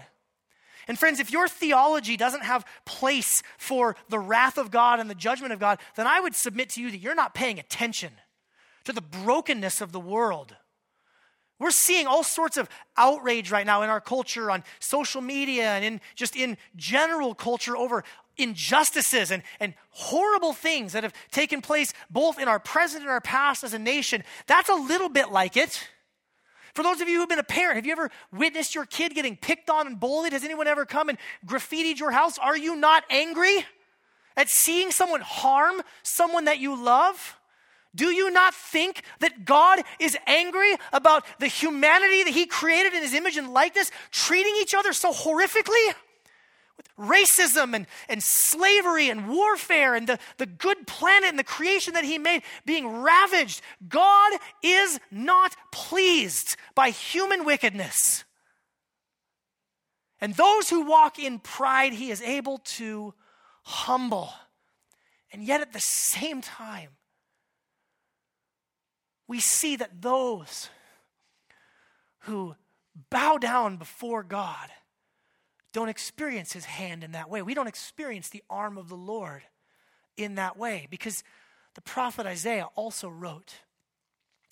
And 0.88 0.98
friends, 0.98 1.20
if 1.20 1.32
your 1.32 1.48
theology 1.48 2.18
doesn't 2.18 2.44
have 2.44 2.66
place 2.86 3.44
for 3.60 3.96
the 4.10 4.18
wrath 4.18 4.58
of 4.58 4.72
God 4.72 5.00
and 5.00 5.08
the 5.08 5.14
judgment 5.14 5.54
of 5.54 5.60
God, 5.60 5.78
then 5.96 6.08
I 6.08 6.20
would 6.20 6.34
submit 6.34 6.70
to 6.72 6.82
you 6.82 6.90
that 6.90 6.98
you're 6.98 7.14
not 7.14 7.36
paying 7.36 7.60
attention 7.60 8.14
to 8.86 8.92
the 8.92 9.02
brokenness 9.02 9.82
of 9.82 9.92
the 9.92 10.00
world. 10.00 10.56
We're 11.60 11.72
seeing 11.72 12.08
all 12.08 12.24
sorts 12.24 12.56
of 12.56 12.70
outrage 12.96 13.52
right 13.52 13.66
now 13.66 13.82
in 13.82 13.90
our 13.90 14.00
culture, 14.00 14.50
on 14.50 14.64
social 14.80 15.22
media, 15.22 15.66
and 15.66 15.84
in 15.84 16.02
just 16.16 16.36
in 16.36 16.58
general 16.78 17.36
culture 17.36 17.76
over 17.76 18.06
injustices 18.38 19.30
and, 19.32 19.44
and 19.60 19.74
horrible 19.90 20.54
things 20.54 20.94
that 20.94 21.04
have 21.04 21.14
taken 21.32 21.62
place 21.62 21.94
both 22.10 22.40
in 22.40 22.48
our 22.48 22.60
present 22.60 23.02
and 23.02 23.12
our 23.12 23.20
past 23.20 23.66
as 23.66 23.74
a 23.74 23.80
nation. 23.80 24.24
That's 24.48 24.70
a 24.70 24.76
little 24.76 25.10
bit 25.10 25.32
like 25.32 25.58
it. 25.58 25.90
For 26.74 26.84
those 26.84 27.02
of 27.02 27.10
you 27.10 27.20
who've 27.20 27.28
been 27.28 27.40
a 27.40 27.44
parent, 27.44 27.76
have 27.76 27.86
you 27.86 27.92
ever 27.92 28.10
witnessed 28.32 28.74
your 28.74 28.86
kid 28.86 29.14
getting 29.14 29.36
picked 29.36 29.70
on 29.70 29.86
and 29.86 30.00
bullied? 30.00 30.32
Has 30.32 30.46
anyone 30.46 30.68
ever 30.68 30.86
come 30.86 31.10
and 31.10 31.18
graffitied 31.46 32.00
your 32.00 32.12
house? 32.12 32.38
Are 32.38 32.58
you 32.58 32.76
not 32.76 33.04
angry 33.10 33.66
at 34.38 34.50
seeing 34.50 34.92
someone 34.92 35.22
harm 35.22 35.82
someone 36.04 36.46
that 36.46 36.60
you 36.60 36.82
love? 36.82 37.39
Do 37.96 38.12
you 38.12 38.30
not 38.30 38.54
think 38.54 39.04
that 39.20 39.46
God 39.46 39.82
is 40.00 40.16
angry 40.28 40.76
about 40.94 41.26
the 41.40 41.48
humanity 41.48 42.24
that 42.24 42.34
He 42.34 42.46
created 42.46 42.94
in 42.94 43.02
His 43.02 43.14
image 43.14 43.38
and 43.38 43.52
likeness 43.52 43.92
treating 44.12 44.56
each 44.60 44.76
other 44.76 44.94
so 44.94 45.12
horrifically? 45.12 45.94
With 46.78 46.88
racism 46.98 47.74
and, 47.74 47.88
and 48.08 48.22
slavery 48.24 49.10
and 49.10 49.28
warfare 49.28 49.96
and 49.96 50.08
the, 50.08 50.20
the 50.38 50.46
good 50.46 50.88
planet 50.88 51.30
and 51.30 51.40
the 51.40 51.44
creation 51.44 51.96
that 51.96 52.06
He 52.06 52.18
made 52.18 52.44
being 52.66 53.02
ravaged. 53.02 53.62
God 53.88 54.34
is 54.64 55.00
not 55.12 55.56
pleased 55.72 56.56
by 56.76 56.92
human 56.92 57.44
wickedness. 57.44 58.24
And 60.22 60.36
those 60.36 60.70
who 60.70 60.86
walk 60.86 61.18
in 61.18 61.40
pride, 61.40 61.94
He 61.94 62.12
is 62.12 62.22
able 62.22 62.60
to 62.60 63.16
humble. 63.64 64.32
And 65.32 65.44
yet 65.44 65.62
at 65.62 65.74
the 65.74 65.80
same 65.80 66.42
time, 66.42 66.90
we 69.30 69.40
see 69.40 69.76
that 69.76 70.02
those 70.02 70.70
who 72.22 72.56
bow 73.12 73.38
down 73.38 73.78
before 73.78 74.24
God 74.24 74.70
don't 75.72 75.88
experience 75.88 76.52
his 76.52 76.66
hand 76.66 77.04
in 77.04 77.12
that 77.12 77.30
way. 77.30 77.44
We 77.44 77.54
don't 77.54 77.68
experience 77.68 78.30
the 78.30 78.44
arm 78.50 78.76
of 78.76 78.90
the 78.90 78.96
Lord 78.96 79.44
in 80.18 80.34
that 80.36 80.58
way 80.58 80.88
because 80.90 81.24
the 81.76 81.82
prophet 81.82 82.26
Isaiah 82.26 82.70
also 82.76 83.08
wrote 83.08 83.58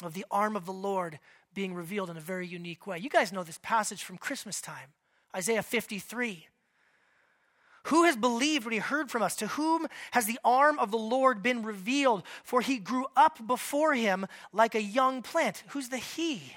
of 0.04 0.14
the 0.14 0.26
arm 0.30 0.56
of 0.56 0.68
the 0.68 0.74
Lord 0.74 1.18
being 1.56 1.74
revealed 1.74 2.12
in 2.12 2.18
a 2.18 2.22
very 2.22 2.46
unique 2.46 2.86
way. 2.86 3.00
You 3.00 3.10
guys 3.10 3.34
know 3.34 3.44
this 3.44 3.60
passage 3.64 4.04
from 4.04 4.20
Christmas 4.20 4.62
time, 4.62 4.94
Isaiah 5.36 5.64
53. 5.64 6.50
Who 7.88 8.04
has 8.04 8.18
believed 8.18 8.66
what 8.66 8.74
he 8.74 8.80
heard 8.80 9.10
from 9.10 9.22
us? 9.22 9.36
To 9.38 9.48
whom 9.48 9.88
has 10.12 10.26
the 10.26 10.40
arm 10.44 10.78
of 10.78 10.92
the 10.92 10.98
Lord 10.98 11.42
been 11.42 11.64
revealed? 11.64 12.24
For 12.44 12.60
he 12.60 12.80
grew 12.80 13.06
up 13.16 13.46
before 13.48 13.94
him 13.94 14.28
like 14.52 14.76
a 14.76 14.82
young 14.82 15.22
plant. 15.22 15.64
Who's 15.70 15.88
the 15.88 15.98
he? 15.98 16.54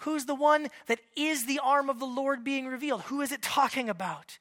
Who's 0.00 0.26
the 0.26 0.36
one 0.36 0.68
that 0.86 1.00
is 1.16 1.46
the 1.46 1.58
arm 1.58 1.90
of 1.90 1.98
the 1.98 2.06
Lord 2.06 2.44
being 2.44 2.66
revealed? 2.66 3.02
Who 3.02 3.22
is 3.22 3.32
it 3.32 3.42
talking 3.42 3.88
about? 3.88 4.38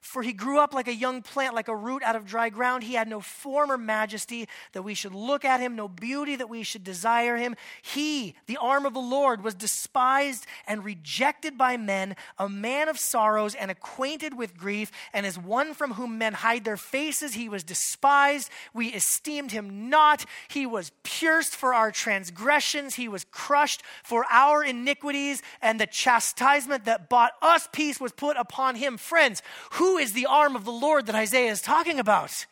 For 0.00 0.22
he 0.22 0.32
grew 0.32 0.58
up 0.58 0.72
like 0.72 0.88
a 0.88 0.94
young 0.94 1.22
plant, 1.22 1.54
like 1.54 1.68
a 1.68 1.76
root 1.76 2.02
out 2.02 2.16
of 2.16 2.24
dry 2.24 2.48
ground. 2.48 2.84
He 2.84 2.94
had 2.94 3.08
no 3.08 3.20
form 3.20 3.70
or 3.70 3.78
majesty 3.78 4.48
that 4.72 4.82
we 4.82 4.94
should 4.94 5.14
look 5.14 5.44
at 5.44 5.60
him, 5.60 5.76
no 5.76 5.88
beauty 5.88 6.36
that 6.36 6.48
we 6.48 6.62
should 6.62 6.84
desire 6.84 7.36
him. 7.36 7.56
He, 7.82 8.34
the 8.46 8.56
arm 8.58 8.86
of 8.86 8.94
the 8.94 9.00
Lord, 9.00 9.42
was 9.42 9.54
despised 9.54 10.46
and 10.66 10.84
rejected 10.84 11.58
by 11.58 11.76
men, 11.76 12.16
a 12.38 12.48
man 12.48 12.88
of 12.88 12.98
sorrows 12.98 13.54
and 13.54 13.70
acquainted 13.70 14.36
with 14.36 14.56
grief, 14.56 14.90
and 15.12 15.26
as 15.26 15.38
one 15.38 15.74
from 15.74 15.94
whom 15.94 16.18
men 16.18 16.34
hide 16.34 16.64
their 16.64 16.76
faces, 16.76 17.34
he 17.34 17.48
was 17.48 17.64
despised. 17.64 18.50
We 18.72 18.88
esteemed 18.88 19.52
him 19.52 19.90
not. 19.90 20.24
He 20.48 20.64
was 20.64 20.92
pierced 21.02 21.56
for 21.56 21.74
our 21.74 21.90
transgressions, 21.90 22.94
he 22.94 23.08
was 23.08 23.24
crushed 23.24 23.82
for 24.02 24.24
our 24.30 24.62
iniquities, 24.62 25.42
and 25.60 25.80
the 25.80 25.86
chastisement 25.86 26.84
that 26.84 27.08
bought 27.08 27.32
us 27.42 27.68
peace 27.72 28.00
was 28.00 28.12
put 28.12 28.36
upon 28.36 28.76
him. 28.76 28.96
Friends, 28.96 29.42
who 29.72 29.87
who 29.88 29.96
is 29.96 30.12
the 30.12 30.26
arm 30.26 30.54
of 30.54 30.66
the 30.66 30.70
Lord 30.70 31.06
that 31.06 31.14
Isaiah 31.14 31.50
is 31.50 31.62
talking 31.62 31.98
about? 31.98 32.44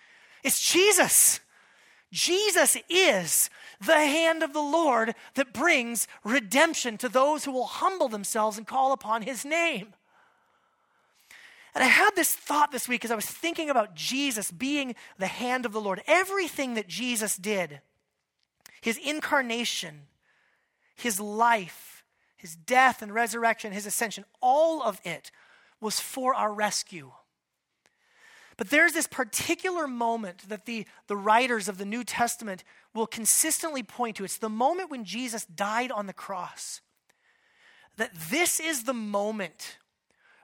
It's 0.43 0.73
Jesus. 0.73 1.41
Jesus 2.11 2.79
is 2.89 3.51
the 3.79 3.93
hand 3.93 4.43
of 4.43 4.55
the 4.55 4.63
Lord 4.63 5.15
that 5.35 5.53
brings 5.53 6.09
redemption 6.25 6.97
to 6.99 7.11
those 7.11 7.45
who 7.45 7.53
will 7.53 7.67
humble 7.67 8.09
themselves 8.09 8.57
and 8.57 8.67
call 8.67 8.93
upon 8.93 9.21
his 9.21 9.45
name. 9.45 9.93
And 11.75 11.85
I 11.85 11.89
had 11.89 12.13
this 12.17 12.35
thought 12.35 12.73
this 12.73 12.89
week 12.89 13.05
as 13.05 13.11
I 13.11 13.17
was 13.17 13.27
thinking 13.27 13.69
about 13.69 13.95
Jesus 13.95 14.51
being 14.51 14.95
the 15.19 15.27
hand 15.27 15.67
of 15.67 15.73
the 15.73 15.81
Lord. 15.81 16.03
Everything 16.07 16.73
that 16.75 16.89
Jesus 16.89 17.37
did, 17.37 17.81
his 18.81 18.97
incarnation, 18.97 20.07
his 20.95 21.21
life, 21.21 22.03
his 22.39 22.57
death 22.57 23.03
and 23.03 23.13
resurrection, 23.13 23.73
his 23.73 23.85
ascension, 23.85 24.25
all 24.41 24.83
of 24.83 25.03
it 25.05 25.31
was 25.83 26.01
for 26.01 26.35
our 26.35 26.51
rescue. 26.51 27.13
But 28.57 28.71
there's 28.71 28.93
this 28.93 29.07
particular 29.07 29.87
moment 29.87 30.49
that 30.49 30.65
the, 30.65 30.87
the 31.09 31.17
writers 31.17 31.69
of 31.69 31.77
the 31.77 31.85
New 31.85 32.05
Testament 32.05 32.65
will 32.95 33.07
consistently 33.07 33.83
point 33.83 34.17
to. 34.17 34.25
It's 34.25 34.39
the 34.39 34.49
moment 34.49 34.91
when 34.91 35.05
Jesus 35.05 35.45
died 35.45 35.91
on 35.91 36.07
the 36.07 36.15
cross. 36.15 36.81
That 37.97 38.15
this 38.31 38.59
is 38.59 38.85
the 38.85 38.95
moment 38.95 39.79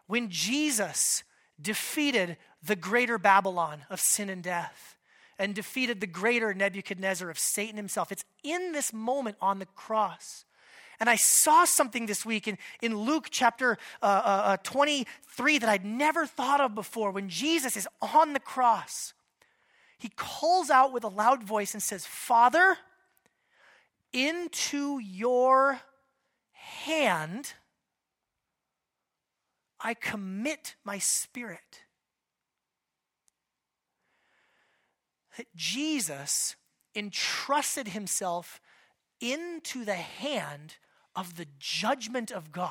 when 0.07 0.29
Jesus 0.29 1.25
defeated 1.61 2.37
the 2.63 2.77
greater 2.77 3.19
Babylon 3.19 3.85
of 3.89 4.01
sin 4.01 4.29
and 4.29 4.43
death 4.43 4.99
and 5.39 5.55
defeated 5.55 6.01
the 6.01 6.07
greater 6.07 6.53
Nebuchadnezzar 6.53 7.31
of 7.31 7.39
Satan 7.39 7.77
himself. 7.77 8.13
It's 8.13 8.25
in 8.45 8.73
this 8.73 8.93
moment 8.93 9.37
on 9.41 9.59
the 9.59 9.67
cross 9.67 10.45
and 11.03 11.11
I 11.11 11.17
saw 11.17 11.65
something 11.65 12.07
this 12.07 12.25
week 12.25 12.47
in, 12.47 12.57
in 12.81 12.97
Luke 12.97 13.27
chapter 13.29 13.77
uh, 14.01 14.05
uh, 14.05 14.43
uh 14.53 14.57
23 14.59 15.59
that 15.59 15.69
I'd 15.69 15.85
never 15.85 16.27
thought 16.27 16.61
of 16.61 16.77
before. 16.77 17.11
When 17.11 17.29
Jesus 17.29 17.77
is 17.77 17.89
on 18.01 18.35
the 18.35 18.39
cross, 18.39 19.13
he 19.99 20.11
calls 20.15 20.71
out 20.71 20.93
with 20.93 21.03
a 21.03 21.09
loud 21.09 21.43
voice 21.43 21.75
and 21.75 21.83
says, 21.83 22.07
Father, 22.07 22.79
into 24.13 25.01
your 25.01 25.81
hand 26.53 27.55
I 29.81 29.95
commit 29.95 30.77
my 30.85 30.99
spirit. 30.99 31.81
That 35.37 35.49
Jesus 35.57 36.55
entrusted 36.95 37.89
himself 37.89 38.61
into 39.21 39.85
the 39.85 39.97
hand 39.97 40.77
of 41.15 41.37
the 41.37 41.47
judgment 41.59 42.31
of 42.31 42.53
God. 42.53 42.71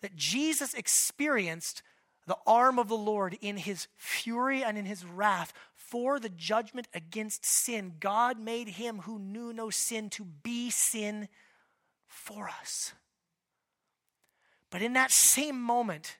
That 0.00 0.16
Jesus 0.16 0.74
experienced 0.74 1.82
the 2.26 2.36
arm 2.46 2.78
of 2.78 2.88
the 2.88 2.96
Lord 2.96 3.36
in 3.40 3.56
his 3.56 3.86
fury 3.96 4.62
and 4.62 4.78
in 4.78 4.86
his 4.86 5.04
wrath 5.04 5.52
for 5.74 6.18
the 6.18 6.28
judgment 6.28 6.88
against 6.94 7.44
sin. 7.44 7.94
God 8.00 8.38
made 8.38 8.68
him 8.68 9.00
who 9.00 9.18
knew 9.18 9.52
no 9.52 9.70
sin 9.70 10.10
to 10.10 10.24
be 10.24 10.70
sin 10.70 11.28
for 12.06 12.48
us. 12.48 12.92
But 14.70 14.82
in 14.82 14.94
that 14.94 15.10
same 15.10 15.60
moment, 15.60 16.16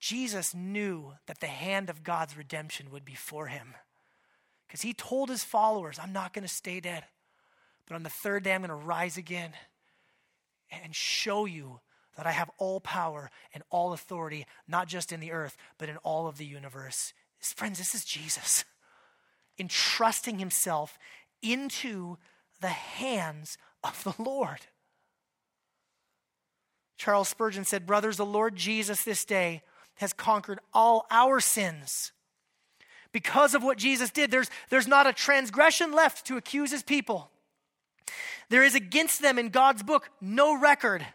Jesus 0.00 0.54
knew 0.54 1.12
that 1.26 1.40
the 1.40 1.46
hand 1.46 1.90
of 1.90 2.02
God's 2.02 2.36
redemption 2.36 2.90
would 2.90 3.04
be 3.04 3.14
for 3.14 3.48
him. 3.48 3.74
Because 4.66 4.82
he 4.82 4.92
told 4.92 5.28
his 5.28 5.44
followers, 5.44 5.98
I'm 6.00 6.12
not 6.12 6.32
going 6.32 6.42
to 6.42 6.52
stay 6.52 6.80
dead, 6.80 7.04
but 7.86 7.94
on 7.94 8.02
the 8.02 8.10
third 8.10 8.42
day, 8.42 8.54
I'm 8.54 8.62
going 8.62 8.68
to 8.68 8.74
rise 8.74 9.16
again 9.16 9.52
and 10.70 10.94
show 10.94 11.44
you 11.44 11.80
that 12.16 12.26
I 12.26 12.32
have 12.32 12.50
all 12.58 12.80
power 12.80 13.30
and 13.54 13.62
all 13.70 13.92
authority, 13.92 14.46
not 14.66 14.88
just 14.88 15.12
in 15.12 15.20
the 15.20 15.32
earth, 15.32 15.56
but 15.78 15.88
in 15.88 15.96
all 15.98 16.26
of 16.26 16.38
the 16.38 16.46
universe. 16.46 17.12
Friends, 17.40 17.78
this 17.78 17.94
is 17.94 18.04
Jesus 18.04 18.64
entrusting 19.58 20.38
himself 20.38 20.98
into 21.42 22.16
the 22.60 22.68
hands 22.68 23.58
of 23.82 24.02
the 24.04 24.22
Lord. 24.22 24.58
Charles 26.96 27.28
Spurgeon 27.28 27.64
said, 27.64 27.86
Brothers, 27.86 28.16
the 28.16 28.26
Lord 28.26 28.56
Jesus 28.56 29.04
this 29.04 29.24
day 29.24 29.62
has 29.96 30.12
conquered 30.12 30.60
all 30.72 31.06
our 31.10 31.40
sins. 31.40 32.12
Because 33.12 33.54
of 33.54 33.62
what 33.62 33.78
Jesus 33.78 34.10
did, 34.10 34.30
there's, 34.30 34.50
there's 34.68 34.88
not 34.88 35.06
a 35.06 35.12
transgression 35.12 35.92
left 35.92 36.26
to 36.26 36.36
accuse 36.36 36.70
his 36.70 36.82
people. 36.82 37.30
There 38.48 38.62
is 38.62 38.74
against 38.74 39.22
them 39.22 39.38
in 39.38 39.48
God's 39.48 39.82
book 39.82 40.10
no 40.20 40.58
record. 40.58 41.06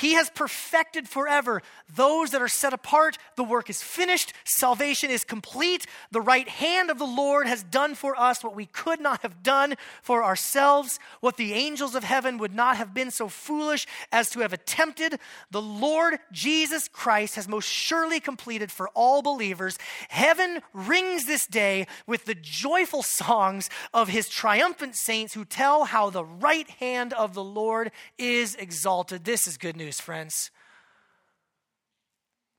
He 0.00 0.14
has 0.14 0.30
perfected 0.30 1.10
forever 1.10 1.60
those 1.94 2.30
that 2.30 2.40
are 2.40 2.48
set 2.48 2.72
apart. 2.72 3.18
The 3.36 3.44
work 3.44 3.68
is 3.68 3.82
finished. 3.82 4.32
Salvation 4.44 5.10
is 5.10 5.24
complete. 5.24 5.84
The 6.10 6.22
right 6.22 6.48
hand 6.48 6.90
of 6.90 6.98
the 6.98 7.04
Lord 7.04 7.46
has 7.46 7.62
done 7.62 7.94
for 7.94 8.18
us 8.18 8.42
what 8.42 8.56
we 8.56 8.64
could 8.64 8.98
not 8.98 9.20
have 9.20 9.42
done 9.42 9.74
for 10.00 10.24
ourselves, 10.24 10.98
what 11.20 11.36
the 11.36 11.52
angels 11.52 11.94
of 11.94 12.02
heaven 12.02 12.38
would 12.38 12.54
not 12.54 12.78
have 12.78 12.94
been 12.94 13.10
so 13.10 13.28
foolish 13.28 13.86
as 14.10 14.30
to 14.30 14.40
have 14.40 14.54
attempted. 14.54 15.20
The 15.50 15.60
Lord 15.60 16.18
Jesus 16.32 16.88
Christ 16.88 17.34
has 17.34 17.46
most 17.46 17.68
surely 17.68 18.20
completed 18.20 18.72
for 18.72 18.88
all 18.94 19.20
believers. 19.20 19.76
Heaven 20.08 20.62
rings 20.72 21.26
this 21.26 21.46
day 21.46 21.86
with 22.06 22.24
the 22.24 22.34
joyful 22.34 23.02
songs 23.02 23.68
of 23.92 24.08
his 24.08 24.30
triumphant 24.30 24.96
saints 24.96 25.34
who 25.34 25.44
tell 25.44 25.84
how 25.84 26.08
the 26.08 26.24
right 26.24 26.70
hand 26.70 27.12
of 27.12 27.34
the 27.34 27.44
Lord 27.44 27.90
is 28.16 28.54
exalted. 28.54 29.26
This 29.26 29.46
is 29.46 29.58
good 29.58 29.76
news 29.76 29.89
news, 29.90 30.00
friends. 30.00 30.50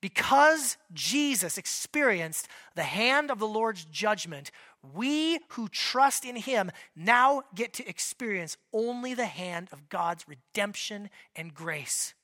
Because 0.01 0.77
Jesus 0.93 1.57
experienced 1.57 2.47
the 2.75 2.83
hand 2.83 3.31
of 3.31 3.39
the 3.39 3.47
Lord's 3.47 3.85
judgment, 3.85 4.51
we 4.93 5.39
who 5.49 5.69
trust 5.69 6.25
in 6.25 6.35
him 6.35 6.71
now 6.93 7.43
get 7.55 7.71
to 7.73 7.87
experience 7.87 8.57
only 8.73 9.13
the 9.13 9.27
hand 9.27 9.69
of 9.71 9.87
God's 9.87 10.25
redemption 10.27 11.09
and 11.35 11.53
grace. 11.53 12.15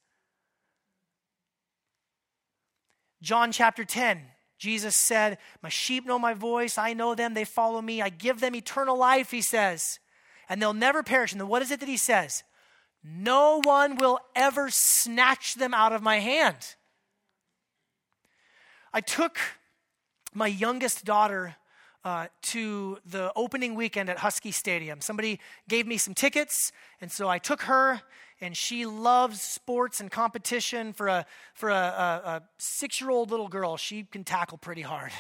John 3.22 3.52
chapter 3.52 3.86
10, 3.86 4.24
Jesus 4.58 4.96
said, 4.96 5.38
My 5.62 5.70
sheep 5.70 6.06
know 6.06 6.20
my 6.20 6.34
voice. 6.34 6.78
I 6.78 6.94
know 6.94 7.16
them. 7.16 7.34
They 7.34 7.46
follow 7.46 7.82
me. 7.82 8.02
I 8.02 8.10
give 8.10 8.42
them 8.42 8.56
eternal 8.56 8.98
life, 8.98 9.32
he 9.32 9.42
says, 9.42 10.00
and 10.50 10.62
they'll 10.62 10.74
never 10.74 11.02
perish. 11.02 11.32
And 11.32 11.40
then 11.40 11.48
what 11.48 11.62
is 11.62 11.72
it 11.72 11.80
that 11.80 11.90
he 11.90 11.98
says? 11.98 12.44
No 13.10 13.62
one 13.64 13.96
will 13.96 14.20
ever 14.36 14.70
snatch 14.70 15.56
them 15.56 15.74
out 15.74 15.94
of 15.94 16.02
my 16.02 16.20
hand. 16.20 16.76
I 18.94 19.00
took 19.00 19.40
my 20.34 20.48
youngest 20.48 21.06
daughter 21.06 21.56
uh, 22.04 22.28
to 22.42 22.98
the 23.06 23.32
opening 23.36 23.76
weekend 23.76 24.10
at 24.10 24.18
Husky 24.18 24.52
Stadium. 24.52 25.00
Somebody 25.02 25.40
gave 25.70 25.88
me 25.88 25.98
some 25.98 26.14
tickets, 26.14 26.72
and 27.00 27.12
so 27.12 27.30
I 27.30 27.38
took 27.38 27.64
her, 27.64 28.02
and 28.42 28.56
she 28.56 28.86
loves 28.86 29.42
sports 29.42 30.00
and 30.00 30.12
competition. 30.12 30.94
For 30.94 31.08
a, 31.08 31.26
for 31.54 31.70
a, 31.70 31.74
a, 31.74 32.30
a 32.30 32.44
six 32.58 33.00
year 33.00 33.10
old 33.10 33.32
little 33.32 33.48
girl, 33.48 33.78
she 33.78 34.04
can 34.04 34.24
tackle 34.24 34.58
pretty 34.58 34.82
hard. 34.82 35.12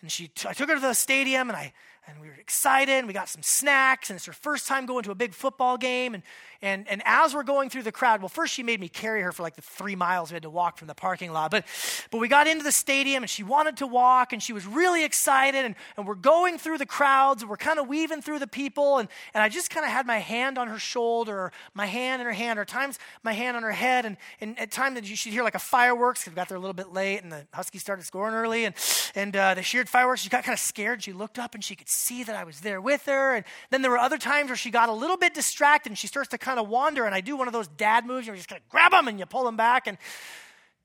And 0.00 0.10
she 0.10 0.28
t- 0.28 0.48
I 0.48 0.52
took 0.52 0.68
her 0.68 0.74
to 0.74 0.80
the 0.80 0.94
stadium, 0.94 1.48
and 1.48 1.56
I 1.56 1.72
and 2.10 2.20
we 2.20 2.28
were 2.28 2.34
excited 2.34 2.92
and 2.92 3.06
we 3.06 3.12
got 3.12 3.28
some 3.28 3.42
snacks 3.42 4.10
and 4.10 4.16
it's 4.16 4.26
her 4.26 4.32
first 4.32 4.66
time 4.66 4.84
going 4.84 5.04
to 5.04 5.10
a 5.10 5.14
big 5.14 5.32
football 5.32 5.76
game 5.76 6.14
and, 6.14 6.22
and, 6.60 6.88
and 6.88 7.02
as 7.04 7.34
we're 7.34 7.44
going 7.44 7.70
through 7.70 7.82
the 7.82 7.92
crowd 7.92 8.20
well 8.20 8.28
first 8.28 8.52
she 8.52 8.62
made 8.62 8.80
me 8.80 8.88
carry 8.88 9.22
her 9.22 9.30
for 9.32 9.42
like 9.42 9.54
the 9.54 9.62
three 9.62 9.94
miles 9.94 10.30
we 10.30 10.34
had 10.34 10.42
to 10.42 10.50
walk 10.50 10.76
from 10.76 10.88
the 10.88 10.94
parking 10.94 11.32
lot 11.32 11.50
but, 11.50 11.64
but 12.10 12.18
we 12.18 12.26
got 12.26 12.48
into 12.48 12.64
the 12.64 12.72
stadium 12.72 13.22
and 13.22 13.30
she 13.30 13.42
wanted 13.42 13.76
to 13.76 13.86
walk 13.86 14.32
and 14.32 14.42
she 14.42 14.52
was 14.52 14.66
really 14.66 15.04
excited 15.04 15.64
and, 15.64 15.76
and 15.96 16.06
we're 16.06 16.14
going 16.14 16.58
through 16.58 16.78
the 16.78 16.86
crowds 16.86 17.42
and 17.42 17.50
we're 17.50 17.56
kind 17.56 17.78
of 17.78 17.86
weaving 17.86 18.20
through 18.20 18.38
the 18.38 18.46
people 18.46 18.98
and, 18.98 19.08
and 19.32 19.42
i 19.42 19.48
just 19.48 19.70
kind 19.70 19.86
of 19.86 19.92
had 19.92 20.06
my 20.06 20.18
hand 20.18 20.58
on 20.58 20.66
her 20.66 20.78
shoulder 20.78 21.36
or 21.38 21.52
my 21.74 21.86
hand 21.86 22.20
in 22.20 22.26
her 22.26 22.32
hand 22.32 22.58
or 22.58 22.64
times 22.64 22.98
my 23.22 23.32
hand 23.32 23.56
on 23.56 23.62
her 23.62 23.70
head 23.70 24.04
and, 24.04 24.16
and 24.40 24.58
at 24.58 24.70
times 24.72 25.08
you 25.08 25.16
should 25.16 25.32
hear 25.32 25.44
like 25.44 25.54
a 25.54 25.60
fireworks 25.60 26.20
because 26.20 26.32
we 26.32 26.36
got 26.36 26.48
there 26.48 26.56
a 26.56 26.60
little 26.60 26.74
bit 26.74 26.92
late 26.92 27.22
and 27.22 27.30
the 27.30 27.46
huskies 27.52 27.80
started 27.80 28.04
scoring 28.04 28.34
early 28.34 28.64
and, 28.64 28.74
and 29.14 29.36
uh, 29.36 29.54
they 29.54 29.62
sheared 29.62 29.88
fireworks 29.88 30.20
she 30.22 30.28
got 30.28 30.42
kind 30.42 30.54
of 30.54 30.60
scared 30.60 31.02
she 31.02 31.12
looked 31.12 31.38
up 31.38 31.54
and 31.54 31.62
she 31.62 31.76
could 31.76 31.88
see 31.88 31.99
that 32.08 32.36
I 32.36 32.44
was 32.44 32.60
there 32.60 32.80
with 32.80 33.06
her. 33.06 33.34
And 33.34 33.44
then 33.70 33.82
there 33.82 33.90
were 33.90 33.98
other 33.98 34.18
times 34.18 34.48
where 34.48 34.56
she 34.56 34.70
got 34.70 34.88
a 34.88 34.92
little 34.92 35.16
bit 35.16 35.34
distracted 35.34 35.90
and 35.90 35.98
she 35.98 36.06
starts 36.06 36.28
to 36.30 36.38
kind 36.38 36.58
of 36.58 36.68
wander. 36.68 37.04
And 37.04 37.14
I 37.14 37.20
do 37.20 37.36
one 37.36 37.46
of 37.46 37.52
those 37.52 37.68
dad 37.68 38.06
moves, 38.06 38.26
you 38.26 38.32
know, 38.32 38.34
you 38.34 38.38
just 38.38 38.48
kind 38.48 38.60
of 38.60 38.68
grab 38.68 38.92
them 38.92 39.08
and 39.08 39.18
you 39.18 39.26
pull 39.26 39.44
them 39.44 39.56
back. 39.56 39.86
And, 39.86 39.98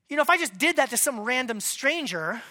you 0.08 0.16
know, 0.16 0.22
if 0.22 0.30
I 0.30 0.38
just 0.38 0.56
did 0.58 0.76
that 0.76 0.90
to 0.90 0.96
some 0.96 1.20
random 1.20 1.60
stranger, 1.60 2.42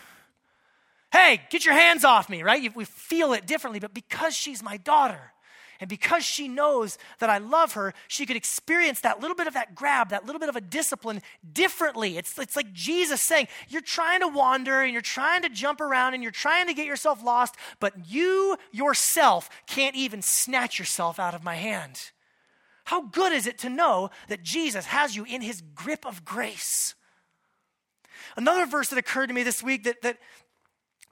hey, 1.11 1.41
get 1.49 1.65
your 1.65 1.73
hands 1.73 2.03
off 2.03 2.29
me, 2.29 2.43
right? 2.43 2.75
We 2.75 2.85
feel 2.85 3.33
it 3.33 3.45
differently. 3.45 3.79
But 3.79 3.93
because 3.93 4.35
she's 4.35 4.61
my 4.61 4.77
daughter, 4.77 5.31
and 5.79 5.89
because 5.89 6.23
she 6.23 6.47
knows 6.47 6.97
that 7.19 7.29
I 7.29 7.37
love 7.37 7.73
her, 7.73 7.93
she 8.07 8.25
could 8.25 8.35
experience 8.35 9.01
that 9.01 9.19
little 9.19 9.35
bit 9.35 9.47
of 9.47 9.53
that 9.53 9.75
grab, 9.75 10.09
that 10.09 10.25
little 10.25 10.39
bit 10.39 10.49
of 10.49 10.55
a 10.55 10.61
discipline 10.61 11.21
differently. 11.51 12.17
It's, 12.17 12.37
it's 12.39 12.55
like 12.55 12.71
Jesus 12.73 13.21
saying, 13.21 13.47
You're 13.67 13.81
trying 13.81 14.21
to 14.21 14.27
wander 14.27 14.81
and 14.81 14.93
you're 14.93 15.01
trying 15.01 15.41
to 15.41 15.49
jump 15.49 15.81
around 15.81 16.13
and 16.13 16.23
you're 16.23 16.31
trying 16.31 16.67
to 16.67 16.73
get 16.73 16.85
yourself 16.85 17.23
lost, 17.23 17.55
but 17.79 17.93
you 18.07 18.57
yourself 18.71 19.49
can't 19.67 19.95
even 19.95 20.21
snatch 20.21 20.79
yourself 20.79 21.19
out 21.19 21.35
of 21.35 21.43
my 21.43 21.55
hand. 21.55 22.11
How 22.85 23.01
good 23.01 23.33
is 23.33 23.47
it 23.47 23.57
to 23.59 23.69
know 23.69 24.11
that 24.27 24.43
Jesus 24.43 24.85
has 24.85 25.15
you 25.15 25.25
in 25.25 25.41
his 25.41 25.61
grip 25.73 26.05
of 26.05 26.23
grace? 26.23 26.93
Another 28.37 28.65
verse 28.65 28.89
that 28.89 28.99
occurred 28.99 29.27
to 29.27 29.33
me 29.33 29.43
this 29.43 29.63
week 29.63 29.83
that, 29.85 30.01
that, 30.01 30.17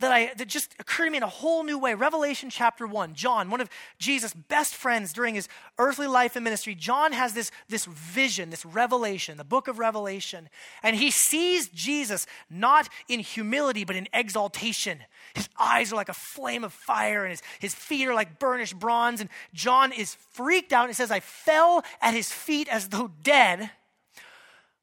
that 0.04 0.12
I 0.12 0.34
that 0.36 0.48
just 0.48 0.76
occurred 0.80 1.06
to 1.06 1.12
me 1.12 1.18
in 1.18 1.24
a 1.24 1.28
whole 1.28 1.64
new 1.64 1.78
way. 1.80 1.94
Revelation 1.94 2.50
chapter 2.50 2.86
1. 2.86 3.16
John, 3.16 3.50
one 3.50 3.62
of 3.62 3.70
Jesus' 3.98 4.34
best 4.34 4.76
friends 4.76 5.14
during 5.14 5.36
his 5.36 5.48
earthly 5.80 6.08
life 6.08 6.36
and 6.36 6.44
ministry, 6.44 6.76
John 6.76 7.14
has 7.14 7.34
this, 7.34 7.52
this 7.70 7.86
vision, 7.86 8.50
this 8.50 8.66
revelation, 8.66 9.38
the 9.38 9.44
book 9.44 9.68
of 9.68 9.80
Revelation. 9.80 10.50
And 10.84 10.96
he 10.96 11.10
sees 11.10 11.70
Jesus 11.70 12.26
not 12.50 12.90
in 13.08 13.20
humility, 13.20 13.84
but 13.86 13.96
in 13.96 14.08
exaltation. 14.14 15.00
His 15.34 15.50
eyes 15.60 15.92
are 15.92 15.96
like 15.96 16.10
a 16.10 16.14
flame 16.14 16.64
of 16.64 16.74
fire, 16.74 17.24
and 17.24 17.32
his, 17.32 17.42
his 17.60 17.74
feet 17.74 18.08
are 18.08 18.14
like 18.14 18.40
burnished 18.40 18.78
bronze. 18.78 19.22
And 19.22 19.30
John 19.54 19.92
is 19.92 20.16
freaked 20.32 20.74
out 20.74 20.88
and 20.88 20.96
says, 20.96 21.12
I 21.12 21.22
fell 21.22 21.84
at 22.02 22.14
his 22.14 22.32
feet 22.32 22.68
as 22.68 22.90
though 22.90 23.12
dead. 23.24 23.72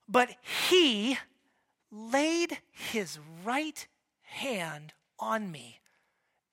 But 0.09 0.31
he 0.67 1.19
laid 1.93 2.59
his 2.71 3.19
right 3.45 3.87
hand 4.23 4.95
on 5.21 5.51
me 5.51 5.81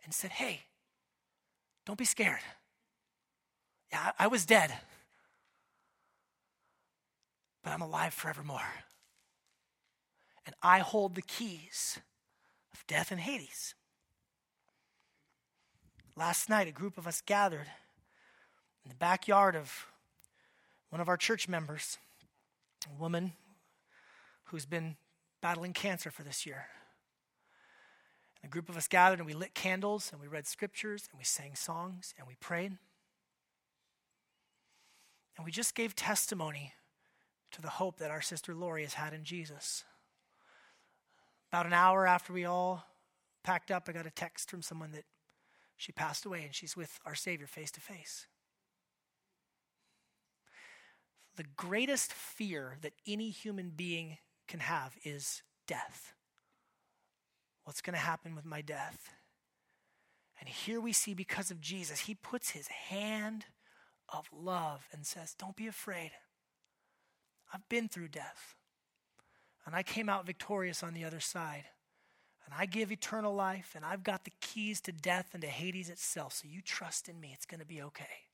and 0.04 0.14
said, 0.14 0.32
Hey, 0.32 0.62
don't 1.86 1.98
be 1.98 2.06
scared. 2.06 2.42
Yeah, 3.92 4.12
I, 4.20 4.28
was 4.28 4.46
dead, 4.46 4.74
but 7.64 7.72
I'm 7.72 7.82
alive 7.82 8.14
forevermore. 8.14 8.60
And 10.46 10.54
I 10.62 10.80
hold 10.80 11.16
the 11.16 11.22
keys 11.22 12.00
of 12.74 12.86
death 12.88 13.12
and 13.12 13.22
Hades. 13.22 13.76
Last 16.18 16.50
night, 16.50 16.68
a 16.68 16.72
group 16.72 16.98
of 16.98 17.08
us 17.08 17.22
gathered 17.22 17.68
in 18.84 18.90
the 18.90 18.96
backyard 18.96 19.56
of 19.56 19.88
one 20.90 21.00
of 21.00 21.08
our 21.08 21.18
church 21.18 21.48
members, 21.48 21.98
a 22.86 23.02
woman 23.02 23.34
who's 24.46 24.66
been 24.66 24.98
battling 25.42 25.74
cancer 25.74 26.12
for 26.12 26.24
this 26.24 26.46
year. 26.46 26.66
A 28.44 28.48
group 28.48 28.70
of 28.70 28.78
us 28.78 28.88
gathered 28.88 29.20
and 29.20 29.26
we 29.26 29.34
lit 29.34 29.54
candles 29.54 30.10
and 30.12 30.22
we 30.22 30.28
read 30.28 30.48
scriptures 30.48 31.08
and 31.12 31.18
we 31.18 31.24
sang 31.26 31.56
songs 31.56 32.14
and 32.18 32.28
we 32.28 32.36
prayed. 32.36 32.78
And 35.36 35.46
we 35.46 35.52
just 35.52 35.76
gave 35.76 35.96
testimony 35.96 36.74
to 37.52 37.62
the 37.62 37.70
hope 37.70 37.98
that 37.98 38.12
our 38.12 38.22
sister 38.22 38.54
Lori 38.54 38.84
has 38.84 38.96
had 38.96 39.14
in 39.14 39.24
Jesus. 39.24 39.84
About 41.52 41.66
an 41.66 41.74
hour 41.74 42.08
after 42.08 42.34
we 42.34 42.46
all 42.46 42.86
packed 43.44 43.72
up, 43.72 43.88
I 43.88 43.92
got 43.92 44.06
a 44.06 44.12
text 44.12 44.50
from 44.50 44.62
someone 44.62 44.92
that 44.92 45.06
she 45.76 45.92
passed 45.92 46.26
away 46.26 46.44
and 46.44 46.54
she's 46.54 46.76
with 46.76 47.00
our 47.06 47.16
Savior 47.16 47.48
face 47.48 47.72
to 47.72 47.80
face. 47.80 48.28
the 51.38 51.46
greatest 51.56 52.12
fear 52.12 52.78
that 52.82 52.94
any 53.08 53.30
human 53.30 53.70
being 53.70 54.18
can 54.48 54.60
have 54.60 54.96
is 55.06 55.44
death. 55.68 56.14
What's 57.68 57.82
going 57.82 57.96
to 57.96 58.00
happen 58.00 58.34
with 58.34 58.46
my 58.46 58.62
death? 58.62 59.10
And 60.40 60.48
here 60.48 60.80
we 60.80 60.94
see, 60.94 61.14
because 61.14 61.52
of 61.52 61.60
Jesus, 61.60 62.00
he 62.00 62.16
puts 62.16 62.52
his 62.52 62.70
hand 62.70 63.44
of 64.08 64.30
love 64.32 64.88
and 64.94 65.06
says, 65.06 65.36
Don't 65.38 65.58
be 65.58 65.68
afraid. 65.68 66.12
I've 67.54 67.68
been 67.68 67.90
through 67.90 68.08
death. 68.08 68.56
And 69.66 69.76
I 69.76 69.84
came 69.84 70.08
out 70.08 70.26
victorious 70.26 70.82
on 70.82 70.94
the 70.94 71.04
other 71.04 71.20
side. 71.20 71.66
And 72.46 72.56
I 72.58 72.68
give 72.68 72.90
eternal 72.90 73.36
life, 73.36 73.74
and 73.76 73.84
I've 73.84 74.06
got 74.06 74.24
the 74.24 74.32
keys 74.40 74.80
to 74.82 74.94
death 74.94 75.32
and 75.34 75.42
to 75.42 75.50
Hades 75.50 75.90
itself. 75.90 76.32
So 76.32 76.48
you 76.48 76.62
trust 76.62 77.10
in 77.10 77.20
me, 77.20 77.32
it's 77.34 77.46
going 77.46 77.60
to 77.60 77.66
be 77.66 77.82
okay. 77.82 78.27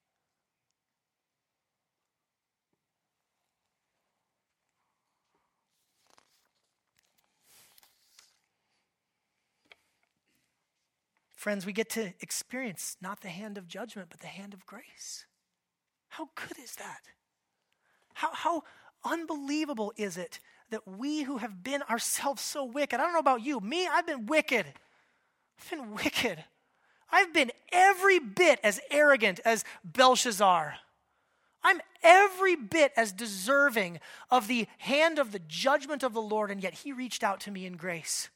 Friends, 11.43 11.65
we 11.65 11.73
get 11.73 11.89
to 11.89 12.13
experience 12.21 12.95
not 13.01 13.19
the 13.19 13.27
hand 13.27 13.57
of 13.57 13.67
judgment, 13.67 14.07
but 14.09 14.21
the 14.21 14.27
hand 14.27 14.53
of 14.53 14.65
grace. 14.65 15.25
How 16.07 16.29
good 16.35 16.57
is 16.57 16.75
that? 16.75 17.01
How, 18.13 18.29
how 18.31 18.63
unbelievable 19.03 19.91
is 19.97 20.15
it 20.15 20.39
that 20.69 20.87
we 20.87 21.23
who 21.23 21.39
have 21.39 21.61
been 21.61 21.81
ourselves 21.81 22.41
so 22.41 22.63
wicked, 22.63 22.97
I 22.97 23.03
don't 23.03 23.11
know 23.11 23.19
about 23.19 23.43
you, 23.43 23.59
me, 23.59 23.85
I've 23.85 24.07
been 24.07 24.25
wicked. 24.25 24.67
I've 25.59 25.69
been 25.69 25.91
wicked. 25.93 26.45
I've 27.11 27.33
been 27.33 27.51
every 27.73 28.19
bit 28.19 28.61
as 28.63 28.79
arrogant 28.89 29.41
as 29.43 29.65
Belshazzar. 29.83 30.75
I'm 31.61 31.81
every 32.03 32.55
bit 32.55 32.93
as 32.95 33.11
deserving 33.11 33.99
of 34.31 34.47
the 34.47 34.65
hand 34.77 35.19
of 35.19 35.33
the 35.33 35.39
judgment 35.39 36.03
of 36.03 36.13
the 36.13 36.21
Lord, 36.21 36.51
and 36.51 36.63
yet 36.63 36.73
He 36.73 36.93
reached 36.93 37.21
out 37.21 37.41
to 37.41 37.51
me 37.51 37.65
in 37.65 37.75
grace. 37.75 38.29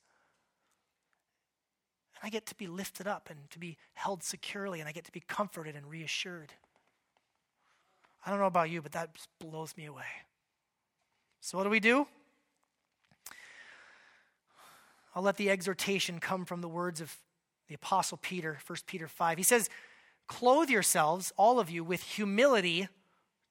And 2.22 2.28
I 2.28 2.30
get 2.30 2.45
to 2.47 2.55
be 2.55 2.68
lifted 2.68 3.07
up 3.07 3.30
and 3.30 3.49
to 3.51 3.59
be 3.59 3.78
held 3.93 4.24
securely, 4.24 4.80
and 4.80 4.89
I 4.89 4.91
get 4.91 5.05
to 5.05 5.11
be 5.11 5.20
comforted 5.20 5.76
and 5.76 5.86
reassured. 5.89 6.53
I 8.26 8.30
don't 8.30 8.39
know 8.39 8.45
about 8.45 8.70
you, 8.70 8.82
but 8.82 8.91
that 8.93 9.11
blows 9.39 9.76
me 9.78 9.86
away. 9.86 10.03
So, 11.41 11.57
what 11.57 11.63
do 11.63 11.70
we 11.70 11.80
do? 11.80 12.07
I'll 15.15 15.24
let 15.24 15.38
the 15.38 15.49
exhortation 15.49 16.20
come 16.20 16.45
from 16.45 16.61
the 16.61 16.68
words 16.68 17.01
of 17.01 17.15
the 17.68 17.76
Apostle 17.76 18.18
Peter, 18.22 18.59
1 18.65 18.80
Peter 18.86 19.07
5. 19.07 19.38
He 19.38 19.43
says, 19.43 19.70
Clothe 20.28 20.70
yourselves, 20.70 21.32
all 21.38 21.59
of 21.59 21.70
you, 21.70 21.84
with 21.84 22.03
humility 22.03 22.88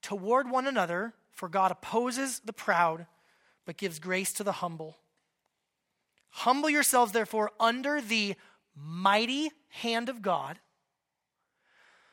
toward 0.02 0.50
one 0.50 0.66
another, 0.66 1.14
for 1.32 1.48
God 1.48 1.70
opposes 1.70 2.40
the 2.40 2.52
proud, 2.52 3.06
but 3.64 3.76
gives 3.76 3.98
grace 3.98 4.32
to 4.34 4.44
the 4.44 4.52
humble. 4.52 4.96
Humble 6.30 6.70
yourselves, 6.70 7.12
therefore, 7.12 7.50
under 7.58 8.00
the 8.00 8.36
mighty 8.76 9.50
hand 9.68 10.08
of 10.08 10.22
God, 10.22 10.58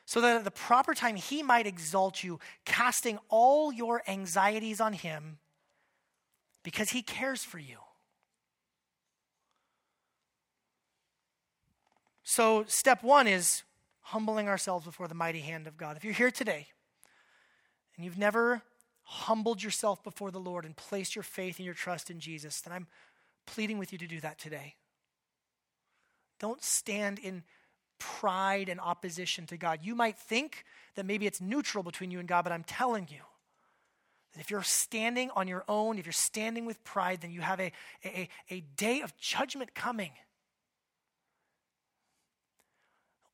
so 0.06 0.20
that 0.20 0.36
at 0.36 0.44
the 0.44 0.50
proper 0.50 0.94
time 0.94 1.16
he 1.16 1.42
might 1.42 1.66
exalt 1.66 2.22
you, 2.22 2.38
casting 2.64 3.18
all 3.28 3.72
your 3.72 4.02
anxieties 4.08 4.80
on 4.80 4.92
him 4.92 5.38
because 6.62 6.90
he 6.90 7.02
cares 7.02 7.44
for 7.44 7.58
you. 7.58 7.76
So, 12.24 12.64
step 12.66 13.02
one 13.02 13.28
is 13.28 13.62
humbling 14.00 14.48
ourselves 14.48 14.86
before 14.86 15.08
the 15.08 15.14
mighty 15.14 15.40
hand 15.40 15.66
of 15.66 15.76
God. 15.76 15.96
If 15.96 16.04
you're 16.04 16.14
here 16.14 16.30
today 16.30 16.66
and 17.96 18.04
you've 18.04 18.18
never 18.18 18.62
humbled 19.02 19.62
yourself 19.62 20.02
before 20.02 20.30
the 20.30 20.40
Lord 20.40 20.64
and 20.64 20.74
placed 20.74 21.14
your 21.14 21.22
faith 21.22 21.58
and 21.58 21.66
your 21.66 21.74
trust 21.74 22.10
in 22.10 22.18
Jesus, 22.18 22.60
then 22.62 22.72
I'm 22.72 22.86
pleading 23.46 23.78
with 23.78 23.92
you 23.92 23.98
to 23.98 24.06
do 24.06 24.20
that 24.20 24.38
today. 24.38 24.74
Don't 26.44 26.62
stand 26.62 27.18
in 27.20 27.42
pride 27.98 28.68
and 28.68 28.78
opposition 28.78 29.46
to 29.46 29.56
God. 29.56 29.78
You 29.82 29.94
might 29.94 30.18
think 30.18 30.66
that 30.94 31.06
maybe 31.06 31.26
it's 31.26 31.40
neutral 31.40 31.82
between 31.82 32.10
you 32.10 32.18
and 32.18 32.28
God, 32.28 32.42
but 32.42 32.52
I'm 32.52 32.64
telling 32.64 33.08
you 33.10 33.22
that 34.34 34.40
if 34.40 34.50
you're 34.50 34.62
standing 34.62 35.30
on 35.34 35.48
your 35.48 35.64
own, 35.68 35.96
if 35.96 36.04
you're 36.04 36.12
standing 36.12 36.66
with 36.66 36.84
pride, 36.84 37.22
then 37.22 37.30
you 37.30 37.40
have 37.40 37.60
a, 37.60 37.72
a, 38.04 38.28
a 38.50 38.60
day 38.76 39.00
of 39.00 39.16
judgment 39.16 39.74
coming. 39.74 40.10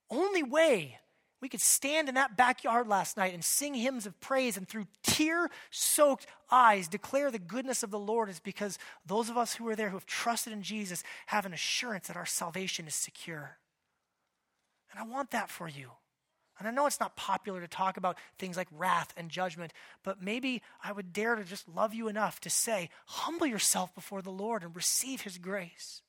Only 0.08 0.44
way 0.44 1.00
we 1.40 1.48
could 1.48 1.60
stand 1.60 2.08
in 2.08 2.14
that 2.16 2.36
backyard 2.36 2.86
last 2.86 3.16
night 3.16 3.34
and 3.34 3.44
sing 3.44 3.74
hymns 3.74 4.06
of 4.06 4.20
praise 4.20 4.56
and 4.56 4.68
through 4.68 4.86
tear 5.02 5.48
soaked 5.70 6.26
eyes 6.50 6.88
declare 6.88 7.30
the 7.30 7.38
goodness 7.38 7.82
of 7.82 7.90
the 7.90 7.98
Lord 7.98 8.28
is 8.28 8.40
because 8.40 8.78
those 9.06 9.30
of 9.30 9.38
us 9.38 9.54
who 9.54 9.66
are 9.68 9.76
there 9.76 9.88
who 9.88 9.96
have 9.96 10.06
trusted 10.06 10.52
in 10.52 10.62
Jesus 10.62 11.02
have 11.26 11.46
an 11.46 11.54
assurance 11.54 12.08
that 12.08 12.16
our 12.16 12.26
salvation 12.26 12.86
is 12.86 12.94
secure. 12.94 13.58
And 14.90 15.00
I 15.00 15.04
want 15.04 15.30
that 15.30 15.48
for 15.48 15.68
you. 15.68 15.90
And 16.58 16.68
I 16.68 16.72
know 16.72 16.86
it's 16.86 17.00
not 17.00 17.16
popular 17.16 17.62
to 17.62 17.68
talk 17.68 17.96
about 17.96 18.18
things 18.38 18.58
like 18.58 18.68
wrath 18.70 19.14
and 19.16 19.30
judgment, 19.30 19.72
but 20.04 20.22
maybe 20.22 20.60
I 20.84 20.92
would 20.92 21.10
dare 21.10 21.34
to 21.34 21.42
just 21.42 21.66
love 21.66 21.94
you 21.94 22.06
enough 22.06 22.38
to 22.40 22.50
say, 22.50 22.90
humble 23.06 23.46
yourself 23.46 23.94
before 23.94 24.20
the 24.20 24.30
Lord 24.30 24.62
and 24.62 24.76
receive 24.76 25.22
his 25.22 25.38
grace. 25.38 26.02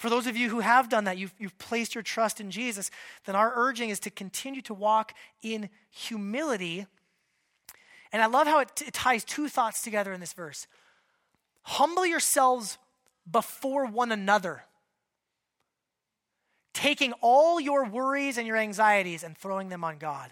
For 0.00 0.08
those 0.08 0.26
of 0.26 0.34
you 0.34 0.48
who 0.48 0.60
have 0.60 0.88
done 0.88 1.04
that, 1.04 1.18
you've, 1.18 1.34
you've 1.38 1.58
placed 1.58 1.94
your 1.94 2.00
trust 2.00 2.40
in 2.40 2.50
Jesus, 2.50 2.90
then 3.26 3.36
our 3.36 3.52
urging 3.54 3.90
is 3.90 4.00
to 4.00 4.10
continue 4.10 4.62
to 4.62 4.72
walk 4.72 5.12
in 5.42 5.68
humility. 5.90 6.86
And 8.10 8.22
I 8.22 8.26
love 8.26 8.46
how 8.46 8.60
it, 8.60 8.70
t- 8.74 8.86
it 8.86 8.94
ties 8.94 9.24
two 9.24 9.46
thoughts 9.46 9.82
together 9.82 10.14
in 10.14 10.18
this 10.18 10.32
verse. 10.32 10.66
Humble 11.64 12.06
yourselves 12.06 12.78
before 13.30 13.84
one 13.84 14.10
another, 14.10 14.62
taking 16.72 17.12
all 17.20 17.60
your 17.60 17.84
worries 17.84 18.38
and 18.38 18.46
your 18.46 18.56
anxieties 18.56 19.22
and 19.22 19.36
throwing 19.36 19.68
them 19.68 19.84
on 19.84 19.98
God. 19.98 20.30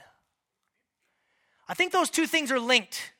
I 1.68 1.74
think 1.74 1.92
those 1.92 2.08
two 2.08 2.26
things 2.26 2.50
are 2.50 2.58
linked. 2.58 3.12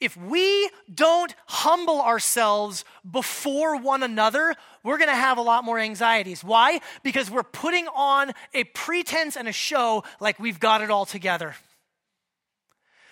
If 0.00 0.16
we 0.16 0.70
don't 0.92 1.34
humble 1.46 2.00
ourselves 2.00 2.84
before 3.08 3.76
one 3.76 4.02
another, 4.02 4.54
we're 4.82 4.98
going 4.98 5.08
to 5.08 5.14
have 5.14 5.38
a 5.38 5.42
lot 5.42 5.64
more 5.64 5.78
anxieties. 5.78 6.44
Why? 6.44 6.80
Because 7.02 7.30
we're 7.30 7.42
putting 7.42 7.88
on 7.88 8.32
a 8.52 8.64
pretense 8.64 9.36
and 9.36 9.48
a 9.48 9.52
show 9.52 10.04
like 10.20 10.38
we've 10.38 10.60
got 10.60 10.82
it 10.82 10.90
all 10.90 11.06
together. 11.06 11.56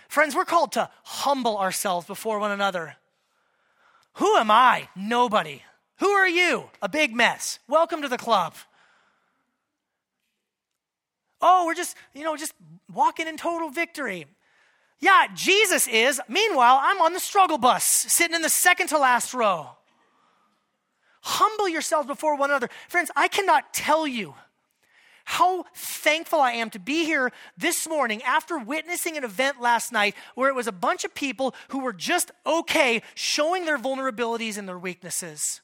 Friends, 0.08 0.34
we're 0.34 0.44
called 0.44 0.72
to 0.72 0.90
humble 1.02 1.58
ourselves 1.58 2.06
before 2.06 2.38
one 2.38 2.52
another. 2.52 2.96
Who 4.14 4.36
am 4.36 4.50
I? 4.50 4.88
Nobody. 4.94 5.62
Who 5.98 6.08
are 6.08 6.28
you? 6.28 6.70
A 6.82 6.88
big 6.88 7.14
mess. 7.14 7.58
Welcome 7.66 8.02
to 8.02 8.08
the 8.08 8.18
club. 8.18 8.54
Oh, 11.40 11.66
we're 11.66 11.74
just, 11.74 11.96
you 12.14 12.24
know, 12.24 12.36
just 12.36 12.52
walking 12.92 13.26
in 13.26 13.36
total 13.36 13.70
victory. 13.70 14.26
Yeah, 15.04 15.26
Jesus 15.34 15.86
is. 15.86 16.18
Meanwhile, 16.30 16.80
I'm 16.80 17.02
on 17.02 17.12
the 17.12 17.20
struggle 17.20 17.58
bus, 17.58 17.84
sitting 17.84 18.34
in 18.34 18.40
the 18.40 18.48
second 18.48 18.86
to 18.86 18.96
last 18.96 19.34
row. 19.34 19.68
Humble 21.20 21.68
yourselves 21.68 22.06
before 22.06 22.38
one 22.38 22.48
another. 22.48 22.70
Friends, 22.88 23.10
I 23.14 23.28
cannot 23.28 23.74
tell 23.74 24.06
you 24.06 24.34
how 25.26 25.66
thankful 25.76 26.40
I 26.40 26.52
am 26.52 26.70
to 26.70 26.78
be 26.78 27.04
here 27.04 27.32
this 27.58 27.86
morning 27.86 28.22
after 28.22 28.58
witnessing 28.58 29.18
an 29.18 29.24
event 29.24 29.60
last 29.60 29.92
night 29.92 30.14
where 30.36 30.48
it 30.48 30.54
was 30.54 30.68
a 30.68 30.72
bunch 30.72 31.04
of 31.04 31.14
people 31.14 31.54
who 31.68 31.80
were 31.80 31.92
just 31.92 32.30
okay 32.46 33.02
showing 33.14 33.66
their 33.66 33.78
vulnerabilities 33.78 34.56
and 34.56 34.66
their 34.66 34.78
weaknesses. 34.78 35.60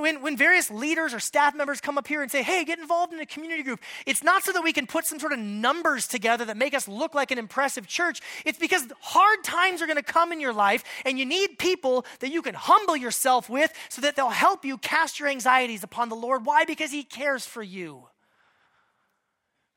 When, 0.00 0.22
when 0.22 0.36
various 0.36 0.70
leaders 0.70 1.12
or 1.12 1.20
staff 1.20 1.54
members 1.54 1.80
come 1.80 1.98
up 1.98 2.06
here 2.06 2.22
and 2.22 2.30
say, 2.30 2.42
hey, 2.42 2.64
get 2.64 2.78
involved 2.78 3.12
in 3.12 3.20
a 3.20 3.26
community 3.26 3.62
group, 3.62 3.80
it's 4.06 4.22
not 4.22 4.42
so 4.42 4.52
that 4.52 4.64
we 4.64 4.72
can 4.72 4.86
put 4.86 5.04
some 5.04 5.20
sort 5.20 5.32
of 5.32 5.38
numbers 5.38 6.06
together 6.06 6.44
that 6.46 6.56
make 6.56 6.72
us 6.72 6.88
look 6.88 7.14
like 7.14 7.30
an 7.30 7.38
impressive 7.38 7.86
church. 7.86 8.20
It's 8.46 8.58
because 8.58 8.86
hard 9.00 9.44
times 9.44 9.82
are 9.82 9.86
going 9.86 9.96
to 9.96 10.02
come 10.02 10.32
in 10.32 10.40
your 10.40 10.54
life 10.54 10.82
and 11.04 11.18
you 11.18 11.26
need 11.26 11.58
people 11.58 12.06
that 12.20 12.30
you 12.30 12.40
can 12.40 12.54
humble 12.54 12.96
yourself 12.96 13.50
with 13.50 13.72
so 13.90 14.00
that 14.00 14.16
they'll 14.16 14.30
help 14.30 14.64
you 14.64 14.78
cast 14.78 15.20
your 15.20 15.28
anxieties 15.28 15.84
upon 15.84 16.08
the 16.08 16.16
Lord. 16.16 16.46
Why? 16.46 16.64
Because 16.64 16.90
He 16.90 17.04
cares 17.04 17.44
for 17.44 17.62
you. 17.62 18.08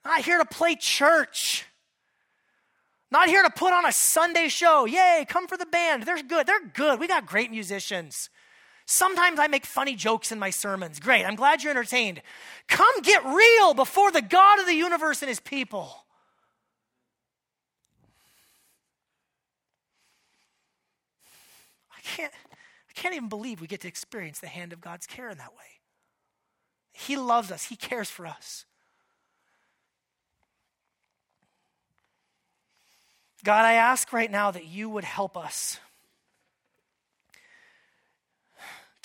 Not 0.05 0.23
here 0.23 0.37
to 0.37 0.45
play 0.45 0.75
church. 0.75 1.65
Not 3.11 3.27
here 3.27 3.43
to 3.43 3.49
put 3.49 3.73
on 3.73 3.85
a 3.85 3.91
Sunday 3.91 4.47
show. 4.47 4.85
Yay, 4.85 5.25
come 5.27 5.47
for 5.47 5.57
the 5.57 5.65
band. 5.65 6.03
They're 6.03 6.21
good. 6.21 6.47
They're 6.47 6.67
good. 6.67 6.99
We 6.99 7.07
got 7.07 7.25
great 7.25 7.51
musicians. 7.51 8.29
Sometimes 8.85 9.39
I 9.39 9.47
make 9.47 9.65
funny 9.65 9.95
jokes 9.95 10.31
in 10.31 10.37
my 10.37 10.51
sermons. 10.51 10.99
Great, 10.99 11.25
I'm 11.25 11.35
glad 11.35 11.63
you're 11.63 11.71
entertained. 11.71 12.21
Come 12.67 13.01
get 13.01 13.25
real 13.25 13.73
before 13.73 14.11
the 14.11 14.21
God 14.21 14.59
of 14.59 14.67
the 14.67 14.75
universe 14.75 15.21
and 15.21 15.29
his 15.29 15.39
people. 15.39 16.05
I 21.91 22.01
can't, 22.03 22.33
I 22.89 22.93
can't 22.93 23.15
even 23.15 23.29
believe 23.29 23.59
we 23.59 23.67
get 23.67 23.81
to 23.81 23.87
experience 23.87 24.39
the 24.39 24.47
hand 24.47 24.71
of 24.71 24.81
God's 24.81 25.07
care 25.07 25.29
in 25.29 25.39
that 25.39 25.53
way. 25.53 25.65
He 26.91 27.17
loves 27.17 27.51
us, 27.51 27.65
He 27.65 27.75
cares 27.75 28.09
for 28.09 28.25
us. 28.25 28.65
God, 33.43 33.65
I 33.65 33.73
ask 33.73 34.13
right 34.13 34.31
now 34.31 34.51
that 34.51 34.65
you 34.65 34.89
would 34.89 35.03
help 35.03 35.37
us 35.37 35.79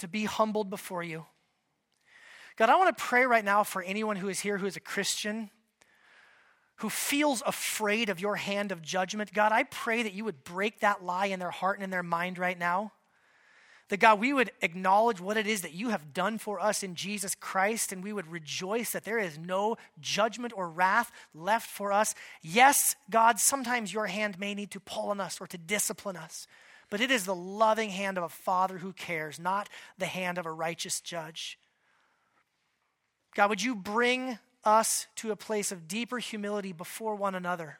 to 0.01 0.09
be 0.09 0.25
humbled 0.25 0.71
before 0.71 1.03
you. 1.03 1.27
God, 2.57 2.69
I 2.69 2.77
want 2.77 2.97
to 2.97 3.03
pray 3.03 3.25
right 3.25 3.45
now 3.45 3.65
for 3.65 3.83
anyone 3.83 4.17
who 4.17 4.29
is 4.29 4.41
here 4.41 4.59
who 4.59 4.67
is 4.67 4.77
a 4.77 4.81
Christian, 4.81 5.51
who 6.77 6.91
feels 6.91 7.43
afraid 7.47 8.09
of 8.09 8.21
your 8.21 8.37
hand 8.37 8.73
of 8.73 8.83
judgment. 8.83 9.33
God, 9.33 9.53
I 9.53 9.63
pray 9.65 10.03
that 10.03 10.13
you 10.13 10.25
would 10.25 10.45
break 10.45 10.81
that 10.81 11.05
lie 11.05 11.27
in 11.27 11.39
their 11.39 11.51
heart 11.51 11.79
and 11.79 11.85
in 11.85 11.91
their 11.91 12.03
mind 12.03 12.39
right 12.39 12.59
now. 12.59 12.93
That 13.89 13.99
God, 13.99 14.21
we 14.21 14.33
would 14.33 14.53
acknowledge 14.63 15.21
what 15.21 15.37
it 15.37 15.47
is 15.47 15.63
that 15.63 15.73
you 15.73 15.89
have 15.89 16.15
done 16.15 16.39
for 16.39 16.61
us 16.61 16.83
in 16.83 16.95
Jesus 16.95 17.35
Christ, 17.35 17.93
and 17.93 18.05
we 18.05 18.13
would 18.13 18.31
rejoice 18.31 18.93
that 18.93 19.05
there 19.05 19.19
is 19.19 19.37
no 19.37 19.77
judgment 19.99 20.53
or 20.57 20.71
wrath 20.71 21.11
left 21.35 21.69
for 21.69 21.93
us. 21.93 22.15
Yes, 22.41 22.95
God, 23.11 23.41
sometimes 23.41 23.93
your 23.93 24.07
hand 24.07 24.39
may 24.39 24.55
need 24.55 24.71
to 24.71 24.81
pull 24.81 25.11
on 25.11 25.21
us 25.21 25.41
or 25.41 25.47
to 25.49 25.59
discipline 25.59 26.17
us, 26.17 26.47
but 26.91 27.01
it 27.01 27.11
is 27.11 27.25
the 27.25 27.35
loving 27.35 27.91
hand 27.91 28.19
of 28.19 28.25
a 28.25 28.29
father 28.29 28.79
who 28.79 28.93
cares, 28.93 29.39
not 29.39 29.69
the 29.97 30.07
hand 30.07 30.37
of 30.39 30.47
a 30.47 30.53
righteous 30.53 31.01
judge. 31.01 31.59
God, 33.35 33.49
would 33.49 33.63
you 33.63 33.77
bring 33.77 34.39
us 34.65 35.07
to 35.17 35.31
a 35.31 35.37
place 35.37 35.73
of 35.73 35.89
deeper 35.89 36.19
humility 36.19 36.73
before 36.73 37.15
one 37.15 37.35
another? 37.35 37.79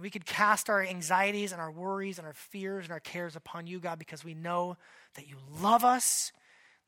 We 0.00 0.10
could 0.10 0.26
cast 0.26 0.68
our 0.68 0.82
anxieties 0.82 1.52
and 1.52 1.60
our 1.60 1.70
worries 1.70 2.18
and 2.18 2.26
our 2.26 2.32
fears 2.32 2.86
and 2.86 2.92
our 2.92 2.98
cares 2.98 3.36
upon 3.36 3.68
you, 3.68 3.78
God, 3.78 4.00
because 4.00 4.24
we 4.24 4.34
know 4.34 4.76
that 5.14 5.28
you 5.28 5.36
love 5.60 5.84
us, 5.84 6.32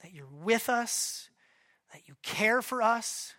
that 0.02 0.12
you're 0.12 0.26
with 0.42 0.68
us, 0.68 1.28
that 1.92 2.08
you 2.08 2.16
care 2.24 2.60
for 2.60 2.82
us. 2.82 3.34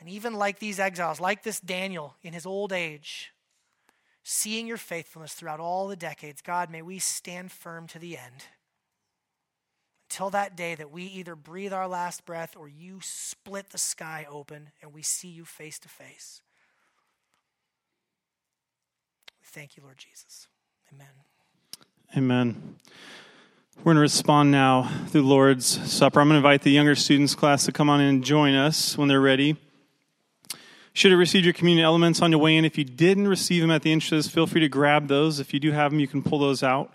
And 0.00 0.08
even 0.08 0.34
like 0.34 0.58
these 0.58 0.80
exiles, 0.80 1.20
like 1.20 1.44
this 1.44 1.60
Daniel 1.60 2.16
in 2.22 2.32
his 2.32 2.44
old 2.44 2.72
age, 2.72 3.30
seeing 4.24 4.66
your 4.66 4.78
faithfulness 4.78 5.34
throughout 5.34 5.60
all 5.60 5.86
the 5.86 5.96
decades, 5.96 6.42
God, 6.42 6.70
may 6.70 6.82
we 6.82 6.98
stand 6.98 7.52
firm 7.52 7.86
to 7.88 7.98
the 7.98 8.16
end. 8.16 8.46
Until 10.10 10.30
that 10.30 10.56
day 10.56 10.74
that 10.74 10.90
we 10.90 11.04
either 11.04 11.36
breathe 11.36 11.72
our 11.72 11.86
last 11.86 12.24
breath 12.24 12.56
or 12.56 12.68
you 12.68 13.00
split 13.02 13.70
the 13.70 13.78
sky 13.78 14.26
open 14.28 14.70
and 14.82 14.94
we 14.94 15.02
see 15.02 15.28
you 15.28 15.44
face 15.44 15.78
to 15.80 15.88
face. 15.88 16.40
We 19.40 19.46
Thank 19.60 19.76
you, 19.76 19.82
Lord 19.82 19.98
Jesus. 19.98 20.48
Amen. 20.92 21.06
Amen. 22.16 22.76
We're 23.78 23.84
going 23.84 23.96
to 23.96 24.02
respond 24.02 24.52
now 24.52 24.88
through 25.08 25.22
Lord's 25.22 25.66
Supper. 25.66 26.20
I'm 26.20 26.28
going 26.28 26.34
to 26.34 26.46
invite 26.46 26.62
the 26.62 26.70
younger 26.70 26.94
students 26.94 27.34
class 27.34 27.64
to 27.64 27.72
come 27.72 27.90
on 27.90 28.00
and 28.00 28.22
join 28.22 28.54
us 28.54 28.96
when 28.96 29.08
they're 29.08 29.20
ready. 29.20 29.56
Should 30.96 31.10
have 31.10 31.18
received 31.18 31.44
your 31.44 31.54
communion 31.54 31.84
elements 31.84 32.22
on 32.22 32.30
your 32.30 32.40
way 32.40 32.56
in. 32.56 32.64
If 32.64 32.78
you 32.78 32.84
didn't 32.84 33.26
receive 33.26 33.60
them 33.60 33.72
at 33.72 33.82
the 33.82 33.90
entrances, 33.90 34.32
feel 34.32 34.46
free 34.46 34.60
to 34.60 34.68
grab 34.68 35.08
those. 35.08 35.40
If 35.40 35.52
you 35.52 35.58
do 35.58 35.72
have 35.72 35.90
them, 35.90 35.98
you 35.98 36.06
can 36.06 36.22
pull 36.22 36.38
those 36.38 36.62
out. 36.62 36.94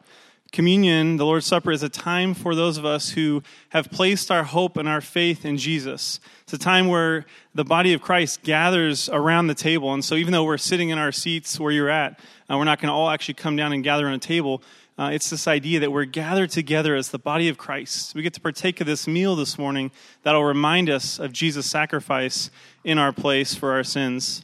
Communion, 0.53 1.17
the 1.17 1.25
Lord's 1.25 1.45
Supper, 1.45 1.69
is 1.69 1.83
a 1.83 1.89
time 1.89 2.33
for 2.33 2.55
those 2.55 2.77
of 2.77 2.85
us 2.85 3.09
who 3.09 3.43
have 3.69 3.91
placed 3.91 4.31
our 4.31 4.43
hope 4.45 4.77
and 4.77 4.87
our 4.87 5.01
faith 5.01 5.43
in 5.43 5.57
Jesus. 5.57 6.21
It's 6.43 6.53
a 6.53 6.57
time 6.57 6.87
where 6.87 7.25
the 7.53 7.65
body 7.65 7.91
of 7.91 8.01
Christ 8.01 8.41
gathers 8.41 9.09
around 9.09 9.47
the 9.47 9.53
table. 9.53 9.93
And 9.93 10.03
so, 10.03 10.15
even 10.15 10.31
though 10.31 10.45
we're 10.45 10.57
sitting 10.57 10.89
in 10.89 10.97
our 10.97 11.11
seats 11.11 11.59
where 11.59 11.71
you're 11.71 11.89
at, 11.89 12.19
uh, 12.49 12.57
we're 12.57 12.63
not 12.63 12.79
going 12.79 12.87
to 12.87 12.93
all 12.93 13.09
actually 13.09 13.33
come 13.33 13.57
down 13.57 13.73
and 13.73 13.83
gather 13.83 14.07
on 14.07 14.13
a 14.13 14.19
table. 14.19 14.63
Uh, 14.99 15.11
it's 15.11 15.29
this 15.29 15.47
idea 15.47 15.79
that 15.79 15.93
we're 15.93 16.03
gathered 16.03 16.49
together 16.49 16.93
as 16.93 17.07
the 17.07 17.17
body 17.17 17.47
of 17.47 17.57
Christ. 17.57 18.13
We 18.13 18.21
get 18.21 18.33
to 18.33 18.41
partake 18.41 18.81
of 18.81 18.87
this 18.87 19.07
meal 19.07 19.33
this 19.33 19.57
morning 19.57 19.91
that'll 20.23 20.43
remind 20.43 20.89
us 20.89 21.19
of 21.19 21.31
Jesus' 21.31 21.67
sacrifice 21.67 22.51
in 22.83 22.97
our 22.97 23.13
place 23.13 23.55
for 23.55 23.71
our 23.71 23.83
sins. 23.85 24.43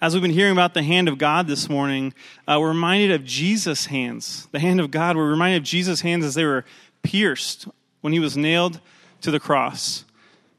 As 0.00 0.14
we've 0.14 0.22
been 0.22 0.30
hearing 0.30 0.52
about 0.52 0.72
the 0.72 0.84
hand 0.84 1.08
of 1.08 1.18
God 1.18 1.48
this 1.48 1.68
morning, 1.68 2.14
uh, 2.46 2.58
we're 2.60 2.68
reminded 2.68 3.10
of 3.10 3.24
Jesus' 3.24 3.86
hands. 3.86 4.46
The 4.52 4.60
hand 4.60 4.78
of 4.78 4.92
God, 4.92 5.16
we're 5.16 5.30
reminded 5.30 5.56
of 5.56 5.64
Jesus' 5.64 6.02
hands 6.02 6.24
as 6.24 6.36
they 6.36 6.44
were 6.44 6.64
pierced 7.02 7.66
when 8.02 8.12
he 8.12 8.20
was 8.20 8.36
nailed 8.36 8.78
to 9.22 9.32
the 9.32 9.40
cross 9.40 10.04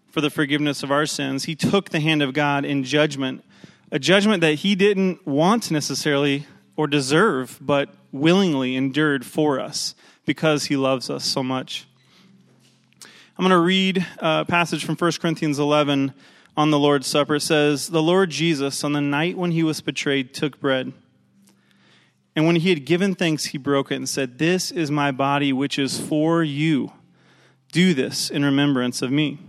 for 0.10 0.20
the 0.20 0.30
forgiveness 0.30 0.84
of 0.84 0.92
our 0.92 1.06
sins. 1.06 1.46
He 1.46 1.56
took 1.56 1.92
the 1.92 2.02
hand 2.02 2.22
of 2.22 2.34
God 2.34 2.66
in 2.66 2.84
judgment, 2.84 3.42
a 3.90 4.00
judgment 4.00 4.42
that 4.42 4.56
he 4.56 4.76
didn't 4.76 5.26
want 5.26 5.72
necessarily 5.72 6.46
or 6.76 6.88
deserve, 6.88 7.58
but 7.62 7.90
willingly 8.16 8.76
endured 8.76 9.26
for 9.26 9.59
us 9.59 9.95
because 10.26 10.66
he 10.66 10.76
loves 10.76 11.09
us 11.09 11.24
so 11.24 11.43
much. 11.43 11.88
I'm 13.38 13.43
going 13.43 13.49
to 13.49 13.59
read 13.59 14.05
a 14.20 14.45
passage 14.45 14.86
from 14.86 14.95
1 14.95 15.11
Corinthians 15.20 15.59
11 15.59 16.13
on 16.57 16.72
the 16.72 16.80
Lord's 16.80 17.07
Supper, 17.07 17.36
it 17.36 17.41
says, 17.41 17.89
The 17.89 18.01
Lord 18.01 18.30
Jesus, 18.30 18.84
on 18.84 18.93
the 18.93 19.01
night 19.01 19.38
when 19.38 19.51
he 19.51 19.61
was 19.61 19.82
betrayed, 19.82 20.34
took 20.34 20.59
bread. 20.59 20.93
And 22.36 22.45
when 22.45 22.55
he 22.55 22.70
had 22.70 22.86
given 22.86 23.16
thanks, 23.16 23.45
he 23.45 23.57
broke 23.57 23.91
it 23.91 23.95
and 23.95 24.07
said, 24.07 24.38
This 24.38 24.72
is 24.72 24.89
my 24.89 25.11
body, 25.11 25.51
which 25.51 25.78
is 25.78 25.99
for 25.99 26.43
you. 26.43 26.93
Do 27.72 27.93
this 27.93 28.30
in 28.30 28.45
remembrance 28.45 29.01
of 29.01 29.11
me. 29.11 29.39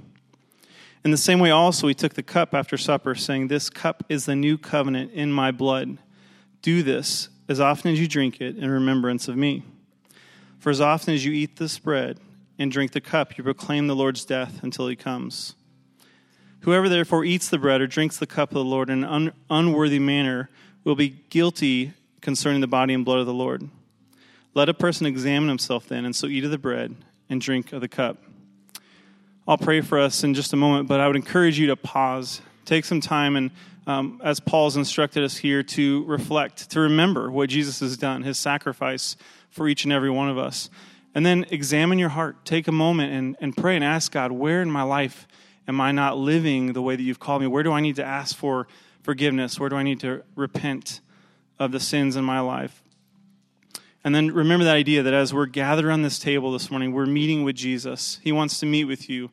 In 1.05 1.13
the 1.13 1.17
same 1.17 1.39
way, 1.39 1.53
also, 1.53 1.87
he 1.87 1.95
took 1.95 2.15
the 2.15 2.23
cup 2.25 2.55
after 2.55 2.77
supper, 2.77 3.15
saying, 3.15 3.47
This 3.47 3.71
cup 3.71 4.03
is 4.09 4.25
the 4.25 4.35
new 4.35 4.59
covenant 4.59 5.13
in 5.13 5.31
my 5.31 5.53
blood. 5.53 5.99
Do 6.63 6.83
this 6.83 7.29
as 7.49 7.61
often 7.61 7.93
as 7.93 8.01
you 8.01 8.09
drink 8.09 8.41
it 8.41 8.57
in 8.57 8.71
remembrance 8.71 9.29
of 9.29 9.37
me. 9.37 9.63
For 10.59 10.71
as 10.71 10.81
often 10.81 11.15
as 11.15 11.25
you 11.25 11.33
eat 11.33 11.57
this 11.57 11.79
bread 11.79 12.19
and 12.59 12.73
drink 12.73 12.93
the 12.93 13.01
cup, 13.01 13.37
you 13.39 13.45
proclaim 13.45 13.87
the 13.87 13.97
Lord's 13.97 14.25
death 14.25 14.63
until 14.63 14.89
he 14.89 14.97
comes. 14.97 15.55
Whoever 16.61 16.89
therefore 16.89 17.25
eats 17.25 17.49
the 17.49 17.59
bread 17.59 17.81
or 17.81 17.87
drinks 17.87 18.17
the 18.17 18.27
cup 18.27 18.51
of 18.51 18.55
the 18.55 18.65
Lord 18.65 18.91
in 18.91 19.05
an 19.05 19.11
un- 19.11 19.33
unworthy 19.49 19.99
manner 19.99 20.51
will 20.83 20.97
be 20.97 21.11
guilty 21.31 21.93
concerning 22.21 22.61
the 22.61 22.67
body 22.67 22.95
and 22.95 23.05
blood 23.05 23.21
of 23.21 23.27
the 23.27 23.35
Lord. 23.35 23.69
Let 24.55 24.69
a 24.69 24.75
person 24.75 25.07
examine 25.07 25.49
himself 25.49 25.87
then, 25.87 26.05
and 26.05 26.17
so 26.17 26.27
eat 26.27 26.45
of 26.45 26.51
the 26.51 26.59
bread 26.59 26.97
and 27.29 27.41
drink 27.41 27.73
of 27.73 27.81
the 27.81 27.89
cup. 27.89 28.23
I'll 29.47 29.59
pray 29.59 29.81
for 29.81 29.99
us 29.99 30.25
in 30.25 30.35
just 30.35 30.53
a 30.53 30.57
moment, 30.57 30.89
but 30.89 30.99
I 30.99 31.07
would 31.07 31.15
encourage 31.15 31.59
you 31.59 31.69
to 31.69 31.77
pause, 31.77 32.41
take 32.65 32.85
some 32.85 33.01
time, 33.01 33.37
and 33.37 33.51
um, 33.87 34.21
as 34.25 34.41
Paul's 34.41 34.77
instructed 34.77 35.23
us 35.23 35.37
here, 35.37 35.63
to 35.63 36.05
reflect, 36.05 36.71
to 36.71 36.81
remember 36.81 37.31
what 37.31 37.49
Jesus 37.49 37.81
has 37.81 37.97
done, 37.97 38.23
his 38.23 38.39
sacrifice 38.39 39.17
for 39.51 39.69
each 39.69 39.85
and 39.85 39.93
every 39.93 40.11
one 40.11 40.29
of 40.29 40.39
us. 40.39 40.69
And 41.15 41.25
then 41.25 41.47
examine 41.51 41.99
your 41.99 42.11
heart. 42.11 42.45
Take 42.45 42.69
a 42.69 42.73
moment 42.73 43.13
and, 43.13 43.37
and 43.41 43.57
pray 43.57 43.75
and 43.75 43.85
ask 43.85 44.13
God, 44.13 44.33
where 44.33 44.61
in 44.61 44.71
my 44.71 44.83
life 44.83 45.27
am 45.69 45.81
I 45.81 45.93
not 45.93 46.19
living 46.19 46.73
the 46.73 46.83
way 46.83 46.97
that 46.97 47.03
you've 47.03 47.21
called 47.21 47.41
me? 47.41 47.47
Where 47.47 47.63
do 47.63 47.73
I 47.73 47.81
need 47.81 47.97
to 47.97 48.05
ask 48.05 48.37
for 48.37 48.67
forgiveness? 49.03 49.59
Where 49.59 49.69
do 49.69 49.77
I 49.77 49.83
need 49.83 50.01
to 50.01 50.23
repent 50.35 51.01
of 51.59 51.73
the 51.73 51.81
sins 51.81 52.17
in 52.17 52.25
my 52.25 52.41
life? 52.41 52.83
And 54.05 54.15
then 54.15 54.31
remember 54.31 54.65
that 54.65 54.77
idea 54.77 55.03
that 55.03 55.15
as 55.15 55.35
we're 55.35 55.47
gathered 55.47 55.91
on 55.91 56.03
this 56.03 56.19
table 56.19 56.53
this 56.53 56.71
morning, 56.71 56.93
we're 56.93 57.07
meeting 57.07 57.45
with 57.45 57.57
Jesus. 57.57 58.21
He 58.23 58.31
wants 58.31 58.61
to 58.61 58.67
meet 58.67 58.85
with 58.85 59.09
you. 59.09 59.31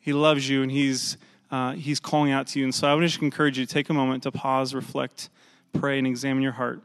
He 0.00 0.12
loves 0.12 0.48
you, 0.48 0.62
and 0.62 0.70
He's 0.70 1.18
uh, 1.54 1.72
He's 1.74 2.00
calling 2.00 2.32
out 2.32 2.48
to 2.48 2.58
you. 2.58 2.64
And 2.64 2.74
so 2.74 2.88
I 2.88 2.94
would 2.94 3.02
just 3.02 3.22
encourage 3.22 3.56
you 3.58 3.64
to 3.64 3.72
take 3.72 3.88
a 3.88 3.92
moment 3.94 4.24
to 4.24 4.32
pause, 4.32 4.74
reflect, 4.74 5.28
pray, 5.72 5.98
and 5.98 6.06
examine 6.06 6.42
your 6.42 6.52
heart. 6.52 6.80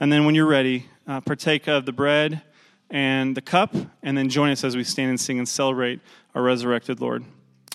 And 0.00 0.12
then 0.12 0.24
when 0.24 0.34
you're 0.34 0.48
ready, 0.48 0.86
uh, 1.06 1.20
partake 1.20 1.68
of 1.68 1.86
the 1.86 1.92
bread 1.92 2.42
and 2.90 3.36
the 3.36 3.40
cup, 3.40 3.72
and 4.02 4.18
then 4.18 4.28
join 4.28 4.50
us 4.50 4.64
as 4.64 4.76
we 4.76 4.82
stand 4.82 5.10
and 5.10 5.20
sing 5.20 5.38
and 5.38 5.48
celebrate 5.48 6.00
our 6.34 6.42
resurrected 6.42 7.00
Lord. 7.00 7.24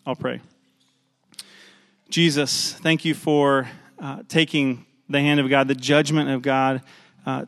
I'll 0.06 0.16
pray. 0.16 0.42
Jesus, 2.10 2.74
thank 2.74 3.06
you 3.06 3.14
for 3.14 3.70
uh, 3.98 4.24
taking 4.28 4.86
the 5.08 5.22
hand 5.22 5.40
of 5.40 5.50
God, 5.50 5.70
the 5.70 5.76
judgment 5.76 6.30
of 6.30 6.42
God, 6.42 6.82
uh, 7.26 7.46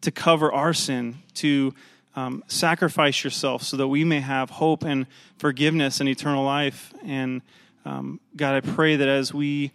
to 0.00 0.10
cover 0.10 0.52
our 0.52 0.74
sin, 0.74 1.18
to 1.34 1.72
um, 2.16 2.42
sacrifice 2.48 3.22
yourself 3.22 3.62
so 3.62 3.76
that 3.76 3.86
we 3.86 4.02
may 4.02 4.20
have 4.20 4.50
hope 4.50 4.82
and 4.82 5.06
forgiveness 5.38 6.00
and 6.00 6.08
eternal 6.08 6.44
life. 6.44 6.92
And 7.04 7.42
um, 7.86 8.18
God, 8.34 8.56
I 8.56 8.60
pray 8.60 8.96
that 8.96 9.08
as 9.08 9.32
we 9.32 9.70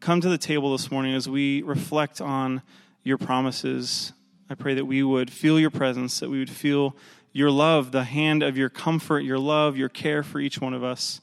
come 0.00 0.20
to 0.20 0.28
the 0.28 0.36
table 0.36 0.72
this 0.72 0.90
morning, 0.90 1.14
as 1.14 1.26
we 1.26 1.62
reflect 1.62 2.20
on 2.20 2.60
your 3.02 3.16
promises, 3.16 4.12
I 4.50 4.54
pray 4.54 4.74
that 4.74 4.84
we 4.84 5.02
would 5.02 5.30
feel 5.30 5.58
your 5.58 5.70
presence, 5.70 6.20
that 6.20 6.28
we 6.28 6.38
would 6.38 6.50
feel 6.50 6.94
your 7.32 7.50
love, 7.50 7.90
the 7.92 8.04
hand 8.04 8.42
of 8.42 8.58
your 8.58 8.68
comfort, 8.68 9.20
your 9.20 9.38
love, 9.38 9.78
your 9.78 9.88
care 9.88 10.22
for 10.22 10.40
each 10.40 10.60
one 10.60 10.74
of 10.74 10.84
us. 10.84 11.22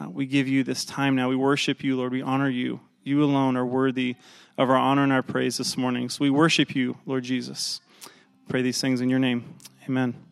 Uh, 0.00 0.08
we 0.08 0.24
give 0.24 0.46
you 0.46 0.62
this 0.62 0.84
time 0.84 1.16
now. 1.16 1.28
We 1.28 1.34
worship 1.36 1.82
you, 1.82 1.96
Lord. 1.96 2.12
We 2.12 2.22
honor 2.22 2.48
you. 2.48 2.78
You 3.02 3.24
alone 3.24 3.56
are 3.56 3.66
worthy 3.66 4.14
of 4.56 4.70
our 4.70 4.76
honor 4.76 5.02
and 5.02 5.12
our 5.12 5.22
praise 5.24 5.58
this 5.58 5.76
morning. 5.76 6.10
So 6.10 6.18
we 6.20 6.30
worship 6.30 6.76
you, 6.76 6.96
Lord 7.06 7.24
Jesus. 7.24 7.80
Pray 8.48 8.62
these 8.62 8.80
things 8.80 9.00
in 9.00 9.10
your 9.10 9.18
name. 9.18 9.56
Amen. 9.88 10.27